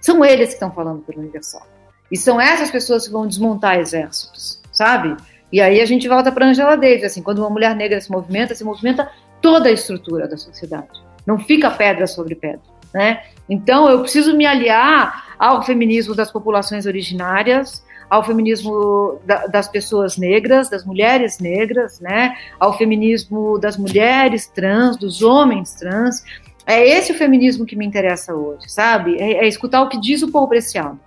São 0.00 0.24
eles 0.24 0.48
que 0.48 0.54
estão 0.54 0.72
falando 0.72 1.02
pelo 1.02 1.20
universal. 1.20 1.64
E 2.10 2.16
são 2.16 2.40
essas 2.40 2.68
pessoas 2.68 3.06
que 3.06 3.12
vão 3.12 3.28
desmontar 3.28 3.78
exércitos, 3.78 4.60
sabe? 4.72 5.16
E 5.52 5.60
aí 5.60 5.80
a 5.80 5.86
gente 5.86 6.08
volta 6.08 6.32
para 6.32 6.46
Angela 6.46 6.76
Davis, 6.76 7.04
assim, 7.04 7.22
quando 7.22 7.38
uma 7.38 7.50
mulher 7.50 7.76
negra 7.76 8.00
se 8.00 8.10
movimenta, 8.10 8.56
se 8.56 8.64
movimenta 8.64 9.08
toda 9.40 9.68
a 9.68 9.72
estrutura 9.72 10.26
da 10.26 10.36
sociedade. 10.36 11.07
Não 11.28 11.38
fica 11.38 11.70
pedra 11.70 12.06
sobre 12.06 12.34
pedra, 12.34 12.62
né? 12.94 13.22
Então 13.46 13.86
eu 13.86 14.00
preciso 14.00 14.34
me 14.34 14.46
aliar 14.46 15.36
ao 15.38 15.62
feminismo 15.62 16.14
das 16.14 16.32
populações 16.32 16.86
originárias, 16.86 17.84
ao 18.08 18.24
feminismo 18.24 19.20
da, 19.26 19.46
das 19.46 19.68
pessoas 19.68 20.16
negras, 20.16 20.70
das 20.70 20.86
mulheres 20.86 21.38
negras, 21.38 22.00
né? 22.00 22.34
Ao 22.58 22.78
feminismo 22.78 23.58
das 23.58 23.76
mulheres 23.76 24.46
trans, 24.46 24.96
dos 24.96 25.20
homens 25.20 25.74
trans. 25.74 26.24
É 26.66 26.88
esse 26.88 27.12
o 27.12 27.14
feminismo 27.14 27.66
que 27.66 27.76
me 27.76 27.84
interessa 27.84 28.34
hoje, 28.34 28.66
sabe? 28.66 29.18
É, 29.18 29.44
é 29.44 29.46
escutar 29.46 29.82
o 29.82 29.88
que 29.90 30.00
diz 30.00 30.22
o 30.22 30.32
Paul 30.32 30.48
Preciado, 30.48 30.98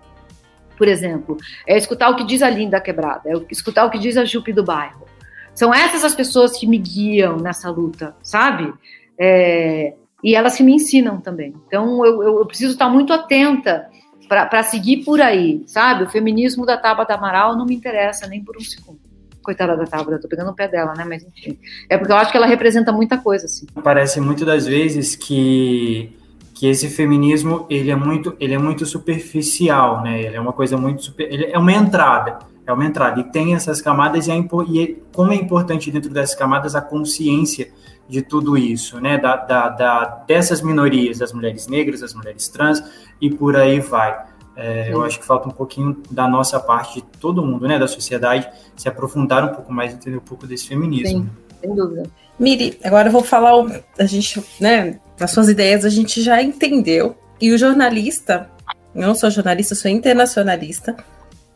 por 0.78 0.88
exemplo. 0.88 1.36
É 1.66 1.76
escutar 1.76 2.12
o 2.12 2.16
que 2.16 2.24
diz 2.24 2.44
a 2.44 2.50
Linda 2.52 2.80
Quebrada, 2.80 3.28
é 3.28 3.34
escutar 3.50 3.86
o 3.86 3.90
que 3.90 3.98
diz 3.98 4.18
a 4.18 4.24
Jupe 4.24 4.54
do 4.54 4.64
Bairro. 4.64 5.08
São 5.56 5.74
essas 5.74 6.04
as 6.04 6.14
pessoas 6.14 6.56
que 6.60 6.68
me 6.68 6.78
guiam 6.78 7.38
nessa 7.38 7.72
luta, 7.72 8.16
sabe? 8.22 8.72
É, 9.18 9.96
e 10.24 10.36
elas 10.36 10.56
que 10.56 10.64
me 10.64 10.74
ensinam 10.74 11.20
também. 11.20 11.54
Então 11.68 12.06
eu, 12.06 12.24
eu, 12.24 12.40
eu 12.40 12.46
preciso 12.46 12.74
estar 12.74 12.90
muito 12.90 13.14
atenta 13.14 13.90
para 14.28 14.64
seguir 14.64 15.04
por 15.04 15.20
aí, 15.20 15.62
sabe? 15.68 16.04
O 16.04 16.10
feminismo 16.10 16.66
da 16.66 16.78
Tabata 16.78 17.14
Amaral 17.14 17.58
não 17.58 17.66
me 17.66 17.76
interessa 17.76 18.28
nem 18.28 18.42
por 18.44 18.56
um 18.56 18.62
segundo. 18.62 19.00
Coitada 19.42 19.76
da 19.76 19.86
Tabata, 19.86 20.20
tô 20.20 20.28
pegando 20.28 20.52
o 20.52 20.56
pé 20.56 20.68
dela, 20.68 20.94
né? 20.94 21.04
Mas 21.04 21.24
enfim. 21.24 21.58
É 21.90 21.98
porque 21.98 22.14
eu 22.14 22.16
acho 22.16 22.32
que 22.32 22.38
ela 22.38 22.46
representa 22.46 22.94
muita 22.94 23.18
coisa, 23.18 23.46
assim. 23.46 23.66
Parece 23.84 24.22
muito 24.22 24.46
das 24.46 24.66
vezes 24.66 25.16
que 25.16 26.16
que 26.54 26.68
esse 26.68 26.90
feminismo 26.90 27.66
ele 27.72 27.90
é 27.90 27.96
muito 27.96 28.36
ele 28.40 28.54
é 28.54 28.58
muito 28.58 28.86
superficial, 28.86 30.04
né? 30.04 30.22
Ele 30.22 30.36
é 30.36 30.40
uma 30.40 30.54
coisa 30.54 30.78
muito 30.78 31.04
super, 31.04 31.24
ele 31.24 31.46
é 31.46 31.58
uma 31.58 31.74
entrada, 31.74 32.38
é 32.68 32.72
uma 32.72 32.86
entrada 32.86 33.20
e 33.20 33.24
tem 33.24 33.56
essas 33.56 33.82
camadas 33.82 34.28
e, 34.28 34.32
é, 34.32 34.38
e 34.38 35.04
como 35.12 35.34
é 35.34 35.36
importante 35.36 35.90
dentro 35.90 36.14
dessas 36.14 36.36
camadas 36.36 36.76
a 36.76 36.82
consciência 36.82 37.72
de 38.12 38.22
tudo 38.22 38.57
isso, 38.57 38.99
né? 38.99 39.18
Da, 39.18 39.38
da, 39.38 39.70
da, 39.70 40.05
dessas 40.28 40.62
minorias, 40.62 41.18
das 41.18 41.32
mulheres 41.32 41.66
negras, 41.68 42.01
das 42.01 42.14
mulheres 42.14 42.49
trans 42.49 42.84
e 43.22 43.30
por 43.30 43.55
aí 43.55 43.80
vai. 43.80 44.26
É, 44.53 44.91
eu 44.93 45.01
acho 45.01 45.18
que 45.18 45.26
falta 45.26 45.47
um 45.47 45.51
pouquinho 45.51 46.03
da 46.12 46.28
nossa 46.28 46.59
parte, 46.59 46.95
de 46.95 47.01
todo 47.20 47.41
mundo, 47.41 47.66
né, 47.66 47.80
da 47.80 47.88
sociedade, 47.88 48.49
se 48.76 48.89
aprofundar 48.89 49.45
um 49.45 49.55
pouco 49.55 49.72
mais, 49.72 49.93
entender 49.93 50.18
um 50.18 50.20
pouco 50.20 50.45
desse 50.45 50.68
feminismo. 50.68 51.24
Sim, 51.24 51.30
sem 51.62 51.74
dúvida. 51.74 52.03
Miri, 52.38 52.78
agora 52.84 53.07
eu 53.07 53.12
vou 53.14 53.24
falar, 53.24 53.53
a 53.97 54.05
gente, 54.05 54.43
né, 54.59 54.99
as 55.18 55.32
suas 55.32 55.47
ideias 55.47 55.86
a 55.86 55.89
gente 55.89 56.22
já 56.22 56.43
entendeu, 56.43 57.16
e 57.39 57.51
o 57.51 57.57
jornalista, 57.57 58.49
eu 58.93 59.07
não 59.07 59.16
sou 59.16 59.32
jornalista, 59.32 59.74
sou 59.74 59.89
internacionalista, 59.89 60.97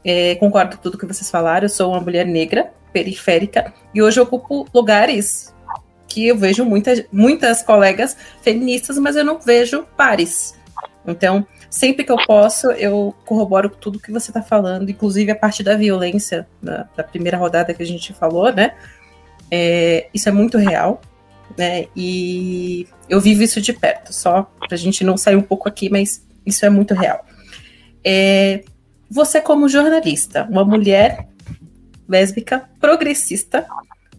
é, 0.04 0.36
concordo 0.36 0.78
com 0.78 0.84
tudo 0.84 0.98
que 0.98 1.06
vocês 1.06 1.30
falaram, 1.30 1.66
eu 1.66 1.70
sou 1.70 1.92
uma 1.92 2.00
mulher 2.00 2.26
negra, 2.26 2.72
periférica, 2.94 3.74
e 3.94 4.02
hoje 4.02 4.22
eu 4.22 4.24
ocupo 4.24 4.66
lugares 4.74 5.54
que 6.16 6.30
eu 6.30 6.38
vejo 6.38 6.64
muitas, 6.64 7.04
muitas 7.12 7.62
colegas 7.62 8.16
feministas, 8.42 8.98
mas 8.98 9.18
eu 9.18 9.26
não 9.26 9.38
vejo 9.38 9.84
pares. 9.98 10.58
Então, 11.06 11.46
sempre 11.70 12.06
que 12.06 12.12
eu 12.12 12.16
posso, 12.26 12.72
eu 12.72 13.14
corroboro 13.26 13.70
tudo 13.70 14.00
que 14.00 14.14
você 14.14 14.32
está 14.32 14.42
falando, 14.42 14.90
inclusive 14.90 15.30
a 15.30 15.36
parte 15.36 15.62
da 15.62 15.76
violência 15.76 16.48
da, 16.64 16.88
da, 16.96 17.04
primeira 17.04 17.38
rodada 17.38 17.74
que 17.74 17.84
a 17.84 17.86
gente 17.86 18.14
falou, 18.14 18.50
né? 18.54 18.76
É, 19.52 20.08
isso 20.14 20.30
é 20.30 20.32
muito 20.32 20.58
real, 20.58 21.02
né? 21.58 21.88
E 21.94 22.88
eu 23.10 23.20
vivo 23.20 23.44
isso 23.44 23.60
de 23.60 23.74
perto, 23.74 24.14
só 24.14 24.44
para 24.58 24.74
a 24.74 24.78
gente 24.78 25.04
não 25.04 25.18
sair 25.18 25.36
um 25.36 25.42
pouco 25.42 25.68
aqui, 25.68 25.90
mas 25.90 26.26
isso 26.46 26.66
é 26.66 26.70
muito 26.70 26.94
real. 26.94 27.26
É, 28.06 28.64
você, 29.12 29.42
como 29.42 29.68
jornalista, 29.68 30.48
uma 30.50 30.64
mulher 30.64 31.28
lésbica, 32.08 32.70
progressista, 32.80 33.68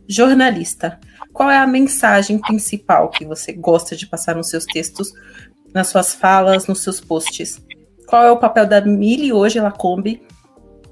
jornalista, 0.09 0.99
qual 1.33 1.51
é 1.51 1.59
a 1.59 1.67
mensagem 1.67 2.39
principal 2.41 3.11
que 3.11 3.25
você 3.25 3.53
gosta 3.53 3.95
de 3.95 4.07
passar 4.07 4.35
nos 4.35 4.49
seus 4.49 4.65
textos, 4.65 5.13
nas 5.75 5.89
suas 5.89 6.15
falas, 6.15 6.67
nos 6.67 6.81
seus 6.83 7.01
posts? 7.01 7.63
Qual 8.07 8.25
é 8.25 8.31
o 8.31 8.39
papel 8.39 8.67
da 8.67 8.81
Mili 8.81 9.33
hoje, 9.33 9.61
Lacombe, 9.61 10.23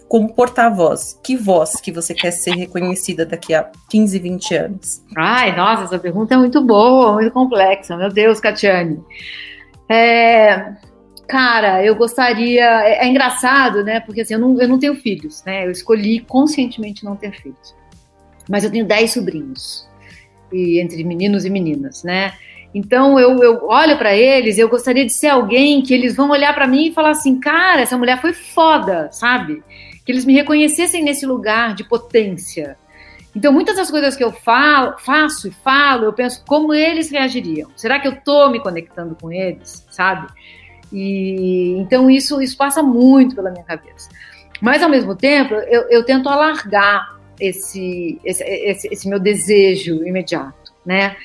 como 0.09 0.35
porta-voz? 0.35 1.19
Que 1.25 1.37
voz 1.37 1.81
que 1.81 1.91
você 1.91 2.13
quer 2.13 2.31
ser 2.31 2.55
reconhecida 2.55 3.25
daqui 3.25 3.55
a 3.55 3.71
15, 3.89 4.19
20 4.19 4.55
anos? 4.55 5.03
Ai, 5.17 5.57
nossa, 5.57 5.85
essa 5.85 5.99
pergunta 5.99 6.35
é 6.35 6.37
muito 6.37 6.61
boa, 6.63 7.15
muito 7.15 7.33
complexa. 7.33 7.97
Meu 7.97 8.11
Deus, 8.11 8.41
Catiane. 8.41 9.03
É, 9.89 10.75
cara, 11.27 11.85
eu 11.85 11.95
gostaria. 11.95 12.65
É, 12.85 13.05
é, 13.05 13.09
engraçado, 13.09 13.83
né? 13.83 14.01
Porque 14.01 14.21
assim, 14.21 14.35
eu 14.35 14.41
não, 14.41 14.61
eu 14.61 14.69
não 14.69 14.79
tenho 14.79 14.95
filhos, 14.95 15.43
né? 15.45 15.67
Eu 15.67 15.71
escolhi 15.71 16.21
conscientemente 16.21 17.05
não 17.05 17.17
ter 17.17 17.33
filhos. 17.33 17.75
Mas 18.49 18.65
eu 18.65 18.71
tenho 18.71 18.85
10 18.85 19.13
sobrinhos 19.13 19.89
e 20.53 20.81
entre 20.81 21.03
meninos 21.05 21.45
e 21.45 21.51
meninas, 21.51 22.03
né? 22.05 22.33
Então 22.75 23.19
eu, 23.21 23.41
eu 23.43 23.67
olho 23.67 23.97
para 23.97 24.17
eles, 24.17 24.59
eu 24.59 24.69
gostaria 24.69 25.07
de 25.07 25.13
ser 25.13 25.29
alguém 25.29 25.81
que 25.81 25.95
eles 25.95 26.17
vão 26.17 26.31
olhar 26.31 26.53
para 26.53 26.67
mim 26.67 26.89
e 26.89 26.93
falar 26.93 27.11
assim, 27.11 27.39
cara, 27.39 27.81
essa 27.81 27.97
mulher 27.97 28.21
foi 28.21 28.33
foda, 28.33 29.09
sabe? 29.13 29.63
Que 30.05 30.11
eles 30.11 30.25
me 30.25 30.35
reconhecessem 30.35 31.03
nesse 31.03 31.25
lugar 31.25 31.75
de 31.75 31.85
potência. 31.85 32.77
Então 33.35 33.53
muitas 33.53 33.77
das 33.77 33.91
coisas 33.91 34.17
que 34.17 34.25
eu 34.25 34.33
falo, 34.33 34.99
faço 34.99 35.49
e 35.49 35.51
falo, 35.53 36.05
eu 36.05 36.13
penso 36.13 36.45
como 36.47 36.75
eles 36.75 37.11
reagiriam. 37.11 37.71
Será 37.77 38.01
que 38.01 38.09
eu 38.09 38.17
tô 38.21 38.49
me 38.51 38.61
conectando 38.61 39.17
com 39.21 39.31
eles, 39.33 39.87
sabe? 39.91 40.27
E 40.93 41.77
então 41.79 42.11
isso 42.11 42.43
isso 42.43 42.57
passa 42.57 42.83
muito 42.83 43.37
pela 43.37 43.51
minha 43.53 43.65
cabeça. 43.65 44.09
Mas 44.61 44.83
ao 44.83 44.89
mesmo 44.89 45.15
tempo 45.15 45.55
eu, 45.55 45.83
eu 45.91 46.05
tento 46.05 46.29
alargar 46.29 47.14
esse, 47.41 48.19
esse, 48.25 48.45
esse, 48.45 48.89
esse 48.93 49.09
meu 49.09 49.19
desejo 49.19 50.07
imediato, 50.07 50.73
né? 50.85 51.17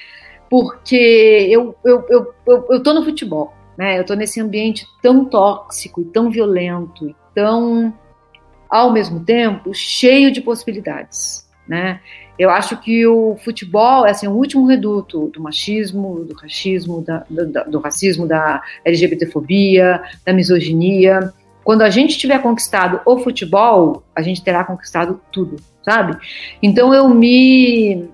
Porque 0.49 1.47
eu, 1.49 1.76
eu, 1.86 2.05
eu, 2.10 2.34
eu, 2.45 2.68
eu 2.72 2.84
tô 2.84 2.93
no 2.93 3.03
futebol, 3.03 3.53
né? 3.78 3.99
Eu 3.99 4.05
tô 4.05 4.14
nesse 4.16 4.39
ambiente 4.39 4.86
tão 5.01 5.26
tóxico 5.26 6.01
e 6.01 6.05
tão 6.05 6.30
violento 6.30 7.07
e 7.07 7.16
tão, 7.34 7.93
ao 8.70 8.91
mesmo 8.91 9.24
tempo, 9.24 9.74
cheio 9.74 10.32
de 10.32 10.41
possibilidades, 10.41 11.47
né? 11.68 11.99
Eu 12.39 12.49
acho 12.49 12.78
que 12.78 13.05
o 13.05 13.36
futebol 13.43 14.05
é 14.05 14.12
assim, 14.12 14.26
o 14.26 14.32
último 14.32 14.66
reduto 14.66 15.28
do 15.28 15.41
machismo, 15.41 16.24
do 16.24 16.34
racismo, 16.34 17.01
da, 17.01 17.26
do, 17.30 17.72
do 17.72 17.80
racismo, 17.80 18.26
da 18.26 18.64
LGBTfobia, 18.86 20.01
da 20.26 20.32
misoginia. 20.32 21.34
Quando 21.64 21.82
a 21.82 21.89
gente 21.89 22.18
tiver 22.18 22.41
conquistado 22.41 23.01
o 23.05 23.18
futebol, 23.20 24.03
a 24.16 24.22
gente 24.22 24.43
terá 24.43 24.64
conquistado 24.64 25.20
tudo, 25.32 25.57
sabe? 25.84 26.18
Então 26.62 26.93
eu 26.93 27.07
me 27.10 28.10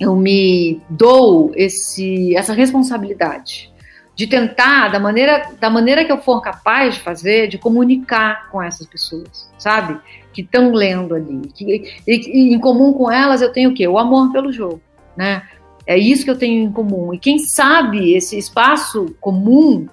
eu 0.00 0.16
me 0.16 0.80
dou 0.88 1.52
esse 1.54 2.34
essa 2.34 2.52
responsabilidade 2.52 3.72
de 4.14 4.26
tentar, 4.26 4.88
da 4.88 5.00
maneira, 5.00 5.50
da 5.58 5.70
maneira 5.70 6.04
que 6.04 6.12
eu 6.12 6.18
for 6.18 6.40
capaz 6.40 6.94
de 6.94 7.00
fazer, 7.00 7.48
de 7.48 7.56
comunicar 7.56 8.50
com 8.50 8.62
essas 8.62 8.86
pessoas, 8.86 9.50
sabe? 9.58 9.98
Que 10.32 10.42
estão 10.42 10.72
lendo 10.72 11.14
ali. 11.14 11.40
Que, 11.54 11.94
e, 12.06 12.12
e, 12.14 12.54
em 12.54 12.58
comum 12.58 12.92
com 12.92 13.10
elas 13.10 13.40
eu 13.40 13.50
tenho 13.50 13.70
o 13.70 13.74
quê? 13.74 13.88
O 13.88 13.98
amor 13.98 14.30
pelo 14.30 14.52
jogo, 14.52 14.80
né? 15.16 15.42
É 15.86 15.96
isso 15.96 16.24
que 16.24 16.30
eu 16.30 16.38
tenho 16.38 16.64
em 16.64 16.70
comum. 16.70 17.12
E 17.12 17.18
quem 17.18 17.38
sabe 17.38 18.14
esse 18.14 18.38
espaço 18.38 19.14
comum 19.20 19.88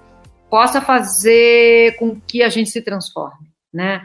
possa 0.50 0.80
fazer 0.80 1.96
com 1.96 2.20
que 2.20 2.42
a 2.42 2.48
gente 2.48 2.70
se 2.70 2.82
transforme, 2.82 3.48
né? 3.72 4.02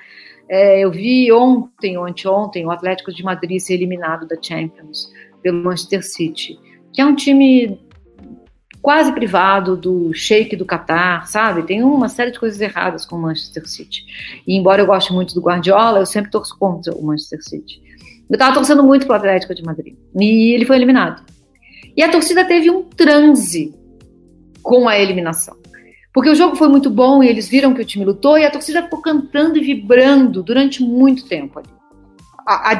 É, 0.47 0.79
eu 0.79 0.91
vi 0.91 1.31
ontem 1.31 1.97
ou 1.97 2.05
anteontem 2.05 2.65
o 2.65 2.71
Atlético 2.71 3.11
de 3.11 3.23
Madrid 3.23 3.59
ser 3.59 3.73
eliminado 3.73 4.27
da 4.27 4.35
Champions 4.39 5.09
pelo 5.41 5.63
Manchester 5.63 6.03
City, 6.03 6.59
que 6.93 7.01
é 7.01 7.05
um 7.05 7.15
time 7.15 7.79
quase 8.85 9.11
privado 9.11 9.75
do 9.75 10.13
Sheik 10.13 10.55
do 10.55 10.63
Qatar, 10.63 11.25
sabe? 11.27 11.63
Tem 11.63 11.81
uma 11.81 12.07
série 12.07 12.29
de 12.29 12.39
coisas 12.39 12.61
erradas 12.61 13.03
com 13.03 13.15
o 13.15 13.21
Manchester 13.21 13.67
City. 13.67 14.05
E 14.45 14.55
embora 14.55 14.79
eu 14.79 14.85
goste 14.85 15.11
muito 15.11 15.33
do 15.33 15.41
Guardiola, 15.41 15.97
eu 15.97 16.05
sempre 16.05 16.29
torço 16.29 16.55
contra 16.59 16.93
o 16.93 17.03
Manchester 17.03 17.41
City. 17.41 17.81
Eu 18.29 18.35
estava 18.35 18.53
torcendo 18.53 18.83
muito 18.83 19.07
para 19.07 19.13
o 19.13 19.17
Atlético 19.17 19.55
de 19.55 19.63
Madrid. 19.63 19.95
E 20.19 20.53
ele 20.53 20.65
foi 20.65 20.75
eliminado. 20.75 21.25
E 21.97 22.03
a 22.03 22.11
torcida 22.11 22.45
teve 22.45 22.69
um 22.69 22.83
transe 22.83 23.73
com 24.61 24.87
a 24.87 24.99
eliminação. 24.99 25.57
Porque 26.15 26.29
o 26.29 26.35
jogo 26.35 26.55
foi 26.55 26.67
muito 26.67 26.89
bom 26.89 27.21
e 27.21 27.27
eles 27.27 27.47
viram 27.47 27.75
que 27.75 27.81
o 27.81 27.85
time 27.85 28.05
lutou 28.05 28.39
e 28.39 28.45
a 28.45 28.49
torcida 28.49 28.81
ficou 28.81 29.01
cantando 29.01 29.59
e 29.59 29.61
vibrando 29.61 30.41
durante 30.41 30.81
muito 30.81 31.27
tempo 31.27 31.59
ali 31.59 31.75
a, 32.45 32.71
a 32.71 32.79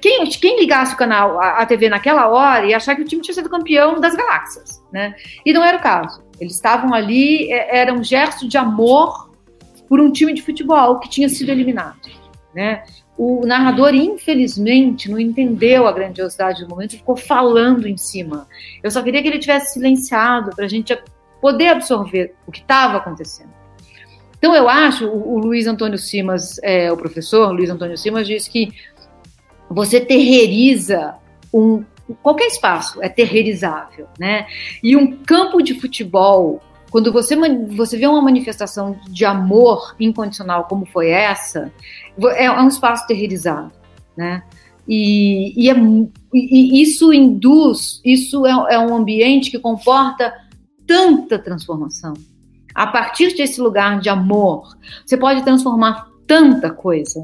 quem, 0.00 0.24
quem 0.26 0.58
ligasse 0.58 0.94
o 0.94 0.96
canal, 0.96 1.38
a, 1.38 1.58
a, 1.58 1.66
TV 1.66 1.88
naquela 1.88 2.28
hora, 2.28 2.66
ia 2.66 2.76
achar 2.76 2.96
que 2.96 3.02
o 3.02 3.04
time 3.04 3.20
tinha 3.20 3.34
sido 3.34 3.48
campeão 3.48 4.00
das 4.00 4.16
galáxias, 4.16 4.82
né? 4.90 5.14
E 5.44 5.52
não 5.52 5.62
era 5.62 5.76
o 5.76 5.82
caso. 5.82 6.24
Eles 6.40 6.54
estavam 6.54 6.94
ali, 6.94 7.52
é, 7.52 7.78
era 7.78 7.92
um 7.92 8.02
gesto 8.02 8.48
de 8.48 8.56
amor 8.56 9.30
por 9.86 10.00
um 10.00 10.10
time 10.10 10.32
de 10.32 10.42
futebol 10.42 10.98
que 10.98 11.10
tinha 11.10 11.28
sido 11.28 11.50
eliminado, 11.50 12.00
né? 12.54 12.84
O 13.18 13.46
narrador, 13.46 13.94
infelizmente, 13.94 15.10
não 15.10 15.18
entendeu 15.18 15.86
a 15.86 15.92
grandiosidade 15.92 16.64
do 16.64 16.68
momento 16.68 16.94
e 16.94 16.98
ficou 16.98 17.16
falando 17.16 17.86
em 17.86 17.96
cima. 17.96 18.46
Eu 18.82 18.90
só 18.90 19.02
queria 19.02 19.22
que 19.22 19.28
ele 19.28 19.38
tivesse 19.38 19.74
silenciado 19.74 20.54
para 20.54 20.66
a 20.66 20.68
gente 20.68 20.92
poder 21.46 21.68
absorver 21.68 22.34
o 22.44 22.50
que 22.50 22.58
estava 22.58 22.96
acontecendo. 22.96 23.50
Então, 24.36 24.52
eu 24.52 24.68
acho, 24.68 25.06
o, 25.06 25.34
o 25.34 25.38
Luiz 25.38 25.68
Antônio 25.68 25.96
Simas, 25.96 26.58
é, 26.60 26.90
o 26.90 26.96
professor 26.96 27.52
Luiz 27.52 27.70
Antônio 27.70 27.96
Simas, 27.96 28.26
diz 28.26 28.48
que 28.48 28.72
você 29.70 30.00
terreiriza 30.00 31.14
um, 31.54 31.84
qualquer 32.20 32.48
espaço 32.48 33.00
é 33.00 33.08
terreirizável, 33.08 34.08
né? 34.18 34.48
E 34.82 34.96
um 34.96 35.18
campo 35.18 35.62
de 35.62 35.78
futebol, 35.78 36.60
quando 36.90 37.12
você, 37.12 37.36
você 37.68 37.96
vê 37.96 38.08
uma 38.08 38.20
manifestação 38.20 38.98
de 39.08 39.24
amor 39.24 39.94
incondicional 40.00 40.64
como 40.64 40.84
foi 40.84 41.10
essa, 41.10 41.72
é, 42.34 42.46
é 42.46 42.60
um 42.60 42.66
espaço 42.66 43.06
terreirizado, 43.06 43.70
né? 44.16 44.42
E, 44.88 45.52
e, 45.56 45.70
é, 45.70 45.76
e 46.34 46.82
isso 46.82 47.12
induz, 47.12 48.00
isso 48.04 48.44
é, 48.44 48.74
é 48.74 48.78
um 48.80 48.96
ambiente 48.96 49.48
que 49.48 49.60
comporta 49.60 50.34
tanta 50.86 51.38
transformação, 51.38 52.14
a 52.74 52.86
partir 52.86 53.34
desse 53.34 53.60
lugar 53.60 54.00
de 54.00 54.08
amor, 54.08 54.76
você 55.04 55.16
pode 55.16 55.42
transformar 55.42 56.08
tanta 56.26 56.70
coisa. 56.70 57.20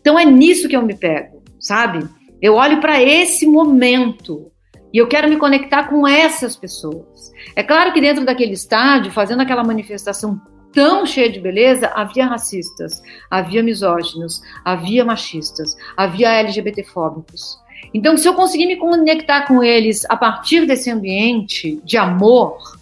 Então 0.00 0.18
é 0.18 0.24
nisso 0.24 0.68
que 0.68 0.76
eu 0.76 0.82
me 0.82 0.94
pego, 0.94 1.42
sabe? 1.60 2.06
Eu 2.40 2.54
olho 2.54 2.80
para 2.80 3.02
esse 3.02 3.46
momento 3.46 4.50
e 4.92 4.98
eu 4.98 5.06
quero 5.06 5.28
me 5.28 5.36
conectar 5.36 5.84
com 5.84 6.06
essas 6.06 6.56
pessoas. 6.56 7.30
É 7.54 7.62
claro 7.62 7.92
que 7.92 8.00
dentro 8.00 8.24
daquele 8.24 8.52
estádio, 8.52 9.12
fazendo 9.12 9.42
aquela 9.42 9.62
manifestação 9.62 10.40
tão 10.72 11.04
cheia 11.06 11.30
de 11.30 11.40
beleza, 11.40 11.90
havia 11.94 12.26
racistas, 12.26 13.00
havia 13.30 13.62
misóginos, 13.62 14.40
havia 14.64 15.04
machistas, 15.04 15.76
havia 15.96 16.32
LGBTfóbicos. 16.32 17.58
Então, 17.94 18.16
se 18.16 18.28
eu 18.28 18.34
conseguir 18.34 18.66
me 18.66 18.76
conectar 18.76 19.46
com 19.46 19.62
eles 19.62 20.04
a 20.08 20.16
partir 20.16 20.66
desse 20.66 20.90
ambiente 20.90 21.80
de 21.84 21.96
amor, 21.96 22.77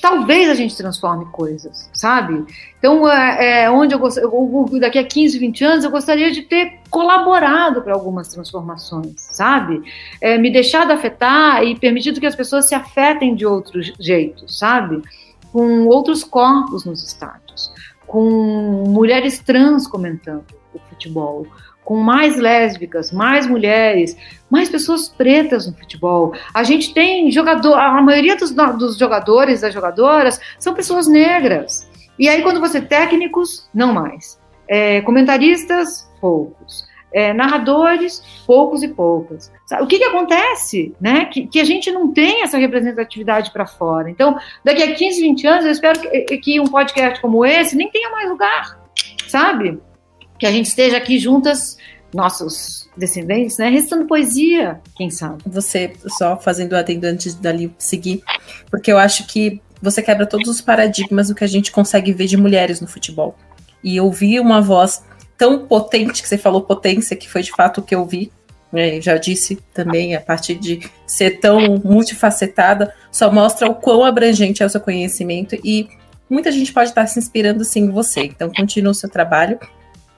talvez 0.00 0.50
a 0.50 0.54
gente 0.54 0.76
transforme 0.76 1.24
coisas, 1.26 1.90
sabe? 1.92 2.44
Então, 2.78 3.10
é, 3.10 3.62
é 3.62 3.70
onde 3.70 3.94
eu, 3.94 4.00
eu, 4.00 4.66
daqui 4.80 4.98
a 4.98 5.04
15, 5.04 5.38
20 5.38 5.64
anos, 5.64 5.84
eu 5.84 5.90
gostaria 5.90 6.30
de 6.30 6.42
ter 6.42 6.80
colaborado 6.90 7.82
para 7.82 7.94
algumas 7.94 8.28
transformações, 8.28 9.14
sabe? 9.16 9.82
É, 10.20 10.36
me 10.38 10.50
deixado 10.50 10.90
afetar 10.92 11.62
e 11.64 11.78
permitido 11.78 12.20
que 12.20 12.26
as 12.26 12.36
pessoas 12.36 12.66
se 12.66 12.74
afetem 12.74 13.34
de 13.34 13.46
outros 13.46 13.92
jeitos, 13.98 14.58
sabe? 14.58 15.02
Com 15.52 15.86
outros 15.86 16.22
corpos 16.22 16.84
nos 16.84 17.02
estádios, 17.02 17.72
com 18.06 18.84
mulheres 18.88 19.38
trans 19.38 19.86
comentando 19.86 20.44
o 20.74 20.78
futebol, 20.78 21.46
com 21.86 21.96
mais 21.96 22.36
lésbicas, 22.36 23.12
mais 23.12 23.46
mulheres, 23.46 24.16
mais 24.50 24.68
pessoas 24.68 25.08
pretas 25.08 25.68
no 25.68 25.72
futebol. 25.78 26.34
A 26.52 26.64
gente 26.64 26.92
tem 26.92 27.30
jogador, 27.30 27.74
a 27.74 28.02
maioria 28.02 28.36
dos, 28.36 28.50
dos 28.50 28.98
jogadores, 28.98 29.60
das 29.60 29.72
jogadoras, 29.72 30.40
são 30.58 30.74
pessoas 30.74 31.06
negras. 31.06 31.88
E 32.18 32.28
aí, 32.28 32.42
quando 32.42 32.58
você 32.58 32.80
técnicos, 32.80 33.70
não 33.72 33.94
mais. 33.94 34.36
É, 34.68 35.00
comentaristas, 35.02 36.10
poucos. 36.20 36.84
É, 37.12 37.32
narradores, 37.32 38.20
poucos 38.44 38.82
e 38.82 38.88
poucas. 38.88 39.52
O 39.80 39.86
que, 39.86 39.98
que 39.98 40.04
acontece? 40.04 40.92
Né? 41.00 41.26
Que, 41.26 41.46
que, 41.46 41.60
a 41.60 41.64
gente 41.64 41.92
não 41.92 42.12
tem 42.12 42.42
essa 42.42 42.58
representatividade 42.58 43.52
para 43.52 43.64
fora. 43.64 44.10
Então, 44.10 44.36
daqui 44.64 44.82
a 44.82 44.92
15, 44.92 45.20
20 45.20 45.46
anos, 45.46 45.64
eu 45.64 45.70
espero 45.70 46.00
que, 46.00 46.36
que 46.38 46.60
um 46.60 46.66
podcast 46.66 47.20
como 47.20 47.46
esse 47.46 47.76
nem 47.76 47.88
tenha 47.88 48.10
mais 48.10 48.28
lugar, 48.28 48.76
sabe? 49.28 49.80
Que 50.38 50.46
a 50.46 50.52
gente 50.52 50.66
esteja 50.66 50.96
aqui 50.96 51.18
juntas, 51.18 51.76
nossos 52.14 52.88
descendentes, 52.96 53.58
né, 53.58 53.68
restando 53.68 54.06
poesia, 54.06 54.80
quem 54.96 55.10
sabe. 55.10 55.42
Você, 55.46 55.92
só 56.18 56.36
fazendo 56.36 56.72
o 56.72 56.76
adendo 56.76 57.06
antes 57.06 57.34
dali 57.34 57.74
seguir, 57.78 58.22
porque 58.70 58.90
eu 58.90 58.98
acho 58.98 59.26
que 59.26 59.60
você 59.82 60.02
quebra 60.02 60.26
todos 60.26 60.48
os 60.48 60.60
paradigmas 60.60 61.28
do 61.28 61.34
que 61.34 61.44
a 61.44 61.48
gente 61.48 61.70
consegue 61.70 62.12
ver 62.12 62.26
de 62.26 62.36
mulheres 62.36 62.80
no 62.80 62.86
futebol. 62.86 63.36
E 63.84 64.00
ouvir 64.00 64.40
uma 64.40 64.60
voz 64.60 65.04
tão 65.36 65.66
potente, 65.66 66.22
que 66.22 66.28
você 66.28 66.38
falou 66.38 66.62
potência, 66.62 67.14
que 67.16 67.28
foi 67.28 67.42
de 67.42 67.50
fato 67.50 67.78
o 67.78 67.82
que 67.82 67.94
eu 67.94 68.06
vi, 68.06 68.32
né, 68.72 69.00
já 69.00 69.16
disse 69.16 69.56
também, 69.74 70.16
a 70.16 70.20
partir 70.20 70.54
de 70.54 70.80
ser 71.06 71.38
tão 71.38 71.78
multifacetada, 71.84 72.92
só 73.12 73.30
mostra 73.30 73.68
o 73.68 73.74
quão 73.74 74.04
abrangente 74.04 74.62
é 74.62 74.66
o 74.66 74.70
seu 74.70 74.80
conhecimento 74.80 75.56
e 75.62 75.88
muita 76.28 76.50
gente 76.50 76.72
pode 76.72 76.88
estar 76.88 77.06
se 77.06 77.18
inspirando 77.18 77.64
sim 77.64 77.80
em 77.80 77.90
você. 77.90 78.22
Então, 78.22 78.50
continue 78.50 78.90
o 78.90 78.94
seu 78.94 79.08
trabalho 79.08 79.58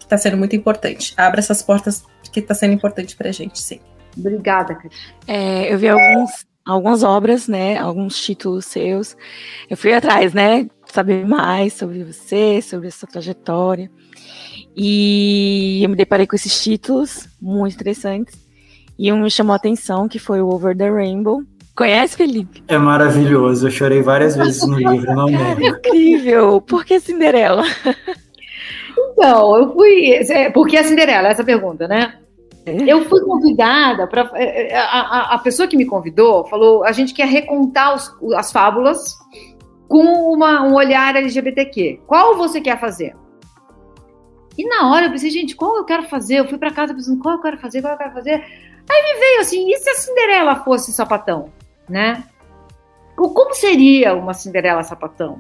está 0.09 0.19
sendo 0.19 0.37
muito 0.37 0.57
importante. 0.57 1.13
Abra 1.17 1.39
essas 1.39 1.63
portas 1.63 2.05
que 2.33 2.41
está 2.41 2.55
sendo 2.55 2.73
importante 2.73 3.15
para 3.15 3.29
a 3.29 3.33
gente, 3.33 3.61
sim. 3.61 3.81
Obrigada. 4.17 4.79
É, 5.27 5.73
eu 5.73 5.79
vi 5.79 5.89
alguns, 5.89 6.47
algumas 6.65 7.03
obras, 7.03 7.47
né? 7.47 7.77
Alguns 7.79 8.21
títulos 8.21 8.65
seus. 8.65 9.17
Eu 9.69 9.77
fui 9.77 9.93
atrás, 9.93 10.33
né? 10.33 10.69
Saber 10.87 11.27
mais 11.27 11.75
sobre 11.75 12.03
você, 12.03 12.61
sobre 12.63 12.89
a 12.89 12.91
sua 12.91 13.09
trajetória. 13.09 13.91
E 14.77 15.81
eu 15.83 15.91
me 15.91 15.97
deparei 15.97 16.27
com 16.27 16.35
esses 16.35 16.63
títulos 16.63 17.29
muito 17.41 17.75
interessantes. 17.75 18.35
E 18.99 19.13
um 19.13 19.23
me 19.23 19.31
chamou 19.31 19.53
a 19.53 19.57
atenção, 19.57 20.09
que 20.09 20.19
foi 20.19 20.41
o 20.41 20.49
Over 20.49 20.77
the 20.77 20.91
Rainbow. 20.91 21.43
Conhece, 21.77 22.17
Felipe? 22.17 22.65
É 22.67 22.77
maravilhoso. 22.77 23.69
Eu 23.69 23.71
chorei 23.71 24.03
várias 24.03 24.35
vezes 24.35 24.67
no 24.67 24.77
livro, 24.77 25.15
não 25.15 25.27
lembro. 25.31 25.65
É 25.65 25.69
incrível. 25.69 26.61
Por 26.61 26.85
que 26.85 26.99
Cinderela? 26.99 27.63
Então, 29.19 29.57
eu 29.57 29.73
fui. 29.73 30.13
É, 30.31 30.49
porque 30.51 30.77
a 30.77 30.85
Cinderela, 30.85 31.29
essa 31.29 31.43
pergunta, 31.43 31.89
né? 31.89 32.21
É. 32.65 32.85
Eu 32.87 33.05
fui 33.05 33.21
convidada 33.23 34.07
para 34.07 34.31
é, 34.35 34.77
a, 34.77 34.85
a, 34.85 35.35
a, 35.35 35.39
pessoa 35.39 35.67
que 35.67 35.77
me 35.77 35.85
convidou 35.85 36.45
falou: 36.47 36.85
a 36.85 36.93
gente 36.93 37.13
quer 37.13 37.27
recontar 37.27 37.97
os, 37.97 38.15
as 38.37 38.53
fábulas 38.53 39.19
com 39.89 40.05
uma, 40.33 40.63
um 40.63 40.75
olhar 40.75 41.17
LGBTQ. 41.17 42.03
Qual 42.07 42.37
você 42.37 42.61
quer 42.61 42.79
fazer? 42.79 43.17
E 44.57 44.65
na 44.65 44.89
hora 44.89 45.07
eu 45.07 45.11
pensei, 45.11 45.31
gente, 45.31 45.57
qual 45.57 45.77
eu 45.77 45.85
quero 45.85 46.05
fazer? 46.05 46.37
Eu 46.37 46.49
fui 46.49 46.59
para 46.59 46.71
casa 46.71 46.95
pensando, 46.95 47.21
qual 47.21 47.37
eu 47.37 47.41
quero 47.41 47.59
fazer, 47.59 47.81
qual 47.81 47.95
eu 47.95 47.99
quero 47.99 48.13
fazer? 48.13 48.35
Aí 48.35 49.03
me 49.03 49.21
veio 49.21 49.41
assim, 49.41 49.71
e 49.71 49.77
se 49.79 49.91
a 49.91 49.95
Cinderela 49.95 50.57
fosse 50.57 50.93
sapatão, 50.93 51.53
né? 51.89 52.25
Como 53.17 53.55
seria 53.55 54.15
uma 54.15 54.35
Cinderela 54.35 54.83
sapatão? 54.83 55.39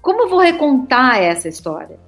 Como 0.00 0.22
eu 0.22 0.28
vou 0.28 0.38
recontar 0.38 1.20
essa 1.20 1.48
história? 1.48 1.98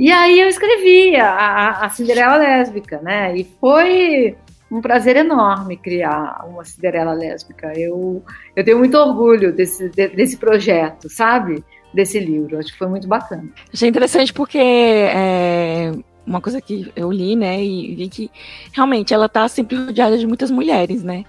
E 0.00 0.10
aí 0.10 0.40
eu 0.40 0.48
escrevi 0.48 1.14
a, 1.16 1.72
a 1.72 1.90
Cinderela 1.90 2.38
Lésbica, 2.38 3.02
né? 3.02 3.36
E 3.36 3.44
foi 3.60 4.34
um 4.72 4.80
prazer 4.80 5.14
enorme 5.14 5.76
criar 5.76 6.42
uma 6.48 6.64
Cinderela 6.64 7.12
Lésbica. 7.12 7.70
Eu, 7.78 8.24
eu 8.56 8.64
tenho 8.64 8.78
muito 8.78 8.96
orgulho 8.96 9.52
desse, 9.52 9.90
desse 9.90 10.38
projeto, 10.38 11.10
sabe? 11.10 11.62
Desse 11.92 12.18
livro. 12.18 12.58
Acho 12.58 12.72
que 12.72 12.78
foi 12.78 12.88
muito 12.88 13.06
bacana. 13.06 13.46
Achei 13.70 13.90
interessante 13.90 14.32
porque 14.32 14.56
é 14.58 15.92
uma 16.26 16.40
coisa 16.40 16.62
que 16.62 16.90
eu 16.96 17.12
li, 17.12 17.36
né? 17.36 17.62
E 17.62 17.94
vi 17.94 18.08
que 18.08 18.30
realmente 18.72 19.12
ela 19.12 19.26
está 19.26 19.46
sempre 19.48 19.76
rodeada 19.76 20.16
de 20.16 20.26
muitas 20.26 20.50
mulheres, 20.50 21.02
né? 21.02 21.26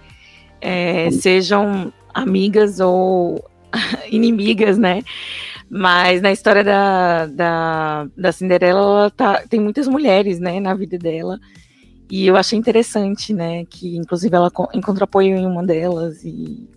É, 0.61 1.11
sejam 1.11 1.91
amigas 2.13 2.79
ou 2.79 3.43
inimigas, 4.09 4.77
né? 4.77 5.03
Mas 5.73 6.21
na 6.21 6.33
história 6.33 6.65
da, 6.65 7.27
da, 7.27 8.07
da 8.17 8.31
Cinderela, 8.33 9.09
tá, 9.09 9.41
tem 9.47 9.57
muitas 9.57 9.87
mulheres, 9.87 10.37
né, 10.37 10.59
na 10.59 10.73
vida 10.73 10.97
dela. 10.97 11.39
E 12.09 12.27
eu 12.27 12.35
achei 12.35 12.59
interessante, 12.59 13.33
né, 13.33 13.63
que 13.63 13.95
inclusive 13.95 14.35
ela 14.35 14.51
encontra 14.73 15.05
apoio 15.05 15.37
em 15.37 15.45
uma 15.45 15.65
delas 15.65 16.25
e 16.25 16.67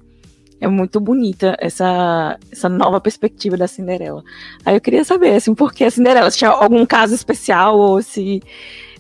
é 0.61 0.69
muito 0.69 1.01
bonita 1.01 1.57
essa, 1.59 2.39
essa 2.53 2.69
nova 2.69 3.01
perspectiva 3.01 3.57
da 3.57 3.67
Cinderela. 3.67 4.23
Aí 4.65 4.77
eu 4.77 4.81
queria 4.81 5.03
saber, 5.03 5.35
assim, 5.35 5.57
por 5.57 5.75
que 5.75 5.83
a 5.83 5.91
Cinderela? 5.91 6.31
Se 6.31 6.39
tinha 6.39 6.51
algum 6.51 6.87
caso 6.87 7.17
especial 7.17 7.77
ou 7.77 8.01
se 8.01 8.41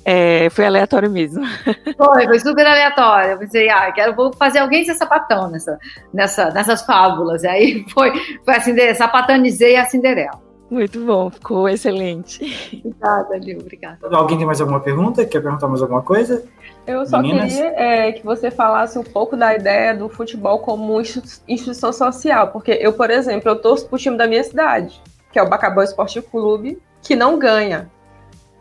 é, 0.04 0.50
foi 0.50 0.66
aleatório 0.66 1.10
mesmo. 1.10 1.42
Foi, 1.96 2.26
foi 2.26 2.40
super 2.40 2.66
aleatório. 2.66 3.32
Eu 3.32 3.38
pensei, 3.38 3.70
ah, 3.70 3.90
quero 3.92 4.14
vou 4.14 4.32
fazer 4.32 4.58
alguém 4.58 4.84
ser 4.84 4.94
sapatão 4.94 5.48
nessa, 5.48 5.78
nessa, 6.12 6.50
nessas 6.50 6.82
fábulas. 6.82 7.42
E 7.44 7.46
aí 7.46 7.86
foi, 7.94 8.12
foi 8.44 8.54
a 8.54 8.60
Cinderela, 8.60 8.94
sapatanizei 8.94 9.76
a 9.76 9.86
Cinderela. 9.86 10.42
Muito 10.70 11.04
bom, 11.04 11.30
ficou 11.30 11.68
excelente. 11.68 12.42
Obrigada, 12.84 13.36
Lil, 13.38 13.58
obrigada. 13.60 13.98
Alguém 14.10 14.36
tem 14.36 14.46
mais 14.46 14.60
alguma 14.60 14.80
pergunta? 14.80 15.24
Quer 15.24 15.40
perguntar 15.40 15.68
mais 15.68 15.80
alguma 15.80 16.02
coisa? 16.02 16.44
Eu 16.86 17.06
só 17.06 17.20
Meninas? 17.20 17.54
queria 17.54 17.72
é, 17.76 18.12
que 18.12 18.24
você 18.24 18.50
falasse 18.50 18.98
um 18.98 19.04
pouco 19.04 19.36
da 19.36 19.54
ideia 19.54 19.94
do 19.94 20.08
futebol 20.08 20.58
como 20.58 21.00
instituição 21.00 21.92
social, 21.92 22.48
porque 22.48 22.72
eu, 22.72 22.92
por 22.92 23.10
exemplo, 23.10 23.48
eu 23.48 23.60
torço 23.60 23.88
pro 23.88 23.98
time 23.98 24.16
da 24.16 24.26
minha 24.26 24.42
cidade, 24.42 25.00
que 25.32 25.38
é 25.38 25.42
o 25.42 25.48
Bacabão 25.48 25.84
Esporte 25.84 26.20
Clube, 26.20 26.78
que 27.02 27.14
não 27.14 27.38
ganha. 27.38 27.90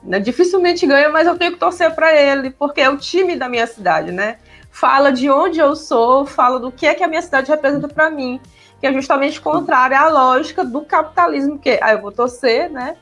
Né? 0.04 0.20
Dificilmente 0.20 0.86
ganha, 0.86 1.10
mas 1.10 1.28
eu 1.28 1.38
tenho 1.38 1.54
que 1.54 1.60
torcer 1.60 1.94
para 1.96 2.14
ele, 2.14 2.52
porque 2.52 2.82
é 2.82 2.90
o 2.90 2.98
time 2.98 3.36
da 3.36 3.48
minha 3.48 3.66
cidade, 3.66 4.12
né? 4.12 4.38
Fala 4.70 5.12
de 5.12 5.30
onde 5.30 5.60
eu 5.60 5.76
sou, 5.76 6.26
fala 6.26 6.60
do 6.60 6.72
que 6.72 6.86
é 6.86 6.94
que 6.94 7.04
a 7.04 7.08
minha 7.08 7.22
cidade 7.22 7.50
representa 7.50 7.88
para 7.88 8.10
mim, 8.10 8.42
que 8.80 8.88
é 8.88 8.92
justamente 8.92 9.40
contrária 9.40 10.00
à 10.00 10.10
lógica 10.10 10.66
do 10.66 10.82
capitalismo, 10.82 11.58
que 11.58 11.80
ah, 11.82 11.94
eu 11.94 12.02
vou 12.02 12.12
torcer, 12.12 12.70
né? 12.70 12.98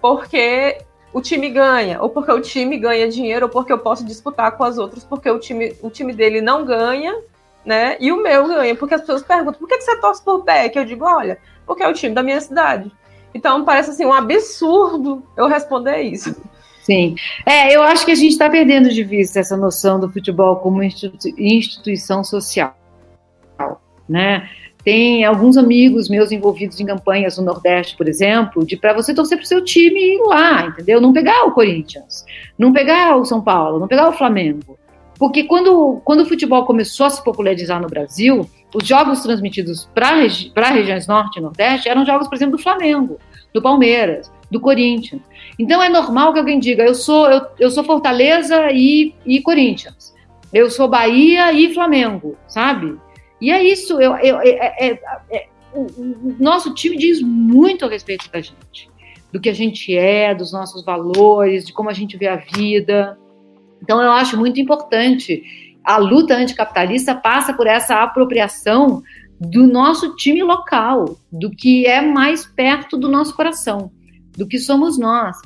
Porque 0.00 0.78
o 1.12 1.20
time 1.20 1.48
ganha, 1.48 2.00
ou 2.00 2.10
porque 2.10 2.30
o 2.30 2.40
time 2.40 2.78
ganha 2.78 3.08
dinheiro, 3.08 3.46
ou 3.46 3.50
porque 3.50 3.72
eu 3.72 3.78
posso 3.78 4.04
disputar 4.04 4.52
com 4.52 4.62
as 4.62 4.78
outras, 4.78 5.02
porque 5.02 5.28
o 5.28 5.38
time, 5.38 5.74
o 5.82 5.90
time 5.90 6.12
dele 6.12 6.40
não 6.40 6.64
ganha, 6.64 7.18
né? 7.64 7.96
E 7.98 8.12
o 8.12 8.22
meu 8.22 8.46
ganha, 8.46 8.76
porque 8.76 8.94
as 8.94 9.00
pessoas 9.00 9.22
perguntam, 9.22 9.58
por 9.58 9.68
que 9.68 9.80
você 9.80 9.96
torce 9.96 10.22
por 10.22 10.44
Beck? 10.44 10.76
Eu 10.76 10.84
digo, 10.84 11.04
olha, 11.04 11.38
porque 11.66 11.82
é 11.82 11.88
o 11.88 11.92
time 11.92 12.14
da 12.14 12.22
minha 12.22 12.40
cidade. 12.40 12.92
Então 13.34 13.64
parece 13.64 13.90
assim 13.90 14.04
um 14.04 14.12
absurdo 14.12 15.22
eu 15.36 15.46
responder 15.46 16.02
isso. 16.02 16.34
Sim. 16.82 17.16
É, 17.44 17.74
eu 17.74 17.82
acho 17.82 18.04
que 18.04 18.12
a 18.12 18.14
gente 18.14 18.32
está 18.32 18.48
perdendo 18.48 18.88
de 18.88 19.04
vista 19.04 19.38
essa 19.38 19.56
noção 19.56 20.00
do 20.00 20.10
futebol 20.10 20.56
como 20.56 20.82
instituição 20.82 22.24
social, 22.24 22.74
né? 24.08 24.48
Tem 24.82 25.22
alguns 25.22 25.58
amigos 25.58 26.08
meus 26.08 26.32
envolvidos 26.32 26.80
em 26.80 26.86
campanhas 26.86 27.36
no 27.36 27.44
Nordeste, 27.44 27.94
por 27.94 28.08
exemplo, 28.08 28.64
de 28.64 28.74
para 28.74 28.94
você 28.94 29.12
torcer 29.12 29.36
para 29.36 29.44
o 29.44 29.46
seu 29.46 29.62
time 29.62 30.14
ir 30.14 30.22
lá, 30.22 30.66
entendeu? 30.66 30.98
Não 30.98 31.12
pegar 31.12 31.44
o 31.44 31.52
Corinthians, 31.52 32.24
não 32.58 32.72
pegar 32.72 33.16
o 33.16 33.24
São 33.26 33.42
Paulo, 33.42 33.78
não 33.78 33.86
pegar 33.86 34.08
o 34.08 34.12
Flamengo. 34.12 34.77
Porque 35.18 35.44
quando, 35.44 36.00
quando 36.04 36.20
o 36.20 36.26
futebol 36.26 36.64
começou 36.64 37.06
a 37.06 37.10
se 37.10 37.22
popularizar 37.22 37.80
no 37.80 37.88
Brasil, 37.88 38.48
os 38.74 38.86
jogos 38.86 39.20
transmitidos 39.20 39.88
para 39.94 40.14
regi 40.14 40.52
regiões 40.54 41.06
Norte 41.06 41.38
e 41.38 41.42
Nordeste 41.42 41.88
eram 41.88 42.06
jogos, 42.06 42.28
por 42.28 42.36
exemplo, 42.36 42.56
do 42.56 42.62
Flamengo, 42.62 43.18
do 43.52 43.60
Palmeiras, 43.60 44.30
do 44.50 44.60
Corinthians. 44.60 45.20
Então 45.58 45.82
é 45.82 45.88
normal 45.88 46.32
que 46.32 46.38
alguém 46.38 46.60
diga: 46.60 46.84
eu 46.84 46.94
sou, 46.94 47.28
eu, 47.28 47.46
eu 47.58 47.70
sou 47.70 47.82
Fortaleza 47.82 48.70
e, 48.70 49.12
e 49.26 49.40
Corinthians, 49.40 50.14
eu 50.52 50.70
sou 50.70 50.86
Bahia 50.86 51.52
e 51.52 51.74
Flamengo, 51.74 52.36
sabe? 52.46 52.96
E 53.40 53.50
é 53.50 53.62
isso, 53.62 54.00
eu, 54.00 54.16
eu, 54.18 54.40
é, 54.40 54.74
é, 54.78 55.00
é, 55.30 55.46
o, 55.72 55.82
o 55.82 56.36
nosso 56.38 56.74
time 56.74 56.96
diz 56.96 57.20
muito 57.20 57.84
a 57.84 57.88
respeito 57.88 58.30
da 58.30 58.40
gente, 58.40 58.88
do 59.32 59.40
que 59.40 59.48
a 59.48 59.54
gente 59.54 59.96
é, 59.96 60.34
dos 60.34 60.52
nossos 60.52 60.84
valores, 60.84 61.64
de 61.64 61.72
como 61.72 61.90
a 61.90 61.92
gente 61.92 62.16
vê 62.16 62.28
a 62.28 62.36
vida. 62.36 63.18
Então 63.82 64.02
eu 64.02 64.10
acho 64.12 64.36
muito 64.36 64.60
importante 64.60 65.42
a 65.84 65.96
luta 65.96 66.36
anticapitalista 66.36 67.14
passa 67.14 67.54
por 67.54 67.66
essa 67.66 68.02
apropriação 68.02 69.02
do 69.40 69.66
nosso 69.66 70.16
time 70.16 70.42
local, 70.42 71.16
do 71.32 71.50
que 71.50 71.86
é 71.86 72.00
mais 72.00 72.44
perto 72.44 72.96
do 72.96 73.08
nosso 73.08 73.34
coração, 73.34 73.90
do 74.36 74.46
que 74.46 74.58
somos 74.58 74.98
nós. 74.98 75.36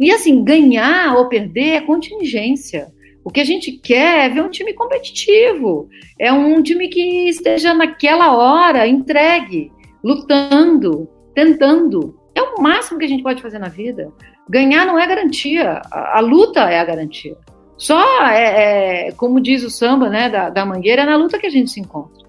E 0.00 0.10
assim, 0.10 0.42
ganhar 0.42 1.16
ou 1.16 1.28
perder 1.28 1.70
é 1.70 1.80
contingência. 1.80 2.88
O 3.24 3.30
que 3.30 3.40
a 3.40 3.44
gente 3.44 3.72
quer 3.72 4.26
é 4.26 4.28
ver 4.28 4.42
um 4.42 4.48
time 4.48 4.72
competitivo, 4.72 5.88
é 6.18 6.32
um 6.32 6.62
time 6.62 6.88
que 6.88 7.28
esteja 7.28 7.74
naquela 7.74 8.34
hora 8.34 8.86
entregue, 8.86 9.70
lutando, 10.02 11.08
tentando. 11.34 12.18
É 12.34 12.42
o 12.42 12.60
máximo 12.62 12.98
que 12.98 13.04
a 13.04 13.08
gente 13.08 13.22
pode 13.22 13.42
fazer 13.42 13.58
na 13.58 13.68
vida. 13.68 14.10
Ganhar 14.48 14.86
não 14.86 14.98
é 14.98 15.06
garantia, 15.06 15.82
a, 15.90 16.18
a 16.18 16.20
luta 16.20 16.60
é 16.60 16.80
a 16.80 16.84
garantia. 16.84 17.36
Só, 17.76 18.00
é, 18.26 19.08
é, 19.08 19.12
como 19.12 19.40
diz 19.40 19.64
o 19.64 19.70
samba 19.70 20.08
né, 20.08 20.28
da, 20.28 20.50
da 20.50 20.64
Mangueira, 20.64 21.02
é 21.02 21.06
na 21.06 21.16
luta 21.16 21.38
que 21.38 21.46
a 21.46 21.50
gente 21.50 21.70
se 21.70 21.80
encontra. 21.80 22.22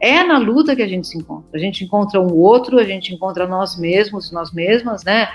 É 0.00 0.22
na 0.24 0.38
luta 0.38 0.74
que 0.74 0.82
a 0.82 0.88
gente 0.88 1.06
se 1.06 1.18
encontra. 1.18 1.48
A 1.54 1.58
gente 1.58 1.84
encontra 1.84 2.20
um 2.20 2.34
outro, 2.34 2.78
a 2.78 2.84
gente 2.84 3.14
encontra 3.14 3.46
nós 3.46 3.78
mesmos, 3.78 4.32
nós 4.32 4.52
mesmas, 4.52 5.04
né? 5.04 5.28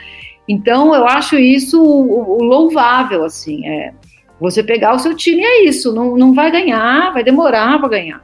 Então, 0.48 0.94
eu 0.94 1.08
acho 1.08 1.38
isso 1.38 1.82
o, 1.82 2.40
o 2.40 2.44
louvável, 2.44 3.24
assim. 3.24 3.66
É, 3.68 3.94
você 4.40 4.64
pegar 4.64 4.94
o 4.94 5.00
seu 5.00 5.16
time 5.16 5.44
é 5.44 5.66
isso, 5.66 5.94
não, 5.94 6.18
não 6.18 6.34
vai 6.34 6.52
ganhar, 6.52 7.14
vai 7.14 7.24
demorar 7.24 7.80
para 7.80 7.90
ganhar, 7.90 8.24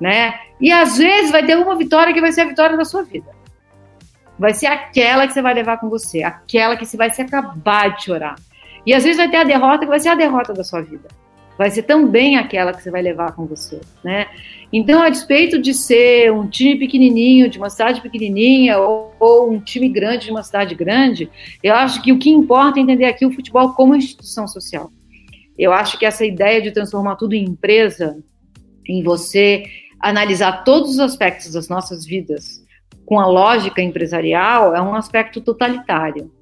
né? 0.00 0.34
E 0.60 0.72
às 0.72 0.96
vezes 0.96 1.30
vai 1.30 1.44
ter 1.44 1.56
uma 1.56 1.76
vitória 1.76 2.14
que 2.14 2.20
vai 2.20 2.32
ser 2.32 2.42
a 2.42 2.46
vitória 2.46 2.76
da 2.76 2.84
sua 2.84 3.02
vida. 3.02 3.30
Vai 4.38 4.54
ser 4.54 4.66
aquela 4.66 5.26
que 5.26 5.34
você 5.34 5.42
vai 5.42 5.52
levar 5.52 5.78
com 5.78 5.90
você, 5.90 6.22
aquela 6.22 6.76
que 6.76 6.86
você 6.86 6.96
vai 6.96 7.10
se 7.10 7.20
acabar 7.20 7.94
de 7.94 8.04
chorar. 8.04 8.36
E 8.86 8.94
às 8.94 9.04
vezes 9.04 9.18
vai 9.18 9.30
ter 9.30 9.36
a 9.36 9.44
derrota 9.44 9.80
que 9.80 9.90
vai 9.90 10.00
ser 10.00 10.08
a 10.08 10.14
derrota 10.14 10.52
da 10.52 10.64
sua 10.64 10.80
vida. 10.80 11.08
Vai 11.58 11.70
ser 11.70 11.82
também 11.82 12.36
aquela 12.36 12.72
que 12.72 12.82
você 12.82 12.90
vai 12.90 13.02
levar 13.02 13.32
com 13.32 13.44
você, 13.44 13.80
né? 14.02 14.26
Então, 14.72 15.02
a 15.02 15.10
despeito 15.10 15.60
de 15.60 15.74
ser 15.74 16.32
um 16.32 16.48
time 16.48 16.78
pequenininho, 16.78 17.50
de 17.50 17.58
uma 17.58 17.68
cidade 17.68 18.00
pequenininha, 18.00 18.78
ou, 18.78 19.14
ou, 19.20 19.52
um 19.52 19.60
time 19.60 19.88
grande 19.88 20.26
de 20.26 20.30
uma 20.30 20.42
cidade 20.42 20.74
grande, 20.74 21.28
eu 21.62 21.74
acho 21.74 22.00
que 22.02 22.12
o 22.12 22.18
que 22.18 22.30
importa 22.30 22.78
é 22.78 22.82
entender 22.82 23.04
aqui 23.04 23.26
o 23.26 23.32
futebol 23.32 23.74
como 23.74 23.94
instituição 23.94 24.48
social. 24.48 24.90
Eu 25.58 25.72
acho 25.72 25.98
que 25.98 26.06
essa 26.06 26.24
ideia 26.24 26.62
de 26.62 26.70
transformar 26.70 27.16
tudo 27.16 27.34
em 27.34 27.44
empresa, 27.44 28.16
em 28.88 29.02
você 29.02 29.64
analisar 30.00 30.64
todos 30.64 30.92
os 30.92 30.98
aspectos 31.00 31.52
das 31.52 31.68
nossas 31.68 32.06
vidas 32.06 32.64
com 33.04 33.20
a 33.20 33.26
lógica 33.26 33.82
empresarial, 33.82 34.74
é 34.74 34.80
um 34.80 34.94
aspecto 34.94 35.40
totalitário. 35.40 36.32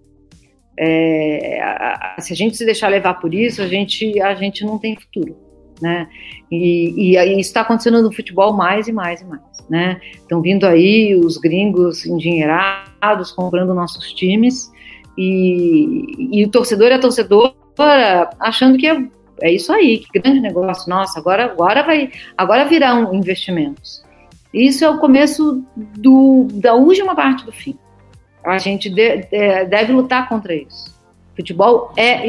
É, 0.80 1.60
a, 1.60 2.14
a, 2.16 2.20
se 2.20 2.32
a 2.32 2.36
gente 2.36 2.56
se 2.56 2.64
deixar 2.64 2.88
levar 2.88 3.14
por 3.14 3.34
isso, 3.34 3.60
a 3.60 3.66
gente, 3.66 4.20
a 4.20 4.34
gente 4.34 4.64
não 4.64 4.78
tem 4.78 4.94
futuro, 4.94 5.36
né? 5.82 6.08
E, 6.50 7.14
e, 7.14 7.16
e 7.16 7.32
isso 7.32 7.50
está 7.50 7.62
acontecendo 7.62 8.00
no 8.00 8.12
futebol 8.12 8.52
mais 8.52 8.86
e 8.86 8.92
mais 8.92 9.20
e 9.20 9.24
mais, 9.24 9.42
né? 9.68 10.00
Estão 10.14 10.40
vindo 10.40 10.64
aí 10.64 11.16
os 11.16 11.36
gringos 11.36 12.06
endinheirados 12.06 13.32
comprando 13.32 13.74
nossos 13.74 14.12
times 14.12 14.70
e, 15.16 16.30
e 16.32 16.44
o 16.44 16.48
torcedor 16.48 16.92
é 16.92 16.98
torcedor 16.98 17.56
achando 18.38 18.78
que 18.78 18.86
é, 18.86 19.04
é 19.40 19.52
isso 19.52 19.72
aí, 19.72 19.98
que 19.98 20.20
grande 20.20 20.40
negócio, 20.40 20.88
nossa, 20.88 21.18
agora, 21.18 21.46
agora 21.46 21.82
vai, 21.82 22.10
agora 22.36 22.64
virão 22.64 23.12
investimentos. 23.12 24.04
Isso 24.54 24.84
é 24.84 24.88
o 24.88 24.98
começo 24.98 25.64
do, 25.76 26.46
da 26.52 26.74
última 26.74 27.16
parte 27.16 27.44
do 27.44 27.52
fim. 27.52 27.76
A 28.44 28.58
gente 28.58 28.88
de, 28.88 29.16
de, 29.16 29.64
deve 29.64 29.92
lutar 29.92 30.28
contra 30.28 30.54
isso. 30.54 30.96
Futebol 31.34 31.92
é 31.96 32.28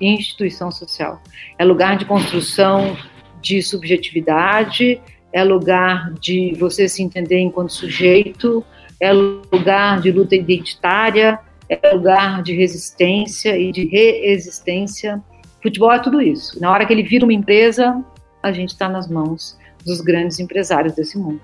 instituição 0.00 0.72
social, 0.72 1.22
é 1.56 1.64
lugar 1.64 1.96
de 1.96 2.04
construção 2.04 2.96
de 3.40 3.62
subjetividade, 3.62 5.00
é 5.32 5.44
lugar 5.44 6.12
de 6.14 6.54
você 6.58 6.88
se 6.88 7.02
entender 7.02 7.38
enquanto 7.38 7.72
sujeito, 7.72 8.64
é 8.98 9.12
lugar 9.12 10.00
de 10.00 10.10
luta 10.10 10.34
identitária, 10.34 11.38
é 11.68 11.90
lugar 11.92 12.42
de 12.42 12.54
resistência 12.54 13.56
e 13.56 13.70
de 13.70 13.86
reexistência. 13.86 15.22
Futebol 15.62 15.92
é 15.92 16.00
tudo 16.00 16.20
isso. 16.20 16.60
Na 16.60 16.72
hora 16.72 16.84
que 16.84 16.92
ele 16.92 17.04
vira 17.04 17.24
uma 17.24 17.32
empresa, 17.32 18.04
a 18.42 18.50
gente 18.50 18.70
está 18.70 18.88
nas 18.88 19.08
mãos 19.08 19.56
dos 19.86 20.00
grandes 20.00 20.40
empresários 20.40 20.94
desse 20.94 21.16
mundo. 21.16 21.40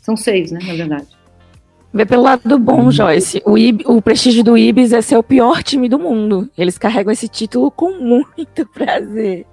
São 0.00 0.16
seis, 0.16 0.50
né, 0.50 0.58
na 0.66 0.74
verdade. 0.74 1.06
Vê 1.92 2.06
pelo 2.06 2.22
lado 2.22 2.58
bom, 2.58 2.90
Joyce. 2.90 3.42
O, 3.44 3.58
Ib, 3.58 3.82
o 3.86 4.00
prestígio 4.00 4.42
do 4.42 4.56
Ibis 4.56 4.92
é 4.92 5.02
ser 5.02 5.18
o 5.18 5.22
pior 5.22 5.62
time 5.62 5.88
do 5.88 5.98
mundo. 5.98 6.48
Eles 6.56 6.78
carregam 6.78 7.12
esse 7.12 7.28
título 7.28 7.70
com 7.70 7.98
muito 7.98 8.66
prazer. 8.72 9.44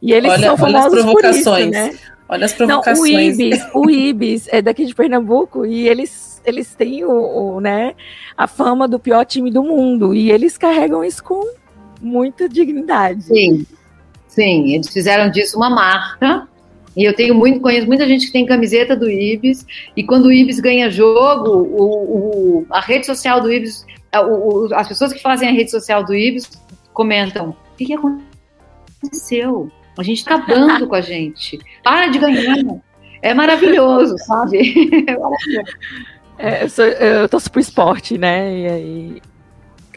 E 0.00 0.12
eles 0.12 0.32
olha, 0.32 0.48
são 0.48 0.56
famosos 0.56 1.04
olha 1.04 1.12
por 1.12 1.24
isso, 1.24 1.50
né? 1.70 1.94
Olha 2.28 2.46
as 2.46 2.52
provocações. 2.52 2.98
Não, 2.98 3.04
o 3.04 3.06
Ibis, 3.06 3.66
o 3.74 3.90
Ibis 3.90 4.48
é 4.50 4.60
daqui 4.60 4.84
de 4.84 4.94
Pernambuco 4.94 5.64
e 5.64 5.86
eles, 5.86 6.42
eles 6.44 6.74
têm 6.74 7.04
o, 7.04 7.10
o, 7.10 7.60
né, 7.60 7.94
a 8.36 8.48
fama 8.48 8.88
do 8.88 8.98
pior 8.98 9.24
time 9.24 9.50
do 9.50 9.62
mundo. 9.62 10.12
E 10.12 10.32
eles 10.32 10.58
carregam 10.58 11.04
isso 11.04 11.22
com 11.22 11.46
muita 12.00 12.48
dignidade. 12.48 13.22
Sim, 13.22 13.64
sim. 14.26 14.74
Eles 14.74 14.88
fizeram 14.88 15.30
disso 15.30 15.56
uma 15.56 15.70
marca 15.70 16.48
E 16.96 17.04
eu 17.04 17.14
tenho 17.14 17.34
muito, 17.34 17.60
conheço 17.60 17.86
muita 17.86 18.06
gente 18.06 18.26
que 18.26 18.32
tem 18.32 18.44
camiseta 18.44 18.94
do 18.94 19.10
Ibis, 19.10 19.66
e 19.96 20.02
quando 20.02 20.26
o 20.26 20.32
Ibis 20.32 20.60
ganha 20.60 20.90
jogo, 20.90 21.50
o, 21.50 22.60
o 22.60 22.66
a 22.70 22.80
rede 22.80 23.06
social 23.06 23.40
do 23.40 23.50
Ibis, 23.50 23.86
o, 24.14 24.66
o, 24.66 24.74
as 24.74 24.88
pessoas 24.88 25.12
que 25.12 25.22
fazem 25.22 25.48
a 25.48 25.52
rede 25.52 25.70
social 25.70 26.04
do 26.04 26.14
Ibis 26.14 26.50
comentam: 26.92 27.50
o 27.50 27.76
que, 27.76 27.86
que 27.86 27.94
aconteceu? 27.94 29.70
A 29.98 30.02
gente 30.02 30.24
tá 30.24 30.36
acabando 30.36 30.86
com 30.86 30.94
a 30.94 31.00
gente. 31.00 31.58
Para 31.82 32.08
de 32.08 32.18
ganhar. 32.18 32.56
É 33.20 33.34
maravilhoso, 33.34 34.16
sabe? 34.18 34.74
É 35.06 35.18
maravilhoso. 35.18 35.72
É, 36.38 36.64
eu, 36.64 36.68
sou, 36.68 36.84
eu 36.84 37.60
esporte, 37.60 38.18
né? 38.18 38.58
E 38.58 38.66
aí, 38.66 39.22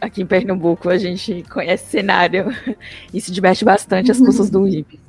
aqui 0.01 0.21
em 0.21 0.25
Pernambuco, 0.25 0.89
a 0.89 0.97
gente 0.97 1.43
conhece 1.49 1.89
cenário 1.89 2.55
e 3.13 3.19
se 3.19 3.31
diverte 3.31 3.65
bastante 3.65 4.11
as 4.11 4.19
custas 4.19 4.49
do 4.49 4.67
IB. 4.67 5.04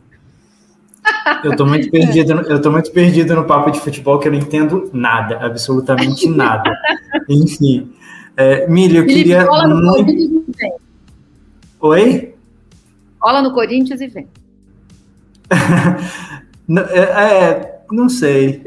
Eu 1.43 1.57
tô 1.57 1.67
muito 1.67 1.91
perdido, 1.91 2.33
eu 2.43 2.61
tô 2.61 2.71
muito 2.71 2.91
perdido 2.91 3.35
no 3.35 3.45
papo 3.45 3.71
de 3.71 3.81
futebol 3.81 4.19
que 4.19 4.29
eu 4.29 4.33
não 4.33 4.39
entendo 4.39 4.91
nada, 4.93 5.39
absolutamente 5.45 6.29
nada. 6.31 6.73
Enfim, 7.29 7.93
é, 8.37 8.69
Milho, 8.69 8.99
eu 8.99 9.07
queria 9.07 9.47
muito. 9.47 10.45
Oi? 11.81 12.35
Cola 13.19 13.43
no 13.43 13.53
Corinthians 13.53 14.01
e 14.01 14.07
vem. 14.09 14.29
é, 16.91 17.01
é, 17.01 17.79
não 17.91 18.09
sei. 18.09 18.63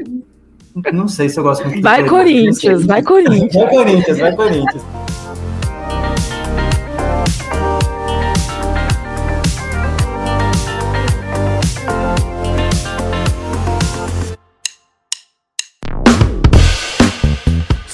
Não 0.92 1.08
sei 1.08 1.28
se 1.28 1.38
eu 1.38 1.44
gosto 1.44 1.66
muito 1.66 1.82
Vai 1.82 2.06
Corinthians, 2.06 2.86
vai 2.86 3.02
Corinthians. 3.02 3.52
Vai 3.54 3.68
Corinthians, 3.70 4.18
vai 4.18 4.36
Corinthians. 4.36 4.82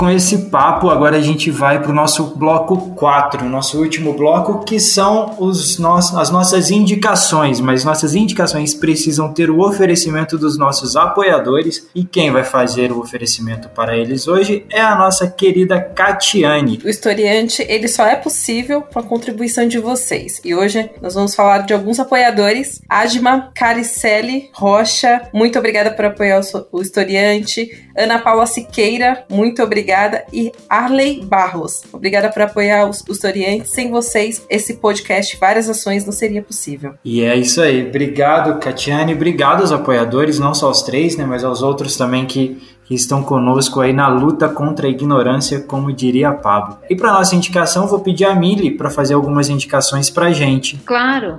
Com 0.00 0.08
esse 0.08 0.46
papo, 0.46 0.88
agora 0.88 1.18
a 1.18 1.20
gente 1.20 1.50
vai 1.50 1.78
para 1.78 1.90
o 1.90 1.94
nosso 1.94 2.34
bloco 2.34 2.94
4, 2.94 3.46
nosso 3.46 3.78
último 3.78 4.14
bloco, 4.14 4.64
que 4.64 4.80
são 4.80 5.36
os 5.38 5.78
nossos, 5.78 6.16
as 6.16 6.30
nossas 6.30 6.70
indicações. 6.70 7.60
Mas 7.60 7.84
nossas 7.84 8.14
indicações 8.14 8.72
precisam 8.72 9.30
ter 9.34 9.50
o 9.50 9.60
oferecimento 9.60 10.38
dos 10.38 10.56
nossos 10.56 10.96
apoiadores. 10.96 11.86
E 11.94 12.02
quem 12.02 12.30
vai 12.30 12.44
fazer 12.44 12.90
o 12.90 12.98
oferecimento 12.98 13.68
para 13.68 13.94
eles 13.94 14.26
hoje 14.26 14.64
é 14.70 14.80
a 14.80 14.96
nossa 14.96 15.28
querida 15.28 15.78
Catiane. 15.78 16.80
O 16.82 16.88
historiante, 16.88 17.62
ele 17.68 17.86
só 17.86 18.06
é 18.06 18.16
possível 18.16 18.80
com 18.80 19.00
a 19.00 19.02
contribuição 19.02 19.68
de 19.68 19.78
vocês. 19.78 20.40
E 20.42 20.54
hoje 20.54 20.88
nós 21.02 21.12
vamos 21.12 21.34
falar 21.34 21.58
de 21.58 21.74
alguns 21.74 22.00
apoiadores. 22.00 22.80
Adma 22.88 23.50
Caricelli 23.54 24.48
Rocha, 24.54 25.28
muito 25.34 25.58
obrigada 25.58 25.90
por 25.90 26.06
apoiar 26.06 26.40
o 26.72 26.80
historiante. 26.80 27.90
Ana 27.94 28.18
Paula 28.18 28.46
Siqueira, 28.46 29.26
muito 29.30 29.60
muito 29.60 29.62
obrigada. 29.90 30.24
E 30.32 30.52
Arley 30.68 31.24
Barros, 31.24 31.82
obrigada 31.92 32.30
por 32.30 32.42
apoiar 32.42 32.88
os, 32.88 33.04
Orientes. 33.24 33.72
Sem 33.72 33.90
vocês, 33.90 34.46
esse 34.48 34.76
podcast, 34.76 35.36
várias 35.36 35.68
ações, 35.68 36.04
não 36.04 36.12
seria 36.12 36.42
possível. 36.42 36.94
E 37.04 37.22
é 37.22 37.36
isso 37.36 37.60
aí. 37.60 37.86
Obrigado, 37.86 38.58
Catiane. 38.58 39.14
Obrigado 39.14 39.60
aos 39.60 39.72
apoiadores, 39.72 40.38
não 40.38 40.54
só 40.54 40.68
aos 40.68 40.82
três, 40.82 41.16
né, 41.16 41.24
mas 41.24 41.44
aos 41.44 41.62
outros 41.62 41.96
também 41.96 42.24
que, 42.24 42.58
que 42.84 42.94
estão 42.94 43.22
conosco 43.22 43.80
aí 43.80 43.92
na 43.92 44.08
luta 44.08 44.48
contra 44.48 44.86
a 44.86 44.90
ignorância, 44.90 45.60
como 45.60 45.92
diria 45.92 46.32
Pablo. 46.32 46.78
E 46.88 46.96
para 46.96 47.12
nossa 47.12 47.34
indicação, 47.34 47.86
vou 47.86 48.00
pedir 48.00 48.24
a 48.24 48.34
Mili 48.34 48.70
para 48.70 48.90
fazer 48.90 49.14
algumas 49.14 49.48
indicações 49.48 50.08
para 50.08 50.32
gente. 50.32 50.78
Claro. 50.84 51.38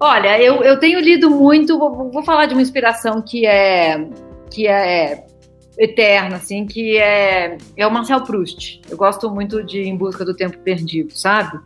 Olha, 0.00 0.40
eu, 0.40 0.62
eu 0.62 0.78
tenho 0.78 1.00
lido 1.00 1.28
muito, 1.28 1.76
vou, 1.76 2.10
vou 2.10 2.22
falar 2.22 2.46
de 2.46 2.54
uma 2.54 2.62
inspiração 2.62 3.20
que 3.20 3.44
é 3.44 4.06
que 4.50 4.66
é 4.66 5.27
eterna, 5.78 6.36
assim, 6.36 6.66
que 6.66 6.98
é, 6.98 7.56
é 7.76 7.86
o 7.86 7.90
Marcel 7.90 8.22
Proust. 8.22 8.80
Eu 8.90 8.96
gosto 8.96 9.30
muito 9.30 9.62
de 9.62 9.82
Em 9.82 9.96
Busca 9.96 10.24
do 10.24 10.34
Tempo 10.34 10.58
Perdido, 10.58 11.16
sabe? 11.16 11.58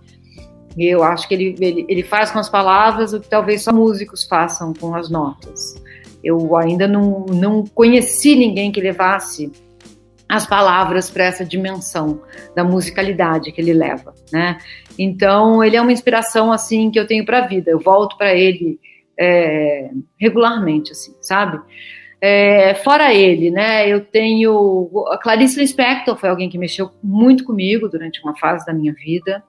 Eu 0.76 1.02
acho 1.02 1.26
que 1.26 1.34
ele, 1.34 1.56
ele, 1.60 1.86
ele 1.88 2.02
faz 2.02 2.30
com 2.30 2.38
as 2.38 2.48
palavras 2.48 3.12
o 3.12 3.20
que 3.20 3.28
talvez 3.28 3.62
só 3.62 3.72
músicos 3.72 4.24
façam 4.24 4.72
com 4.74 4.94
as 4.94 5.10
notas. 5.10 5.74
Eu 6.22 6.56
ainda 6.56 6.86
não, 6.86 7.26
não 7.26 7.64
conheci 7.64 8.36
ninguém 8.36 8.70
que 8.70 8.80
levasse 8.80 9.50
as 10.28 10.46
palavras 10.46 11.10
para 11.10 11.24
essa 11.24 11.44
dimensão 11.44 12.22
da 12.54 12.64
musicalidade 12.64 13.52
que 13.52 13.60
ele 13.60 13.74
leva, 13.74 14.14
né? 14.32 14.56
Então 14.98 15.62
ele 15.62 15.76
é 15.76 15.80
uma 15.80 15.92
inspiração 15.92 16.50
assim 16.50 16.90
que 16.90 16.98
eu 16.98 17.06
tenho 17.06 17.24
para 17.24 17.38
a 17.44 17.46
vida. 17.46 17.70
Eu 17.70 17.78
volto 17.78 18.16
para 18.16 18.34
ele 18.34 18.78
é, 19.18 19.90
regularmente, 20.18 20.92
assim, 20.92 21.14
sabe? 21.20 21.60
É, 22.24 22.74
fora 22.76 23.12
ele, 23.12 23.50
né, 23.50 23.88
eu 23.88 24.00
tenho. 24.00 24.88
A 25.10 25.18
Clarice 25.18 25.58
Lispector 25.58 26.16
foi 26.16 26.28
alguém 26.28 26.48
que 26.48 26.56
mexeu 26.56 26.88
muito 27.02 27.42
comigo 27.44 27.88
durante 27.88 28.22
uma 28.22 28.36
fase 28.36 28.64
da 28.64 28.72
minha 28.72 28.92
vida. 28.92 29.42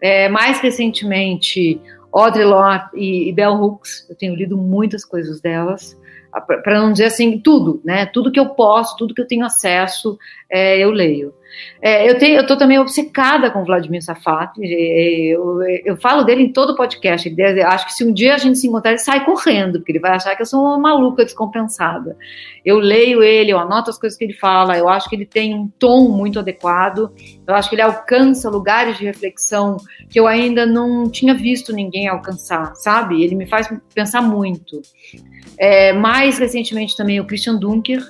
É, 0.00 0.28
mais 0.28 0.58
recentemente, 0.60 1.80
Audre 2.12 2.42
Lorde 2.42 2.88
e, 2.94 3.28
e 3.28 3.32
Bell 3.32 3.52
Hooks, 3.54 4.08
eu 4.10 4.16
tenho 4.16 4.34
lido 4.34 4.56
muitas 4.56 5.04
coisas 5.04 5.40
delas, 5.40 5.96
para 6.40 6.80
não 6.80 6.92
dizer 6.92 7.06
assim, 7.06 7.38
tudo, 7.38 7.80
né? 7.84 8.06
Tudo 8.06 8.30
que 8.30 8.40
eu 8.40 8.50
posso, 8.50 8.96
tudo 8.96 9.14
que 9.14 9.20
eu 9.20 9.26
tenho 9.26 9.44
acesso, 9.44 10.18
é, 10.50 10.78
eu 10.78 10.90
leio. 10.90 11.32
É, 11.80 12.08
eu 12.08 12.18
tenho, 12.18 12.36
eu 12.36 12.46
tô 12.46 12.56
também 12.56 12.78
obcecada 12.78 13.50
com 13.50 13.64
Vladimir 13.64 14.02
Safat. 14.02 14.52
Eu, 14.60 15.62
eu, 15.84 15.96
falo 15.96 16.22
dele 16.22 16.42
em 16.42 16.52
todo 16.52 16.76
podcast. 16.76 17.28
Ele, 17.28 17.62
acho 17.62 17.86
que 17.86 17.94
se 17.94 18.04
um 18.04 18.12
dia 18.12 18.34
a 18.34 18.38
gente 18.38 18.58
se 18.58 18.66
encontrar, 18.66 18.90
ele 18.90 18.98
sai 18.98 19.24
correndo, 19.24 19.78
porque 19.78 19.92
ele 19.92 20.00
vai 20.00 20.12
achar 20.12 20.34
que 20.36 20.42
eu 20.42 20.46
sou 20.46 20.60
uma 20.60 20.78
maluca 20.78 21.24
descompensada. 21.24 22.16
Eu 22.64 22.78
leio 22.78 23.22
ele, 23.22 23.52
eu 23.52 23.58
anoto 23.58 23.90
as 23.90 23.98
coisas 23.98 24.18
que 24.18 24.24
ele 24.24 24.34
fala. 24.34 24.76
Eu 24.76 24.88
acho 24.88 25.08
que 25.08 25.16
ele 25.16 25.26
tem 25.26 25.54
um 25.54 25.68
tom 25.78 26.08
muito 26.08 26.38
adequado. 26.38 27.10
Eu 27.46 27.54
acho 27.54 27.68
que 27.68 27.74
ele 27.74 27.82
alcança 27.82 28.50
lugares 28.50 28.98
de 28.98 29.04
reflexão 29.04 29.76
que 30.10 30.18
eu 30.18 30.26
ainda 30.26 30.66
não 30.66 31.08
tinha 31.08 31.34
visto 31.34 31.72
ninguém 31.72 32.08
alcançar, 32.08 32.74
sabe? 32.76 33.22
Ele 33.22 33.34
me 33.34 33.46
faz 33.46 33.68
pensar 33.94 34.22
muito. 34.22 34.80
É, 35.58 35.92
mais 35.92 36.38
recentemente 36.38 36.96
também 36.96 37.20
o 37.20 37.26
Christian 37.26 37.56
Dunker, 37.56 38.02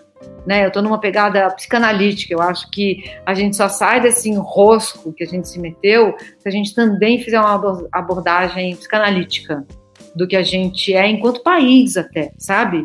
né? 0.47 0.65
Eu 0.65 0.69
estou 0.69 0.83
numa 0.83 0.99
pegada 0.99 1.51
psicanalítica. 1.51 2.33
Eu 2.33 2.41
acho 2.41 2.71
que 2.71 3.05
a 3.25 3.35
gente 3.35 3.57
só 3.57 3.69
sai 3.69 4.01
desse 4.01 4.31
enrosco 4.31 5.13
que 5.13 5.25
a 5.25 5.27
gente 5.27 5.49
se 5.49 5.59
meteu 5.59 6.15
se 6.39 6.49
a 6.49 6.51
gente 6.51 6.75
também 6.75 7.21
fizer 7.21 7.41
uma 7.41 7.89
abordagem 7.93 8.77
psicanalítica 8.77 9.67
do 10.15 10.27
que 10.27 10.37
a 10.37 10.43
gente 10.43 10.95
é 10.95 11.07
enquanto 11.07 11.43
país 11.43 11.97
até, 11.97 12.33
sabe? 12.39 12.85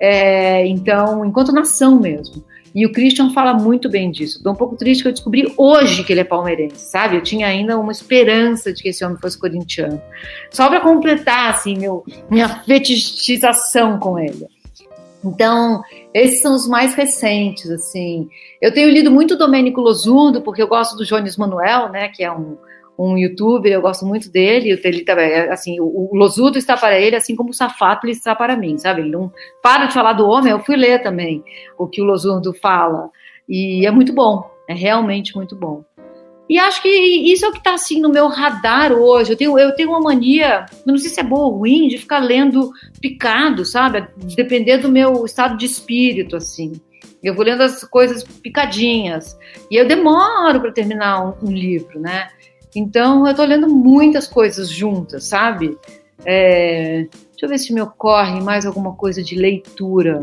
É, 0.00 0.66
então, 0.66 1.24
enquanto 1.24 1.52
nação 1.52 2.00
mesmo. 2.00 2.42
E 2.74 2.86
o 2.86 2.92
Christian 2.92 3.32
fala 3.32 3.54
muito 3.54 3.88
bem 3.88 4.10
disso. 4.10 4.38
Estou 4.38 4.52
um 4.52 4.56
pouco 4.56 4.76
triste 4.76 5.02
que 5.02 5.08
eu 5.08 5.12
descobri 5.12 5.52
hoje 5.56 6.04
que 6.04 6.12
ele 6.12 6.20
é 6.20 6.24
palmeirense, 6.24 6.90
sabe? 6.90 7.16
Eu 7.16 7.22
tinha 7.22 7.46
ainda 7.46 7.78
uma 7.78 7.92
esperança 7.92 8.72
de 8.72 8.82
que 8.82 8.88
esse 8.88 9.04
homem 9.04 9.18
fosse 9.18 9.38
corintiano. 9.38 10.00
Só 10.50 10.68
para 10.68 10.80
completar, 10.80 11.50
assim, 11.50 11.76
meu, 11.76 12.04
minha 12.30 12.48
fetichização 12.48 13.98
com 13.98 14.18
ele. 14.18 14.46
Então, 15.24 15.82
esses 16.14 16.40
são 16.40 16.54
os 16.54 16.66
mais 16.66 16.94
recentes, 16.94 17.70
assim. 17.70 18.28
Eu 18.60 18.72
tenho 18.72 18.88
lido 18.88 19.10
muito 19.10 19.36
Domênico 19.36 19.80
Losurdo, 19.80 20.40
porque 20.40 20.62
eu 20.62 20.68
gosto 20.68 20.96
do 20.96 21.04
Jones 21.04 21.36
Manuel, 21.36 21.90
né, 21.90 22.08
que 22.08 22.24
é 22.24 22.32
um, 22.32 22.56
um 23.00 23.16
youtuber, 23.16 23.72
eu 23.72 23.80
gosto 23.80 24.04
muito 24.04 24.30
dele, 24.30 24.78
ele 24.84 25.04
tá, 25.04 25.14
assim, 25.50 25.80
o, 25.80 26.10
o 26.12 26.16
Losudo 26.16 26.58
está 26.58 26.76
para 26.76 26.98
ele, 27.00 27.16
assim 27.16 27.34
como 27.34 27.50
o 27.50 27.54
Safato 27.54 28.06
está 28.08 28.34
para 28.34 28.56
mim, 28.56 28.76
sabe? 28.78 29.00
Ele 29.00 29.10
não 29.10 29.32
para 29.62 29.86
de 29.86 29.94
falar 29.94 30.12
do 30.12 30.28
homem, 30.28 30.52
eu 30.52 30.60
fui 30.60 30.76
ler 30.76 31.02
também 31.02 31.42
o 31.78 31.86
que 31.86 32.02
o 32.02 32.04
Losudo 32.04 32.52
fala, 32.52 33.10
e 33.48 33.86
é 33.86 33.90
muito 33.90 34.12
bom, 34.12 34.50
é 34.68 34.74
realmente 34.74 35.34
muito 35.34 35.56
bom. 35.56 35.84
E 36.50 36.58
acho 36.58 36.82
que 36.82 36.88
isso 36.88 37.46
é 37.46 37.48
o 37.48 37.52
que 37.52 37.58
está 37.58 37.74
assim 37.74 38.00
no 38.00 38.08
meu 38.08 38.26
radar 38.26 38.90
hoje. 38.90 39.32
Eu 39.32 39.36
tenho, 39.36 39.56
eu 39.56 39.72
tenho 39.76 39.90
uma 39.90 40.00
mania, 40.00 40.66
não 40.84 40.98
sei 40.98 41.08
se 41.08 41.20
é 41.20 41.22
boa 41.22 41.44
ou 41.44 41.58
ruim, 41.58 41.86
de 41.86 41.96
ficar 41.96 42.18
lendo 42.18 42.72
picado, 43.00 43.64
sabe? 43.64 44.04
Depender 44.34 44.78
do 44.78 44.88
meu 44.88 45.24
estado 45.24 45.56
de 45.56 45.64
espírito, 45.64 46.34
assim. 46.34 46.72
Eu 47.22 47.34
vou 47.34 47.44
lendo 47.44 47.62
as 47.62 47.84
coisas 47.84 48.24
picadinhas. 48.24 49.38
E 49.70 49.76
eu 49.76 49.86
demoro 49.86 50.60
para 50.60 50.72
terminar 50.72 51.24
um, 51.24 51.48
um, 51.48 51.52
livro, 51.52 52.00
né? 52.00 52.28
Então 52.74 53.26
eu 53.26 53.30
estou 53.30 53.46
lendo 53.46 53.68
muitas 53.68 54.26
coisas 54.26 54.68
juntas, 54.68 55.24
sabe? 55.24 55.76
É, 56.24 57.06
deixa 57.30 57.46
eu 57.46 57.48
ver 57.48 57.58
se 57.58 57.72
me 57.72 57.80
ocorre 57.80 58.40
mais 58.40 58.66
alguma 58.66 58.94
coisa 58.94 59.22
de 59.22 59.34
leitura. 59.34 60.20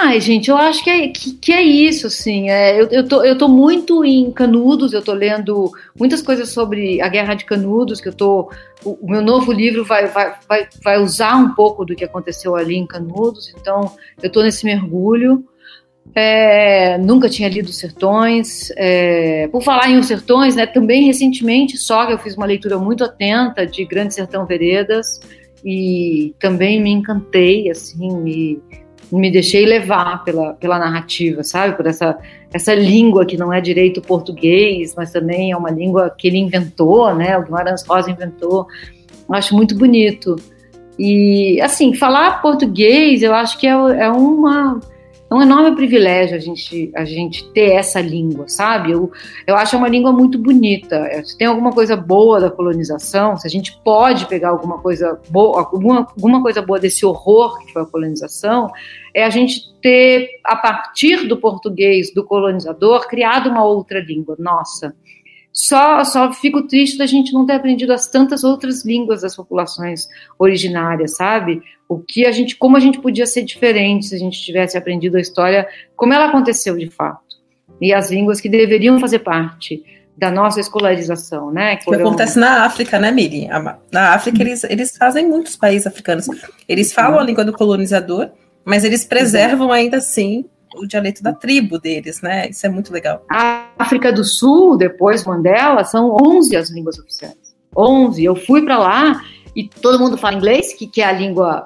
Ai, 0.00 0.20
gente, 0.20 0.48
eu 0.48 0.56
acho 0.56 0.84
que 0.84 0.90
é, 0.90 1.08
que, 1.08 1.32
que 1.32 1.52
é 1.52 1.60
isso, 1.60 2.06
assim. 2.06 2.48
É, 2.48 2.80
eu, 2.80 2.86
eu, 2.88 3.08
tô, 3.08 3.24
eu 3.24 3.36
tô 3.36 3.48
muito 3.48 4.04
em 4.04 4.30
Canudos, 4.30 4.92
eu 4.92 5.02
tô 5.02 5.12
lendo 5.12 5.72
muitas 5.98 6.22
coisas 6.22 6.50
sobre 6.50 7.00
a 7.00 7.08
Guerra 7.08 7.34
de 7.34 7.44
Canudos, 7.44 8.00
que 8.00 8.08
eu 8.08 8.12
tô. 8.12 8.48
O, 8.84 8.90
o 9.04 9.10
meu 9.10 9.20
novo 9.20 9.50
livro 9.50 9.84
vai, 9.84 10.06
vai, 10.06 10.36
vai, 10.48 10.68
vai 10.84 11.02
usar 11.02 11.36
um 11.36 11.52
pouco 11.52 11.84
do 11.84 11.96
que 11.96 12.04
aconteceu 12.04 12.54
ali 12.54 12.76
em 12.76 12.86
Canudos, 12.86 13.52
então 13.58 13.90
eu 14.22 14.30
tô 14.30 14.40
nesse 14.40 14.64
mergulho. 14.64 15.44
É, 16.20 16.98
nunca 16.98 17.28
tinha 17.28 17.48
lido 17.48 17.72
Sertões. 17.72 18.72
É, 18.76 19.46
por 19.52 19.62
falar 19.62 19.88
em 19.88 19.98
Os 19.98 20.06
Sertões, 20.08 20.56
né, 20.56 20.66
também 20.66 21.04
recentemente, 21.06 21.76
só 21.76 22.10
eu 22.10 22.18
fiz 22.18 22.36
uma 22.36 22.44
leitura 22.44 22.76
muito 22.76 23.04
atenta 23.04 23.64
de 23.64 23.84
Grande 23.84 24.14
Sertão 24.14 24.44
Veredas 24.44 25.20
e 25.64 26.34
também 26.40 26.82
me 26.82 26.90
encantei, 26.90 27.70
assim, 27.70 28.16
me 28.16 28.60
me 29.10 29.30
deixei 29.30 29.64
levar 29.64 30.22
pela, 30.22 30.52
pela 30.52 30.78
narrativa, 30.78 31.42
sabe? 31.42 31.74
Por 31.74 31.86
essa, 31.86 32.18
essa 32.52 32.74
língua 32.74 33.24
que 33.24 33.38
não 33.38 33.50
é 33.50 33.58
direito 33.58 34.02
português, 34.02 34.94
mas 34.94 35.10
também 35.10 35.50
é 35.50 35.56
uma 35.56 35.70
língua 35.70 36.10
que 36.10 36.28
ele 36.28 36.36
inventou, 36.36 37.14
né? 37.14 37.38
O 37.38 37.42
Guimarães 37.42 37.82
Rosa 37.86 38.10
inventou. 38.10 38.66
Eu 39.26 39.34
acho 39.34 39.56
muito 39.56 39.74
bonito. 39.74 40.36
E, 40.98 41.58
assim, 41.62 41.94
falar 41.94 42.42
português, 42.42 43.22
eu 43.22 43.34
acho 43.34 43.58
que 43.58 43.66
é, 43.66 43.70
é 43.70 44.10
uma 44.10 44.78
é 45.30 45.34
um 45.34 45.42
enorme 45.42 45.76
privilégio 45.76 46.36
a 46.36 46.40
gente, 46.40 46.90
a 46.94 47.04
gente 47.04 47.46
ter 47.52 47.72
essa 47.72 48.00
língua, 48.00 48.48
sabe? 48.48 48.92
Eu, 48.92 49.12
eu 49.46 49.56
acho 49.56 49.76
uma 49.76 49.88
língua 49.88 50.10
muito 50.10 50.38
bonita. 50.38 51.06
Se 51.22 51.36
tem 51.36 51.46
alguma 51.46 51.70
coisa 51.70 51.94
boa 51.94 52.40
da 52.40 52.50
colonização, 52.50 53.36
se 53.36 53.46
a 53.46 53.50
gente 53.50 53.78
pode 53.84 54.26
pegar 54.26 54.50
alguma 54.50 54.78
coisa 54.78 55.20
boa, 55.28 55.58
alguma, 55.60 55.98
alguma 55.98 56.40
coisa 56.40 56.62
boa 56.62 56.80
desse 56.80 57.04
horror 57.04 57.58
que 57.58 57.72
foi 57.72 57.82
a 57.82 57.86
colonização, 57.86 58.70
é 59.12 59.22
a 59.22 59.30
gente 59.30 59.70
ter, 59.82 60.28
a 60.44 60.56
partir 60.56 61.28
do 61.28 61.36
português 61.36 62.12
do 62.14 62.24
colonizador, 62.24 63.06
criado 63.06 63.50
uma 63.50 63.64
outra 63.64 64.00
língua 64.00 64.34
nossa. 64.38 64.94
Só, 65.60 66.04
só 66.04 66.32
fico 66.32 66.62
triste 66.68 66.96
da 66.96 67.04
gente 67.04 67.32
não 67.32 67.44
ter 67.44 67.54
aprendido 67.54 67.92
as 67.92 68.06
tantas 68.06 68.44
outras 68.44 68.84
línguas 68.84 69.22
das 69.22 69.34
populações 69.34 70.06
originárias, 70.38 71.16
sabe? 71.16 71.60
O 71.88 71.98
que 71.98 72.24
a 72.24 72.30
gente, 72.30 72.54
como 72.54 72.76
a 72.76 72.80
gente 72.80 73.00
podia 73.00 73.26
ser 73.26 73.42
diferente 73.42 74.06
se 74.06 74.14
a 74.14 74.18
gente 74.18 74.40
tivesse 74.40 74.78
aprendido 74.78 75.16
a 75.16 75.20
história 75.20 75.66
como 75.96 76.14
ela 76.14 76.26
aconteceu 76.26 76.76
de 76.76 76.88
fato. 76.88 77.38
E 77.80 77.92
as 77.92 78.08
línguas 78.08 78.40
que 78.40 78.48
deveriam 78.48 79.00
fazer 79.00 79.18
parte 79.18 79.82
da 80.16 80.30
nossa 80.30 80.60
escolarização, 80.60 81.50
né? 81.50 81.74
Que 81.74 81.86
foram... 81.86 82.06
acontece 82.06 82.38
na 82.38 82.64
África, 82.64 82.96
né, 83.00 83.10
Miri? 83.10 83.48
Na 83.90 84.14
África, 84.14 84.40
eles, 84.40 84.62
eles 84.62 84.96
fazem 84.96 85.26
muitos 85.26 85.56
países 85.56 85.88
africanos. 85.88 86.28
Eles 86.68 86.92
falam 86.92 87.18
a 87.18 87.24
língua 87.24 87.44
do 87.44 87.52
colonizador, 87.52 88.30
mas 88.64 88.84
eles 88.84 89.04
preservam 89.04 89.72
ainda 89.72 89.96
assim 89.96 90.44
o 90.74 90.86
dialeto 90.86 91.22
da 91.22 91.32
tribo 91.32 91.78
deles, 91.78 92.20
né? 92.20 92.48
Isso 92.48 92.66
é 92.66 92.68
muito 92.68 92.92
legal. 92.92 93.24
A 93.30 93.68
África 93.78 94.12
do 94.12 94.24
Sul, 94.24 94.76
depois 94.76 95.24
Mandela, 95.24 95.84
são 95.84 96.16
11 96.22 96.56
as 96.56 96.70
línguas 96.70 96.98
oficiais. 96.98 97.36
11. 97.76 98.22
Eu 98.22 98.34
fui 98.34 98.62
para 98.62 98.78
lá 98.78 99.22
e 99.54 99.68
todo 99.68 99.98
mundo 99.98 100.16
fala 100.16 100.36
inglês, 100.36 100.72
que, 100.72 100.86
que 100.86 101.00
é 101.00 101.06
a 101.06 101.12
língua 101.12 101.64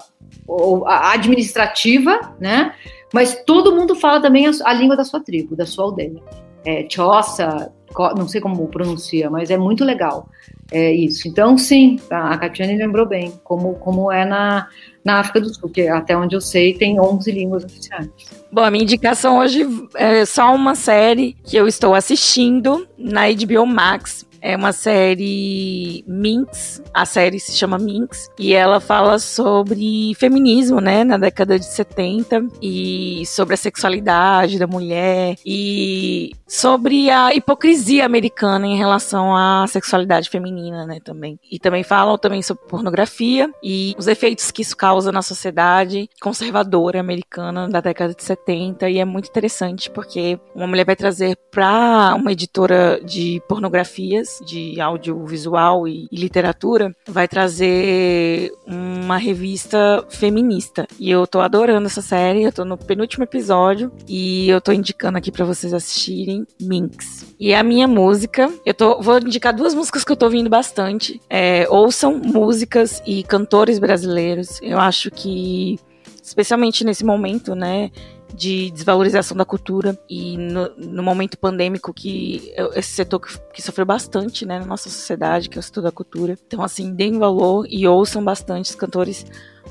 administrativa, 1.12 2.34
né? 2.40 2.74
Mas 3.12 3.42
todo 3.44 3.74
mundo 3.74 3.94
fala 3.94 4.20
também 4.20 4.46
a, 4.46 4.50
a 4.64 4.72
língua 4.72 4.96
da 4.96 5.05
sua 5.05 5.20
tribo, 5.20 5.55
da 5.55 5.66
sua 5.66 5.84
aldeia. 5.84 6.22
É, 6.64 6.86
Chossa, 6.88 7.72
não 8.16 8.28
sei 8.28 8.40
como 8.40 8.66
pronuncia, 8.68 9.28
mas 9.28 9.50
é 9.50 9.57
muito 9.57 9.84
legal 9.84 10.28
é 10.72 10.90
isso. 10.90 11.28
Então, 11.28 11.58
sim, 11.58 12.00
a 12.10 12.36
Catiane 12.38 12.76
lembrou 12.76 13.06
bem, 13.06 13.32
como, 13.44 13.74
como 13.74 14.10
é 14.10 14.24
na, 14.24 14.68
na 15.04 15.20
África 15.20 15.40
do 15.40 15.54
Sul, 15.54 15.68
que 15.68 15.86
até 15.86 16.16
onde 16.16 16.34
eu 16.34 16.40
sei 16.40 16.72
tem 16.72 16.98
11 16.98 17.30
línguas 17.30 17.64
oficiais. 17.64 18.08
Bom, 18.50 18.62
a 18.62 18.70
minha 18.70 18.82
indicação 18.82 19.38
hoje 19.38 19.66
é 19.94 20.24
só 20.24 20.54
uma 20.54 20.74
série 20.74 21.36
que 21.44 21.56
eu 21.56 21.68
estou 21.68 21.94
assistindo 21.94 22.86
na 22.96 23.22
HBO 23.30 23.66
Max. 23.66 24.26
É 24.43 24.57
uma 24.57 24.72
série 24.72 26.05
Minx, 26.05 26.82
a 26.93 27.07
série 27.07 27.38
se 27.38 27.53
chama 27.53 27.78
Minx, 27.78 28.28
e 28.36 28.53
ela 28.53 28.80
fala 28.80 29.20
sobre 29.20 30.12
feminismo, 30.16 30.80
né, 30.80 31.05
na 31.05 31.16
década 31.16 31.57
de 31.61 31.64
70, 31.64 32.49
e 32.61 33.24
sobre 33.24 33.55
a 33.55 33.57
sexualidade 33.57 34.59
da 34.59 34.66
mulher, 34.66 35.36
e 35.47 36.32
sobre 36.49 37.09
a 37.09 37.32
hipocrisia 37.32 38.05
americana 38.05 38.66
em 38.66 38.76
relação 38.76 39.36
à 39.36 39.64
sexualidade 39.68 40.28
feminina, 40.28 40.84
né, 40.86 40.99
também. 41.05 41.38
E 41.49 41.61
também 41.61 41.84
falam 41.84 42.18
também 42.18 42.43
sobre 42.43 42.64
pornografia 42.66 43.49
e 43.62 43.95
os 43.97 44.09
efeitos 44.09 44.51
que 44.51 44.62
isso 44.62 44.76
causa 44.76 45.12
na 45.12 45.22
sociedade 45.22 46.09
conservadora 46.20 46.99
americana 46.99 47.68
da 47.68 47.80
década 47.80 48.12
de 48.12 48.24
70, 48.24 48.90
e 48.90 48.99
é 48.99 49.05
muito 49.05 49.28
interessante 49.28 49.88
porque 49.88 50.36
uma 50.53 50.66
mulher 50.66 50.84
vai 50.84 50.97
trazer 50.97 51.36
para 51.53 52.16
uma 52.16 52.32
editora 52.32 53.01
de 53.05 53.40
pornografias 53.49 54.32
de 54.45 54.80
audiovisual 54.80 55.87
e, 55.87 56.07
e 56.11 56.16
literatura, 56.16 56.95
vai 57.09 57.28
trazer 57.28 58.53
uma 58.66 59.16
revista 59.16 60.05
feminista. 60.09 60.87
E 60.99 61.11
eu 61.11 61.26
tô 61.26 61.41
adorando 61.41 61.87
essa 61.87 62.03
série, 62.03 62.43
eu 62.43 62.53
tô 62.53 62.64
no 62.64 62.76
penúltimo 62.76 63.24
episódio 63.24 63.93
e 64.09 64.49
eu 64.49 64.61
tô 64.61 64.72
indicando 64.72 65.18
aqui 65.18 65.30
para 65.30 65.45
vocês 65.45 65.74
assistirem 65.74 66.47
Minx. 66.61 67.35
E 67.39 67.55
a 67.55 67.62
minha 67.62 67.89
música, 67.89 68.53
eu 68.64 68.74
tô, 68.74 69.01
vou 69.01 69.18
indicar 69.18 69.55
duas 69.55 69.74
músicas 69.74 70.05
que 70.05 70.12
eu 70.12 70.16
tô 70.16 70.26
ouvindo 70.26 70.49
bastante. 70.49 71.20
É, 71.28 71.66
ouçam 71.68 72.18
músicas 72.18 73.03
e 73.07 73.22
cantores 73.22 73.78
brasileiros. 73.78 74.61
Eu 74.62 74.78
acho 74.78 75.11
que 75.11 75.78
especialmente 76.22 76.85
nesse 76.85 77.05
momento, 77.05 77.55
né, 77.55 77.91
de 78.35 78.70
desvalorização 78.70 79.37
da 79.37 79.45
cultura 79.45 79.99
e 80.09 80.37
no, 80.37 80.70
no 80.76 81.03
momento 81.03 81.39
pandêmico 81.39 81.93
que 81.93 82.53
esse 82.74 82.91
setor 82.91 83.20
que, 83.20 83.39
que, 83.55 83.62
sofreu 83.62 83.87
bastante, 83.87 84.47
né, 84.47 84.59
na 84.59 84.66
nossa 84.66 84.89
sociedade, 84.89 85.49
que 85.49 85.59
é 85.59 85.61
o 85.61 85.62
setor 85.62 85.83
da 85.83 85.93
cultura. 85.93 86.39
Então, 86.47 86.62
assim, 86.62 86.95
deem 86.95 87.18
valor 87.18 87.66
e 87.68 87.87
ouçam 87.87 88.24
bastante 88.24 88.70
os 88.70 88.76
cantores 88.76 89.26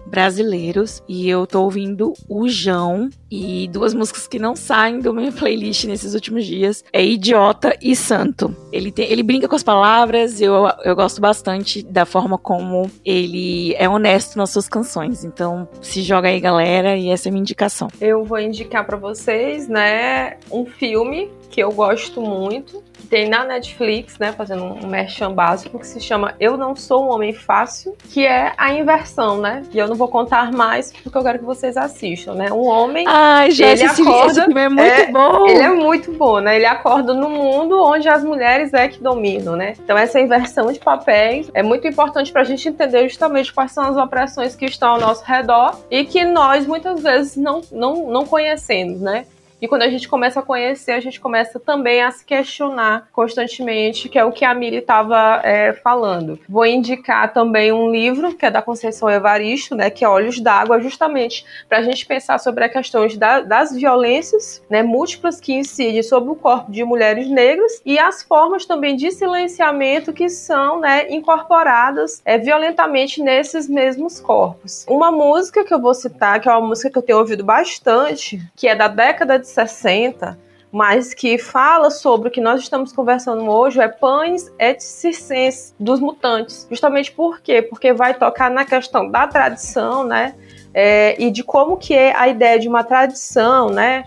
brasileiros 0.05 1.01
e 1.07 1.29
eu 1.29 1.45
tô 1.47 1.63
ouvindo 1.63 2.13
o 2.27 2.47
João 2.47 3.09
e 3.29 3.69
duas 3.71 3.93
músicas 3.93 4.27
que 4.27 4.37
não 4.37 4.55
saem 4.55 4.99
do 4.99 5.13
meu 5.13 5.31
playlist 5.31 5.85
nesses 5.85 6.13
últimos 6.13 6.45
dias 6.45 6.83
é 6.91 7.03
Idiota 7.03 7.75
e 7.81 7.95
Santo. 7.95 8.55
Ele, 8.71 8.91
tem, 8.91 9.09
ele 9.09 9.23
brinca 9.23 9.47
com 9.47 9.55
as 9.55 9.63
palavras, 9.63 10.41
eu, 10.41 10.67
eu 10.83 10.95
gosto 10.95 11.21
bastante 11.21 11.81
da 11.81 12.05
forma 12.05 12.37
como 12.37 12.89
ele 13.05 13.73
é 13.75 13.87
honesto 13.87 14.37
nas 14.37 14.49
suas 14.49 14.67
canções. 14.67 15.23
Então, 15.23 15.67
se 15.81 16.01
joga 16.01 16.27
aí, 16.27 16.39
galera, 16.39 16.97
e 16.97 17.09
essa 17.09 17.29
é 17.29 17.31
minha 17.31 17.41
indicação. 17.41 17.87
Eu 17.99 18.23
vou 18.23 18.39
indicar 18.39 18.85
para 18.85 18.97
vocês, 18.97 19.67
né, 19.67 20.37
um 20.51 20.65
filme 20.65 21.29
que 21.49 21.61
eu 21.61 21.71
gosto 21.71 22.21
muito, 22.21 22.81
que 23.01 23.07
tem 23.07 23.27
na 23.27 23.43
Netflix, 23.43 24.17
né, 24.19 24.31
fazendo 24.31 24.63
um 24.63 24.87
merchan 24.87 25.33
básico, 25.33 25.79
que 25.79 25.87
se 25.87 25.99
chama 25.99 26.35
Eu 26.39 26.55
Não 26.55 26.75
Sou 26.75 27.05
um 27.05 27.11
Homem 27.11 27.33
Fácil, 27.33 27.97
que 28.09 28.25
é 28.25 28.53
a 28.57 28.73
inversão, 28.73 29.39
né? 29.41 29.63
E 29.73 29.77
eu 29.77 29.87
não 29.87 29.95
vou 29.95 30.07
contar 30.07 30.51
mais 30.51 30.91
porque 30.91 31.17
eu 31.17 31.23
quero 31.23 31.39
que 31.39 31.45
vocês 31.45 31.75
assistam, 31.75 32.35
né? 32.35 32.51
Um 32.51 32.65
homem, 32.65 33.05
Ai, 33.07 33.51
já 33.51 33.67
ele 33.67 33.83
acorda, 33.83 34.31
esse 34.31 34.45
filme 34.45 34.61
é 34.61 34.69
muito 34.69 34.81
é, 34.81 35.07
bom. 35.07 35.47
Ele 35.47 35.61
é 35.61 35.69
muito 35.69 36.11
bom, 36.11 36.39
né? 36.39 36.55
Ele 36.55 36.65
acorda 36.65 37.13
no 37.13 37.29
mundo 37.29 37.81
onde 37.81 38.07
as 38.07 38.23
mulheres 38.23 38.73
é 38.73 38.87
que 38.87 39.01
dominam, 39.01 39.55
né? 39.55 39.73
Então 39.83 39.97
essa 39.97 40.19
inversão 40.19 40.71
de 40.71 40.79
papéis 40.79 41.49
é 41.53 41.63
muito 41.63 41.87
importante 41.87 42.31
para 42.31 42.41
a 42.41 42.45
gente 42.45 42.67
entender 42.69 43.07
justamente 43.09 43.51
quais 43.51 43.71
são 43.71 43.83
as 43.83 43.97
opressões 43.97 44.55
que 44.55 44.65
estão 44.65 44.91
ao 44.91 44.99
nosso 44.99 45.23
redor 45.25 45.79
e 45.89 46.05
que 46.05 46.23
nós 46.23 46.67
muitas 46.67 47.01
vezes 47.01 47.35
não, 47.35 47.61
não, 47.71 48.07
não 48.09 48.25
conhecemos, 48.25 49.01
né? 49.01 49.25
E 49.61 49.67
quando 49.67 49.83
a 49.83 49.89
gente 49.89 50.09
começa 50.09 50.39
a 50.39 50.43
conhecer, 50.43 50.93
a 50.93 50.99
gente 50.99 51.21
começa 51.21 51.59
também 51.59 52.01
a 52.01 52.09
se 52.09 52.25
questionar 52.25 53.07
constantemente, 53.13 54.09
que 54.09 54.17
é 54.17 54.25
o 54.25 54.31
que 54.31 54.43
a 54.43 54.55
Miri 54.55 54.77
estava 54.77 55.39
é, 55.43 55.71
falando. 55.71 56.39
Vou 56.49 56.65
indicar 56.65 57.31
também 57.31 57.71
um 57.71 57.91
livro 57.91 58.33
que 58.33 58.43
é 58.43 58.49
da 58.49 58.61
Conceição 58.61 59.07
Evaristo, 59.07 59.75
né, 59.75 59.91
que 59.91 60.03
é 60.03 60.09
Olhos 60.09 60.39
d'Água, 60.39 60.81
justamente 60.81 61.45
para 61.69 61.77
a 61.77 61.81
gente 61.83 62.07
pensar 62.07 62.39
sobre 62.39 62.63
a 62.63 62.69
questão 62.69 63.07
da, 63.17 63.41
das 63.41 63.75
violências 63.75 64.63
né, 64.67 64.81
múltiplas 64.81 65.39
que 65.39 65.53
incidem 65.53 66.01
sobre 66.01 66.31
o 66.31 66.35
corpo 66.35 66.71
de 66.71 66.83
mulheres 66.83 67.29
negras 67.29 67.81
e 67.85 67.99
as 67.99 68.23
formas 68.23 68.65
também 68.65 68.95
de 68.95 69.11
silenciamento 69.11 70.11
que 70.11 70.27
são 70.27 70.79
né, 70.79 71.11
incorporadas 71.11 72.19
é, 72.25 72.35
violentamente 72.39 73.21
nesses 73.21 73.69
mesmos 73.69 74.19
corpos. 74.19 74.85
Uma 74.89 75.11
música 75.11 75.63
que 75.63 75.73
eu 75.73 75.79
vou 75.79 75.93
citar, 75.93 76.39
que 76.39 76.49
é 76.49 76.51
uma 76.51 76.67
música 76.67 76.89
que 76.89 76.97
eu 76.97 77.03
tenho 77.03 77.19
ouvido 77.19 77.43
bastante, 77.43 78.41
que 78.55 78.67
é 78.67 78.75
da 78.75 78.87
década 78.87 79.37
de 79.37 79.50
60, 79.51 80.37
mas 80.71 81.13
que 81.13 81.37
fala 81.37 81.89
sobre 81.89 82.29
o 82.29 82.31
que 82.31 82.39
nós 82.39 82.61
estamos 82.61 82.93
conversando 82.93 83.49
hoje, 83.49 83.81
é 83.81 83.87
pães 83.87 84.51
et 84.57 84.81
circenses 84.81 85.75
dos 85.79 85.99
mutantes. 85.99 86.65
Justamente 86.69 87.11
por 87.11 87.41
quê? 87.41 87.61
Porque 87.61 87.93
vai 87.93 88.13
tocar 88.13 88.49
na 88.49 88.63
questão 88.63 89.09
da 89.09 89.27
tradição, 89.27 90.03
né? 90.03 90.33
É, 90.73 91.21
e 91.21 91.29
de 91.29 91.43
como 91.43 91.75
que 91.75 91.93
é 91.93 92.15
a 92.15 92.29
ideia 92.29 92.57
de 92.57 92.69
uma 92.69 92.83
tradição, 92.83 93.69
né? 93.69 94.03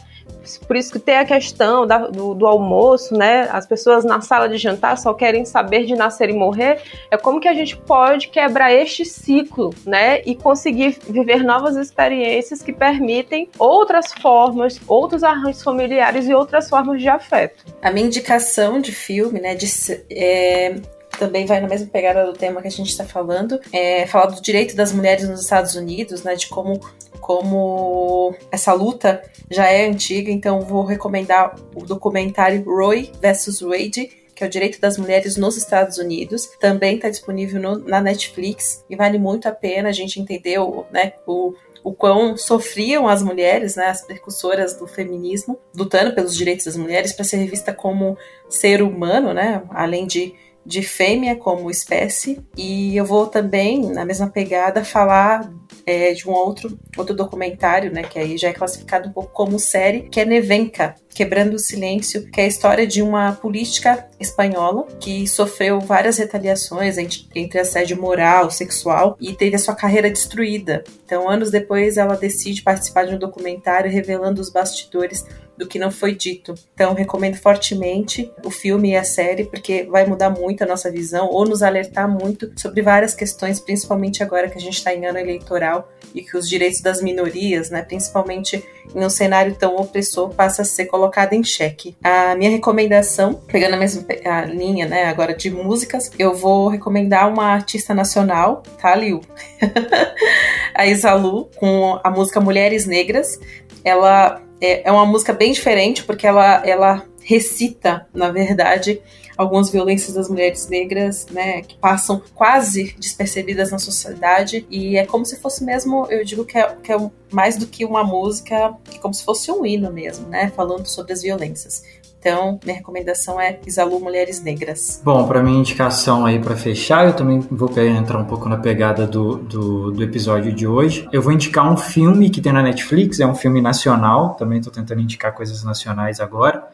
Por 0.66 0.76
isso 0.76 0.92
que 0.92 0.99
tem 0.99 1.16
a 1.16 1.24
questão 1.24 1.86
da, 1.86 1.99
do, 1.99 2.34
do, 2.34 2.47
almoço, 2.47 3.16
né? 3.16 3.49
As 3.51 3.66
pessoas 3.66 4.05
na 4.05 4.20
sala 4.20 4.49
de 4.49 4.57
jantar 4.57 4.97
só 4.99 5.12
querem 5.14 5.45
saber 5.45 5.84
de 5.84 5.95
nascer 5.95 6.30
e 6.30 6.32
morrer. 6.32 6.80
É 7.11 7.16
como 7.16 7.40
que 7.40 7.49
a 7.49 7.55
gente 7.55 7.76
pode 7.76 8.28
quebrar 8.28 8.72
este 8.72 9.05
ciclo, 9.05 9.74
né? 9.86 10.22
E 10.24 10.34
conseguir 10.34 10.99
viver 11.09 11.42
novas 11.42 11.76
experiências 11.76 12.62
que 12.62 12.72
permitem 12.72 13.49
outras 13.59 14.12
formas, 14.12 14.80
outros 14.86 15.22
arranjos 15.22 15.62
familiares 15.62 16.28
e 16.28 16.34
outras 16.34 16.68
formas 16.68 17.01
de 17.01 17.09
afeto. 17.09 17.64
A 17.82 17.90
minha 17.90 18.07
indicação 18.07 18.80
de 18.80 18.92
filme, 18.92 19.40
né? 19.40 19.55
De, 19.55 19.66
é, 20.11 20.76
também 21.19 21.47
vai 21.47 21.61
na 21.61 21.69
mesma 21.69 21.89
pegada 21.89 22.25
do 22.25 22.33
tema 22.33 22.61
que 22.61 22.69
a 22.69 22.71
gente 22.71 22.91
está 22.91 23.05
falando, 23.05 23.61
é 23.73 24.07
falar 24.07 24.27
do 24.27 24.43
direito 24.43 24.75
das 24.77 24.93
mulheres 24.93 25.29
nos 25.29 25.41
Estados 25.41 25.75
Unidos, 25.75 26.23
né, 26.23 26.35
de 26.35 26.49
como, 26.49 26.81
como 27.21 28.35
essa 28.51 28.73
luta 28.73 29.23
já 29.51 29.67
é 29.67 29.87
antiga, 29.87 30.31
então 30.31 30.61
vou 30.61 30.85
recomendar 30.85 31.55
o 31.75 31.85
documentário 31.85 32.65
Roy 32.65 33.11
versus 33.21 33.61
Wade, 33.61 34.11
que 34.35 34.43
é 34.43 34.47
o 34.47 34.51
direito 34.51 34.81
das 34.81 34.99
mulheres 34.99 35.37
nos 35.37 35.57
Estados 35.57 35.99
Unidos. 35.99 36.49
Também 36.59 36.97
está 36.97 37.09
disponível 37.09 37.61
no, 37.61 37.79
na 37.79 38.01
Netflix 38.01 38.85
e 38.91 38.97
vale 38.97 39.19
muito 39.19 39.49
a 39.49 39.53
pena 39.53 39.89
a 39.89 39.93
gente 39.93 40.21
entender 40.21 40.59
o, 40.59 40.85
né, 40.91 41.12
o, 41.27 41.55
o 41.85 41.93
quão 41.93 42.37
sofriam 42.37 43.07
as 43.07 43.23
mulheres, 43.23 43.77
né, 43.77 43.87
as 43.87 44.03
precursoras 44.03 44.75
do 44.77 44.87
feminismo, 44.87 45.59
lutando 45.77 46.15
pelos 46.15 46.35
direitos 46.35 46.65
das 46.65 46.77
mulheres 46.77 47.12
para 47.12 47.25
ser 47.25 47.47
vista 47.47 47.73
como 47.73 48.19
ser 48.49 48.83
humano, 48.83 49.33
né, 49.33 49.62
além 49.71 50.07
de 50.07 50.35
de 50.65 50.83
fêmea 50.83 51.37
como 51.37 51.71
espécie. 51.71 52.41
E 52.57 52.97
eu 52.97 53.05
vou 53.05 53.27
também, 53.27 53.93
na 53.93 54.05
mesma 54.05 54.29
pegada, 54.29 54.85
falar 54.85 55.53
é, 55.87 56.12
de 56.12 56.29
um 56.29 56.33
outro, 56.33 56.79
outro 56.97 57.15
documentário, 57.15 57.93
né, 57.93 58.03
que 58.03 58.19
aí 58.19 58.39
já 58.39 58.49
é 58.49 58.53
classificado 58.53 59.09
um 59.09 59.12
pouco 59.12 59.33
como 59.33 59.59
série, 59.59 60.03
que 60.03 60.21
é 60.21 60.25
Nevenka, 60.25 60.95
Quebrando 61.15 61.55
o 61.55 61.59
Silêncio, 61.59 62.29
que 62.31 62.41
é 62.41 62.45
a 62.45 62.49
história 62.49 62.87
de 62.87 63.01
uma 63.01 63.33
política 63.33 64.09
espanhola 64.25 64.87
que 64.99 65.27
sofreu 65.29 65.81
várias 65.81 66.18
retaliações 66.18 66.99
entre, 66.99 67.59
assédio 67.59 68.01
moral, 68.01 68.51
sexual 68.51 69.16
e 69.20 69.33
teve 69.33 69.57
a 69.57 69.59
sua 69.59 69.75
carreira 69.75 70.11
destruída. 70.11 70.83
Então, 71.05 71.29
anos 71.29 71.51
depois, 71.51 71.97
ela 71.97 72.16
decide 72.16 72.62
participar 72.62 73.07
de 73.07 73.14
um 73.14 73.18
documentário 73.18 73.91
revelando 73.91 74.41
os 74.41 74.51
bastidores 74.51 75.25
do 75.57 75.66
que 75.66 75.79
não 75.79 75.91
foi 75.91 76.14
dito. 76.14 76.55
Então, 76.75 76.95
recomendo 76.95 77.37
fortemente 77.37 78.31
o 78.45 78.51
filme 78.51 78.91
e 78.91 78.97
a 78.97 79.05
série, 79.05 79.45
porque 79.45 79.85
vai 79.85 80.07
mudar 80.07 80.31
muito 80.31 80.64
a 80.64 80.66
nossa 80.66 80.91
visão 80.91 81.29
ou 81.29 81.47
nos 81.47 81.62
alertar 81.62 82.09
muito 82.09 82.51
sobre 82.57 82.83
várias 82.83 83.14
questões, 83.14 83.61
principalmente 83.61 84.22
agora 84.22 84.49
que 84.49 84.59
a 84.59 84.61
gente 84.61 84.77
está 84.77 84.93
em 84.93 85.07
ano 85.07 85.18
eleitoral 85.18 85.89
e 86.14 86.22
que 86.22 86.37
os 86.37 86.49
direitos 86.49 86.81
das 86.81 87.01
minorias, 87.01 87.70
né, 87.70 87.83
principalmente 87.83 88.64
em 88.95 89.05
um 89.05 89.11
cenário 89.11 89.55
tão 89.55 89.77
opressor, 89.77 90.31
passa 90.31 90.62
a 90.62 90.64
ser 90.64 90.87
colocado 90.87 91.33
em 91.33 91.43
xeque. 91.43 91.97
A 92.03 92.35
minha 92.37 92.51
recomendação, 92.51 93.35
pegando 93.35 93.75
a 93.75 93.79
mesma 93.79 94.03
a 94.25 94.45
linha, 94.45 94.87
né, 94.87 95.05
agora 95.05 95.35
de 95.35 95.51
músicas, 95.51 96.11
eu 96.19 96.35
vou 96.35 96.69
recomendar 96.69 97.29
uma 97.29 97.47
artista 97.47 97.95
nacional, 97.95 98.62
tá, 98.81 98.95
Liu? 98.95 99.21
a 100.75 100.87
Isalu, 100.87 101.51
com 101.57 101.99
a 102.03 102.11
música 102.11 102.41
Mulheres 102.41 102.87
Negras. 102.87 103.39
Ela 103.85 104.43
é, 104.61 104.89
é 104.89 104.93
uma 104.93 105.07
música 105.07 105.33
bem 105.33 105.53
diferente, 105.53 106.05
porque 106.05 106.27
ela, 106.27 106.67
ela 106.67 107.05
recita, 107.23 108.07
na 108.12 108.31
verdade, 108.31 109.01
algumas 109.37 109.71
violências 109.71 110.15
das 110.15 110.29
mulheres 110.29 110.69
negras, 110.69 111.27
né, 111.27 111.62
que 111.62 111.77
passam 111.77 112.23
quase 112.35 112.95
despercebidas 112.99 113.71
na 113.71 113.79
sociedade 113.79 114.67
e 114.71 114.97
é 114.97 115.05
como 115.05 115.25
se 115.25 115.41
fosse 115.41 115.65
mesmo, 115.65 116.07
eu 116.09 116.25
digo 116.25 116.45
que 116.45 116.57
é, 116.57 116.75
que 116.83 116.93
é 116.93 117.11
mais 117.33 117.57
do 117.57 117.67
que 117.67 117.85
uma 117.85 118.05
música, 118.05 118.75
como 119.01 119.12
se 119.12 119.25
fosse 119.25 119.51
um 119.51 119.67
hino 119.67 119.93
mesmo, 119.93 120.29
né, 120.29 120.53
falando 120.55 120.87
sobre 120.87 121.12
as 121.12 121.23
violências. 121.23 121.83
Então, 122.25 122.59
minha 122.64 122.77
recomendação 122.79 123.39
é 123.39 123.59
Isalu 123.66 124.01
Mulheres 124.01 124.43
Negras. 124.43 125.03
Bom, 125.05 125.29
para 125.29 125.43
minha 125.43 125.59
indicação 125.59 126.25
aí 126.25 126.39
para 126.39 126.57
fechar, 126.57 127.07
eu 127.07 127.12
também 127.12 127.39
vou 127.51 127.70
entrar 127.79 128.18
um 128.18 128.25
pouco 128.25 128.49
na 128.49 128.57
pegada 128.57 129.07
do, 129.07 129.37
do, 129.37 129.91
do, 129.91 130.03
episódio 130.03 130.51
de 130.51 130.66
hoje. 130.66 131.07
Eu 131.12 131.20
vou 131.20 131.35
indicar 131.35 131.70
um 131.70 131.77
filme 131.77 132.31
que 132.31 132.41
tem 132.41 132.51
na 132.51 132.62
Netflix, 132.62 133.20
é 133.20 133.27
um 133.27 133.35
filme 133.35 133.61
nacional, 133.61 134.37
também 134.37 134.57
estou 134.57 134.72
tentando 134.72 135.03
indicar 135.03 135.35
coisas 135.35 135.62
nacionais 135.62 136.18
agora. 136.18 136.66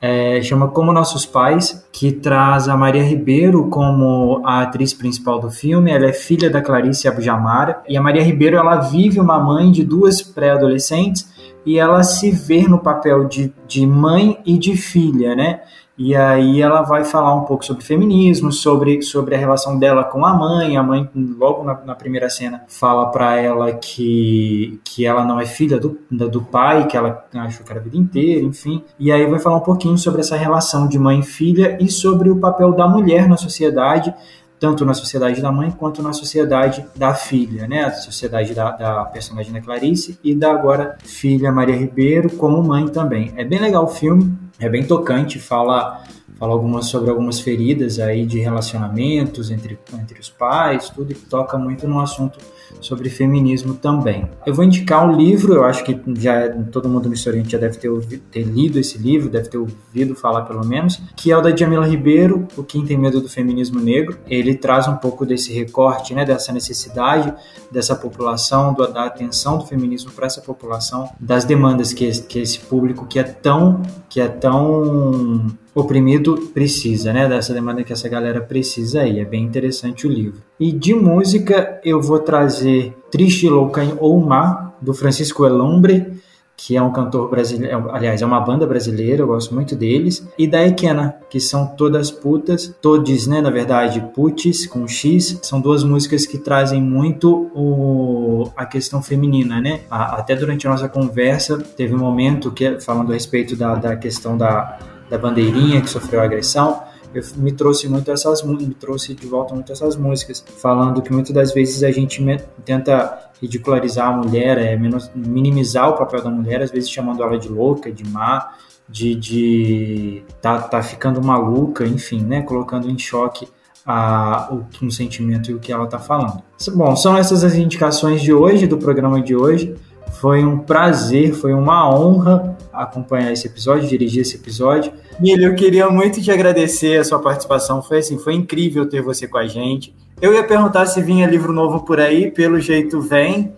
É, 0.00 0.40
chama 0.40 0.68
Como 0.68 0.90
Nossos 0.90 1.26
Pais, 1.26 1.86
que 1.92 2.10
traz 2.10 2.66
a 2.66 2.74
Maria 2.74 3.02
Ribeiro 3.02 3.68
como 3.68 4.40
a 4.42 4.62
atriz 4.62 4.94
principal 4.94 5.38
do 5.38 5.50
filme. 5.50 5.90
Ela 5.90 6.06
é 6.06 6.12
filha 6.14 6.48
da 6.48 6.62
Clarice 6.62 7.06
Abujamara. 7.06 7.82
E 7.86 7.94
a 7.94 8.00
Maria 8.00 8.22
Ribeiro 8.22 8.56
ela 8.56 8.76
vive 8.76 9.20
uma 9.20 9.38
mãe 9.38 9.70
de 9.70 9.84
duas 9.84 10.22
pré-adolescentes 10.22 11.33
e 11.64 11.78
ela 11.78 12.02
se 12.02 12.30
vê 12.30 12.68
no 12.68 12.78
papel 12.78 13.24
de, 13.24 13.52
de 13.66 13.86
mãe 13.86 14.38
e 14.44 14.58
de 14.58 14.76
filha, 14.76 15.34
né? 15.34 15.60
E 15.96 16.16
aí 16.16 16.60
ela 16.60 16.82
vai 16.82 17.04
falar 17.04 17.32
um 17.34 17.44
pouco 17.44 17.64
sobre 17.64 17.84
feminismo, 17.84 18.50
sobre, 18.50 19.00
sobre 19.00 19.36
a 19.36 19.38
relação 19.38 19.78
dela 19.78 20.02
com 20.02 20.26
a 20.26 20.34
mãe. 20.34 20.76
A 20.76 20.82
mãe, 20.82 21.08
logo 21.14 21.62
na, 21.62 21.80
na 21.84 21.94
primeira 21.94 22.28
cena, 22.28 22.64
fala 22.66 23.06
para 23.12 23.36
ela 23.36 23.72
que, 23.72 24.80
que 24.82 25.06
ela 25.06 25.24
não 25.24 25.40
é 25.40 25.46
filha 25.46 25.78
do, 25.78 25.96
do 26.10 26.42
pai, 26.42 26.88
que 26.88 26.96
ela 26.96 27.24
achou 27.34 27.64
que 27.64 27.70
era 27.70 27.80
a 27.80 27.84
vida 27.84 27.96
inteira, 27.96 28.44
enfim. 28.44 28.82
E 28.98 29.12
aí 29.12 29.24
vai 29.26 29.38
falar 29.38 29.56
um 29.56 29.60
pouquinho 29.60 29.96
sobre 29.96 30.20
essa 30.20 30.36
relação 30.36 30.88
de 30.88 30.98
mãe 30.98 31.20
e 31.20 31.22
filha 31.22 31.78
e 31.80 31.88
sobre 31.88 32.28
o 32.28 32.40
papel 32.40 32.72
da 32.72 32.88
mulher 32.88 33.28
na 33.28 33.36
sociedade, 33.36 34.12
tanto 34.58 34.84
na 34.84 34.94
sociedade 34.94 35.40
da 35.40 35.52
mãe 35.52 35.70
quanto 35.70 36.02
na 36.02 36.12
sociedade 36.12 36.84
da 36.96 37.14
filha, 37.14 37.66
né? 37.66 37.84
A 37.84 37.92
sociedade 37.92 38.54
da, 38.54 38.70
da 38.70 39.04
personagem 39.04 39.52
da 39.52 39.60
Clarice 39.60 40.18
e 40.22 40.34
da 40.34 40.50
agora 40.50 40.96
filha 41.04 41.52
Maria 41.52 41.76
Ribeiro 41.76 42.30
como 42.30 42.62
mãe 42.62 42.88
também. 42.88 43.32
É 43.36 43.44
bem 43.44 43.58
legal 43.58 43.84
o 43.84 43.88
filme, 43.88 44.36
é 44.58 44.68
bem 44.68 44.84
tocante, 44.84 45.38
fala 45.38 46.02
fala 46.38 46.52
algumas 46.52 46.86
sobre 46.86 47.10
algumas 47.10 47.40
feridas 47.40 47.98
aí 47.98 48.26
de 48.26 48.38
relacionamentos 48.38 49.50
entre, 49.50 49.78
entre 49.94 50.20
os 50.20 50.28
pais, 50.30 50.90
tudo 50.90 51.12
e 51.12 51.14
toca 51.14 51.56
muito 51.56 51.86
no 51.86 52.00
assunto 52.00 52.38
sobre 52.80 53.08
feminismo 53.08 53.74
também. 53.74 54.28
Eu 54.44 54.54
vou 54.54 54.64
indicar 54.64 55.08
um 55.08 55.16
livro, 55.16 55.54
eu 55.54 55.64
acho 55.64 55.84
que 55.84 55.98
já 56.18 56.48
todo 56.72 56.88
mundo 56.88 57.08
no 57.08 57.14
Historiante 57.14 57.52
já 57.52 57.58
deve 57.58 57.78
ter, 57.78 57.88
ouvido, 57.88 58.22
ter 58.30 58.42
lido 58.42 58.78
esse 58.78 58.98
livro, 58.98 59.28
deve 59.28 59.48
ter 59.48 59.58
ouvido 59.58 60.14
falar 60.14 60.42
pelo 60.42 60.64
menos, 60.64 61.00
que 61.16 61.30
é 61.30 61.36
o 61.36 61.40
da 61.40 61.54
Jamila 61.54 61.86
Ribeiro, 61.86 62.46
O 62.56 62.62
Quem 62.62 62.84
Tem 62.84 62.98
Medo 62.98 63.20
do 63.20 63.28
Feminismo 63.28 63.80
Negro. 63.80 64.18
Ele 64.26 64.54
traz 64.54 64.88
um 64.88 64.96
pouco 64.96 65.24
desse 65.24 65.52
recorte, 65.52 66.14
né, 66.14 66.24
dessa 66.24 66.52
necessidade 66.52 67.32
dessa 67.74 67.96
população, 67.96 68.72
do, 68.72 68.86
da 68.86 69.04
atenção 69.04 69.58
do 69.58 69.66
feminismo 69.66 70.12
para 70.12 70.26
essa 70.26 70.40
população, 70.40 71.10
das 71.18 71.44
demandas 71.44 71.92
que, 71.92 72.08
que 72.22 72.38
esse 72.38 72.60
público 72.60 73.04
que 73.04 73.18
é 73.18 73.24
tão, 73.24 73.82
que 74.14 74.20
é 74.20 74.28
tão 74.28 75.44
oprimido 75.74 76.36
precisa, 76.54 77.12
né? 77.12 77.28
Dessa 77.28 77.52
demanda 77.52 77.82
que 77.82 77.92
essa 77.92 78.08
galera 78.08 78.40
precisa 78.40 79.00
aí. 79.00 79.18
É 79.18 79.24
bem 79.24 79.42
interessante 79.42 80.06
o 80.06 80.08
livro. 80.08 80.40
E 80.60 80.70
de 80.70 80.94
música 80.94 81.80
eu 81.84 82.00
vou 82.00 82.20
trazer 82.20 82.96
Triste, 83.10 83.48
Louca 83.48 83.82
ou 83.98 84.20
Má, 84.20 84.72
do 84.80 84.94
Francisco 84.94 85.44
Elombre, 85.44 86.12
que 86.56 86.76
é 86.76 86.82
um 86.82 86.92
cantor 86.92 87.28
brasileiro, 87.28 87.90
aliás, 87.90 88.22
é 88.22 88.26
uma 88.26 88.40
banda 88.40 88.66
brasileira, 88.66 89.22
eu 89.22 89.26
gosto 89.26 89.54
muito 89.54 89.74
deles, 89.74 90.26
e 90.38 90.46
da 90.46 90.64
Ekena, 90.66 91.16
que 91.28 91.40
são 91.40 91.66
todas 91.66 92.10
putas, 92.10 92.74
todes, 92.80 93.26
né, 93.26 93.40
na 93.40 93.50
verdade, 93.50 94.00
putis 94.14 94.66
com 94.66 94.86
X, 94.86 95.40
são 95.42 95.60
duas 95.60 95.82
músicas 95.82 96.26
que 96.26 96.38
trazem 96.38 96.80
muito 96.80 97.50
o, 97.54 98.50
a 98.56 98.64
questão 98.64 99.02
feminina, 99.02 99.60
né? 99.60 99.80
A, 99.90 100.16
até 100.16 100.36
durante 100.36 100.66
a 100.66 100.70
nossa 100.70 100.88
conversa, 100.88 101.58
teve 101.58 101.94
um 101.94 101.98
momento 101.98 102.50
que, 102.52 102.80
falando 102.80 103.10
a 103.10 103.14
respeito 103.14 103.56
da, 103.56 103.74
da 103.74 103.96
questão 103.96 104.38
da 104.38 104.78
da 105.08 105.18
bandeirinha 105.18 105.80
que 105.80 105.88
sofreu 105.88 106.20
agressão, 106.20 106.82
eu, 107.14 107.22
me 107.36 107.52
trouxe 107.52 107.88
muito 107.88 108.10
essas 108.10 108.42
me 108.42 108.74
trouxe 108.74 109.14
de 109.14 109.26
volta 109.26 109.54
muito 109.54 109.70
essas 109.70 109.96
músicas, 109.96 110.44
falando 110.60 111.00
que 111.00 111.12
muitas 111.12 111.32
das 111.32 111.54
vezes 111.54 111.82
a 111.84 111.90
gente 111.90 112.20
tenta 112.64 113.30
ridicularizar 113.44 114.08
a 114.08 114.16
mulher, 114.16 114.58
é 114.58 114.76
menos, 114.76 115.10
minimizar 115.14 115.90
o 115.90 115.96
papel 115.96 116.22
da 116.22 116.30
mulher, 116.30 116.62
às 116.62 116.70
vezes 116.70 116.90
chamando 116.90 117.22
ela 117.22 117.38
de 117.38 117.48
louca, 117.48 117.92
de 117.92 118.04
má, 118.08 118.52
de, 118.88 119.14
de 119.14 120.22
tá, 120.40 120.60
tá 120.60 120.82
ficando 120.82 121.22
maluca, 121.22 121.86
enfim, 121.86 122.22
né? 122.22 122.42
Colocando 122.42 122.90
em 122.90 122.98
choque 122.98 123.46
a, 123.86 124.48
o, 124.50 124.84
um 124.84 124.90
sentimento 124.90 125.50
e 125.50 125.54
o 125.54 125.58
que 125.58 125.72
ela 125.72 125.84
está 125.84 125.98
falando. 125.98 126.42
Bom, 126.74 126.96
são 126.96 127.16
essas 127.16 127.44
as 127.44 127.54
indicações 127.54 128.22
de 128.22 128.32
hoje, 128.32 128.66
do 128.66 128.78
programa 128.78 129.20
de 129.20 129.36
hoje. 129.36 129.74
Foi 130.20 130.44
um 130.44 130.58
prazer, 130.58 131.34
foi 131.34 131.52
uma 131.52 131.88
honra 131.94 132.56
acompanhar 132.72 133.32
esse 133.32 133.46
episódio, 133.46 133.88
dirigir 133.88 134.22
esse 134.22 134.36
episódio. 134.36 134.92
Milho, 135.20 135.44
eu 135.44 135.54
queria 135.54 135.88
muito 135.90 136.22
te 136.22 136.30
agradecer 136.30 136.98
a 136.98 137.04
sua 137.04 137.18
participação. 137.18 137.82
Foi 137.82 137.98
assim, 137.98 138.18
foi 138.18 138.34
incrível 138.34 138.88
ter 138.88 139.02
você 139.02 139.28
com 139.28 139.38
a 139.38 139.46
gente. 139.46 139.94
Eu 140.20 140.32
ia 140.32 140.44
perguntar 140.44 140.86
se 140.86 141.02
vinha 141.02 141.26
livro 141.26 141.52
novo 141.52 141.84
por 141.84 142.00
aí, 142.00 142.30
pelo 142.30 142.60
jeito 142.60 143.00
vem. 143.00 143.54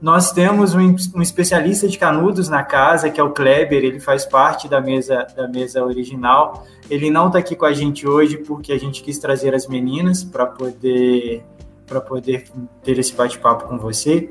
Nós 0.00 0.30
temos 0.30 0.74
um, 0.74 0.94
um, 1.14 1.22
especialista 1.22 1.88
de 1.88 1.98
canudos 1.98 2.48
na 2.48 2.62
casa, 2.62 3.10
que 3.10 3.20
é 3.20 3.22
o 3.22 3.30
Kleber, 3.30 3.84
ele 3.84 3.98
faz 3.98 4.24
parte 4.24 4.68
da 4.68 4.80
mesa, 4.80 5.26
da 5.36 5.48
mesa 5.48 5.84
original. 5.84 6.64
Ele 6.88 7.10
não 7.10 7.26
está 7.26 7.40
aqui 7.40 7.56
com 7.56 7.64
a 7.64 7.72
gente 7.72 8.06
hoje 8.06 8.38
porque 8.38 8.72
a 8.72 8.78
gente 8.78 9.02
quis 9.02 9.18
trazer 9.18 9.54
as 9.54 9.66
meninas 9.66 10.22
para 10.22 10.46
poder, 10.46 11.44
poder 12.06 12.44
ter 12.82 12.98
esse 12.98 13.12
bate-papo 13.12 13.66
com 13.66 13.76
você. 13.76 14.30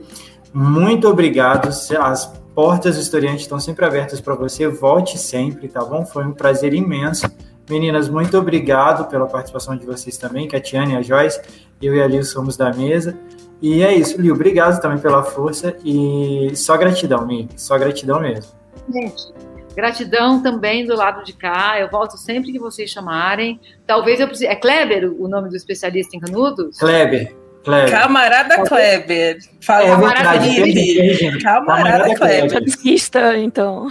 Muito 0.53 1.07
obrigado. 1.07 1.67
As 1.67 2.25
portas 2.55 2.95
do 2.95 3.01
historiante 3.01 3.41
estão 3.41 3.59
sempre 3.59 3.85
abertas 3.85 4.21
para 4.21 4.35
você. 4.35 4.67
Volte 4.67 5.17
sempre, 5.17 5.67
tá 5.67 5.83
bom? 5.83 6.05
Foi 6.05 6.25
um 6.25 6.31
prazer 6.31 6.73
imenso. 6.73 7.29
Meninas, 7.69 8.07
muito 8.07 8.37
obrigado 8.37 9.09
pela 9.09 9.25
participação 9.25 9.75
de 9.75 9.85
vocês 9.85 10.17
também, 10.17 10.47
que 10.47 10.55
a 10.55 10.61
Tiane 10.61 10.93
e 10.93 10.95
a 10.95 11.01
Joyce, 11.01 11.41
eu 11.81 11.93
e 11.95 12.01
a 12.01 12.07
Liu 12.07 12.23
somos 12.23 12.55
da 12.55 12.71
mesa. 12.71 13.17
E 13.61 13.83
é 13.83 13.93
isso, 13.93 14.21
Liu, 14.21 14.33
obrigado 14.33 14.79
também 14.81 14.99
pela 14.99 15.23
força 15.23 15.75
e 15.83 16.51
só 16.55 16.77
gratidão, 16.77 17.25
Mi, 17.25 17.49
só 17.57 17.77
gratidão 17.77 18.21
mesmo. 18.21 18.51
Gente, 18.91 19.33
gratidão 19.75 20.41
também 20.41 20.85
do 20.85 20.95
lado 20.95 21.23
de 21.25 21.33
cá, 21.33 21.79
eu 21.79 21.89
volto 21.89 22.17
sempre 22.17 22.51
que 22.51 22.59
vocês 22.59 22.89
chamarem. 22.89 23.59
Talvez 23.85 24.19
eu 24.19 24.27
precise. 24.27 24.47
É 24.47 24.55
Kleber 24.55 25.11
o 25.11 25.27
nome 25.27 25.49
do 25.49 25.55
especialista 25.55 26.15
em 26.15 26.19
canudos? 26.19 26.77
Kleber. 26.77 27.35
Kleber. 27.63 27.91
Camarada 27.91 28.63
Kleber. 28.63 29.39
Fala, 29.59 29.83
é 29.83 29.95
verdade, 29.97 31.39
Camarada, 31.43 32.03
Camarada 32.03 32.15
Kleber. 32.15 32.63
Desquista, 32.63 33.37
então. 33.37 33.89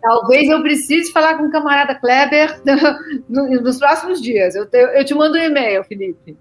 Talvez 0.00 0.48
eu 0.48 0.62
precise 0.62 1.12
falar 1.12 1.36
com 1.36 1.44
o 1.44 1.50
camarada 1.50 1.94
Kleber 1.94 2.60
nos 3.28 3.78
próximos 3.78 4.20
dias. 4.20 4.54
Eu 4.54 4.66
te, 4.66 4.78
eu 4.78 5.04
te 5.04 5.14
mando 5.14 5.36
um 5.36 5.42
e-mail, 5.42 5.84
Felipe. 5.84 6.36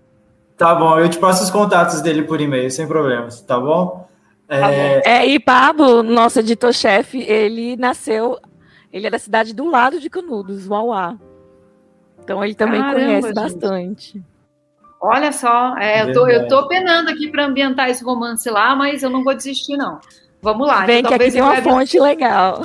Tá 0.58 0.76
bom, 0.76 1.00
eu 1.00 1.10
te 1.10 1.18
passo 1.18 1.44
os 1.44 1.50
contatos 1.50 2.02
dele 2.02 2.24
por 2.24 2.42
e-mail, 2.42 2.70
sem 2.70 2.88
problemas, 2.88 3.42
tá 3.42 3.60
bom? 3.60 4.08
É, 4.48 4.60
tá 4.60 4.68
bom. 4.68 5.02
é 5.06 5.26
e 5.26 5.40
Pablo, 5.40 6.04
nosso 6.04 6.40
editor-chefe, 6.40 7.22
ele 7.22 7.78
nasceu, 7.78 8.38
ele 8.92 9.08
é 9.08 9.10
da 9.10 9.20
cidade 9.20 9.54
do 9.54 9.70
lado 9.70 10.00
de 10.00 10.10
Canudos, 10.10 10.68
Uauá. 10.68 11.18
Então 12.22 12.44
ele 12.44 12.56
também 12.56 12.82
Caramba, 12.82 13.00
conhece 13.00 13.28
gente. 13.28 13.36
bastante. 13.36 14.24
Olha 15.02 15.32
só, 15.32 15.78
é, 15.78 16.04
eu, 16.04 16.14
tô, 16.14 16.28
eu 16.28 16.48
tô 16.48 16.68
penando 16.68 17.10
aqui 17.10 17.32
para 17.32 17.46
ambientar 17.46 17.90
esse 17.90 18.04
romance 18.04 18.50
lá, 18.50 18.76
mas 18.76 19.02
eu 19.02 19.10
não 19.10 19.24
vou 19.24 19.34
desistir, 19.34 19.78
não. 19.78 20.00
Vamos 20.42 20.68
lá. 20.68 20.86
Vem 20.86 21.00
então, 21.00 21.10
que 21.10 21.24
aqui 21.24 21.32
tem 21.32 21.42
uma 21.42 21.62
fonte 21.62 22.00
legal. 22.00 22.64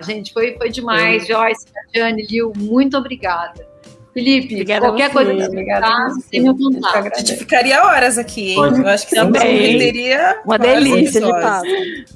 Gente, 0.00 0.32
foi, 0.32 0.56
foi 0.56 0.70
demais. 0.70 1.26
Joyce, 1.26 1.66
Jane, 1.94 2.26
Liu, 2.26 2.52
muito 2.56 2.96
obrigada. 2.96 3.68
Felipe, 4.12 4.54
Obrigada 4.54 4.86
qualquer 4.88 5.12
coisa 5.12 5.32
que 5.32 5.44
Obrigada 5.44 5.86
A 5.86 7.18
gente 7.18 7.36
ficaria 7.36 7.84
horas 7.84 8.18
aqui, 8.18 8.50
hein? 8.50 8.56
Pode. 8.56 8.80
Eu 8.80 8.88
acho 8.88 9.06
que 9.06 9.14
também 9.14 9.78
teria 9.78 10.40
uma 10.44 10.58
delícia 10.58 11.20
de 11.20 11.30
papo. 11.30 11.66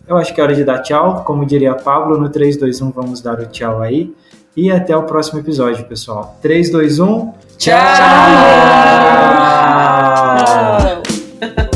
Eu 0.08 0.16
acho 0.16 0.34
que 0.34 0.40
é 0.40 0.44
hora 0.44 0.54
de 0.54 0.64
dar 0.64 0.80
tchau. 0.80 1.22
Como 1.24 1.46
diria 1.46 1.74
Pablo, 1.74 2.18
no 2.18 2.28
3, 2.28 2.56
2, 2.56 2.82
1 2.82 2.90
vamos 2.90 3.20
dar 3.20 3.38
o 3.38 3.46
tchau 3.46 3.80
aí. 3.80 4.12
E 4.56 4.70
até 4.70 4.96
o 4.96 5.04
próximo 5.04 5.38
episódio, 5.40 5.84
pessoal. 5.84 6.36
3, 6.42 6.70
2, 6.70 6.98
1. 6.98 7.32
Tchau! 7.58 7.74
tchau. 11.40 11.70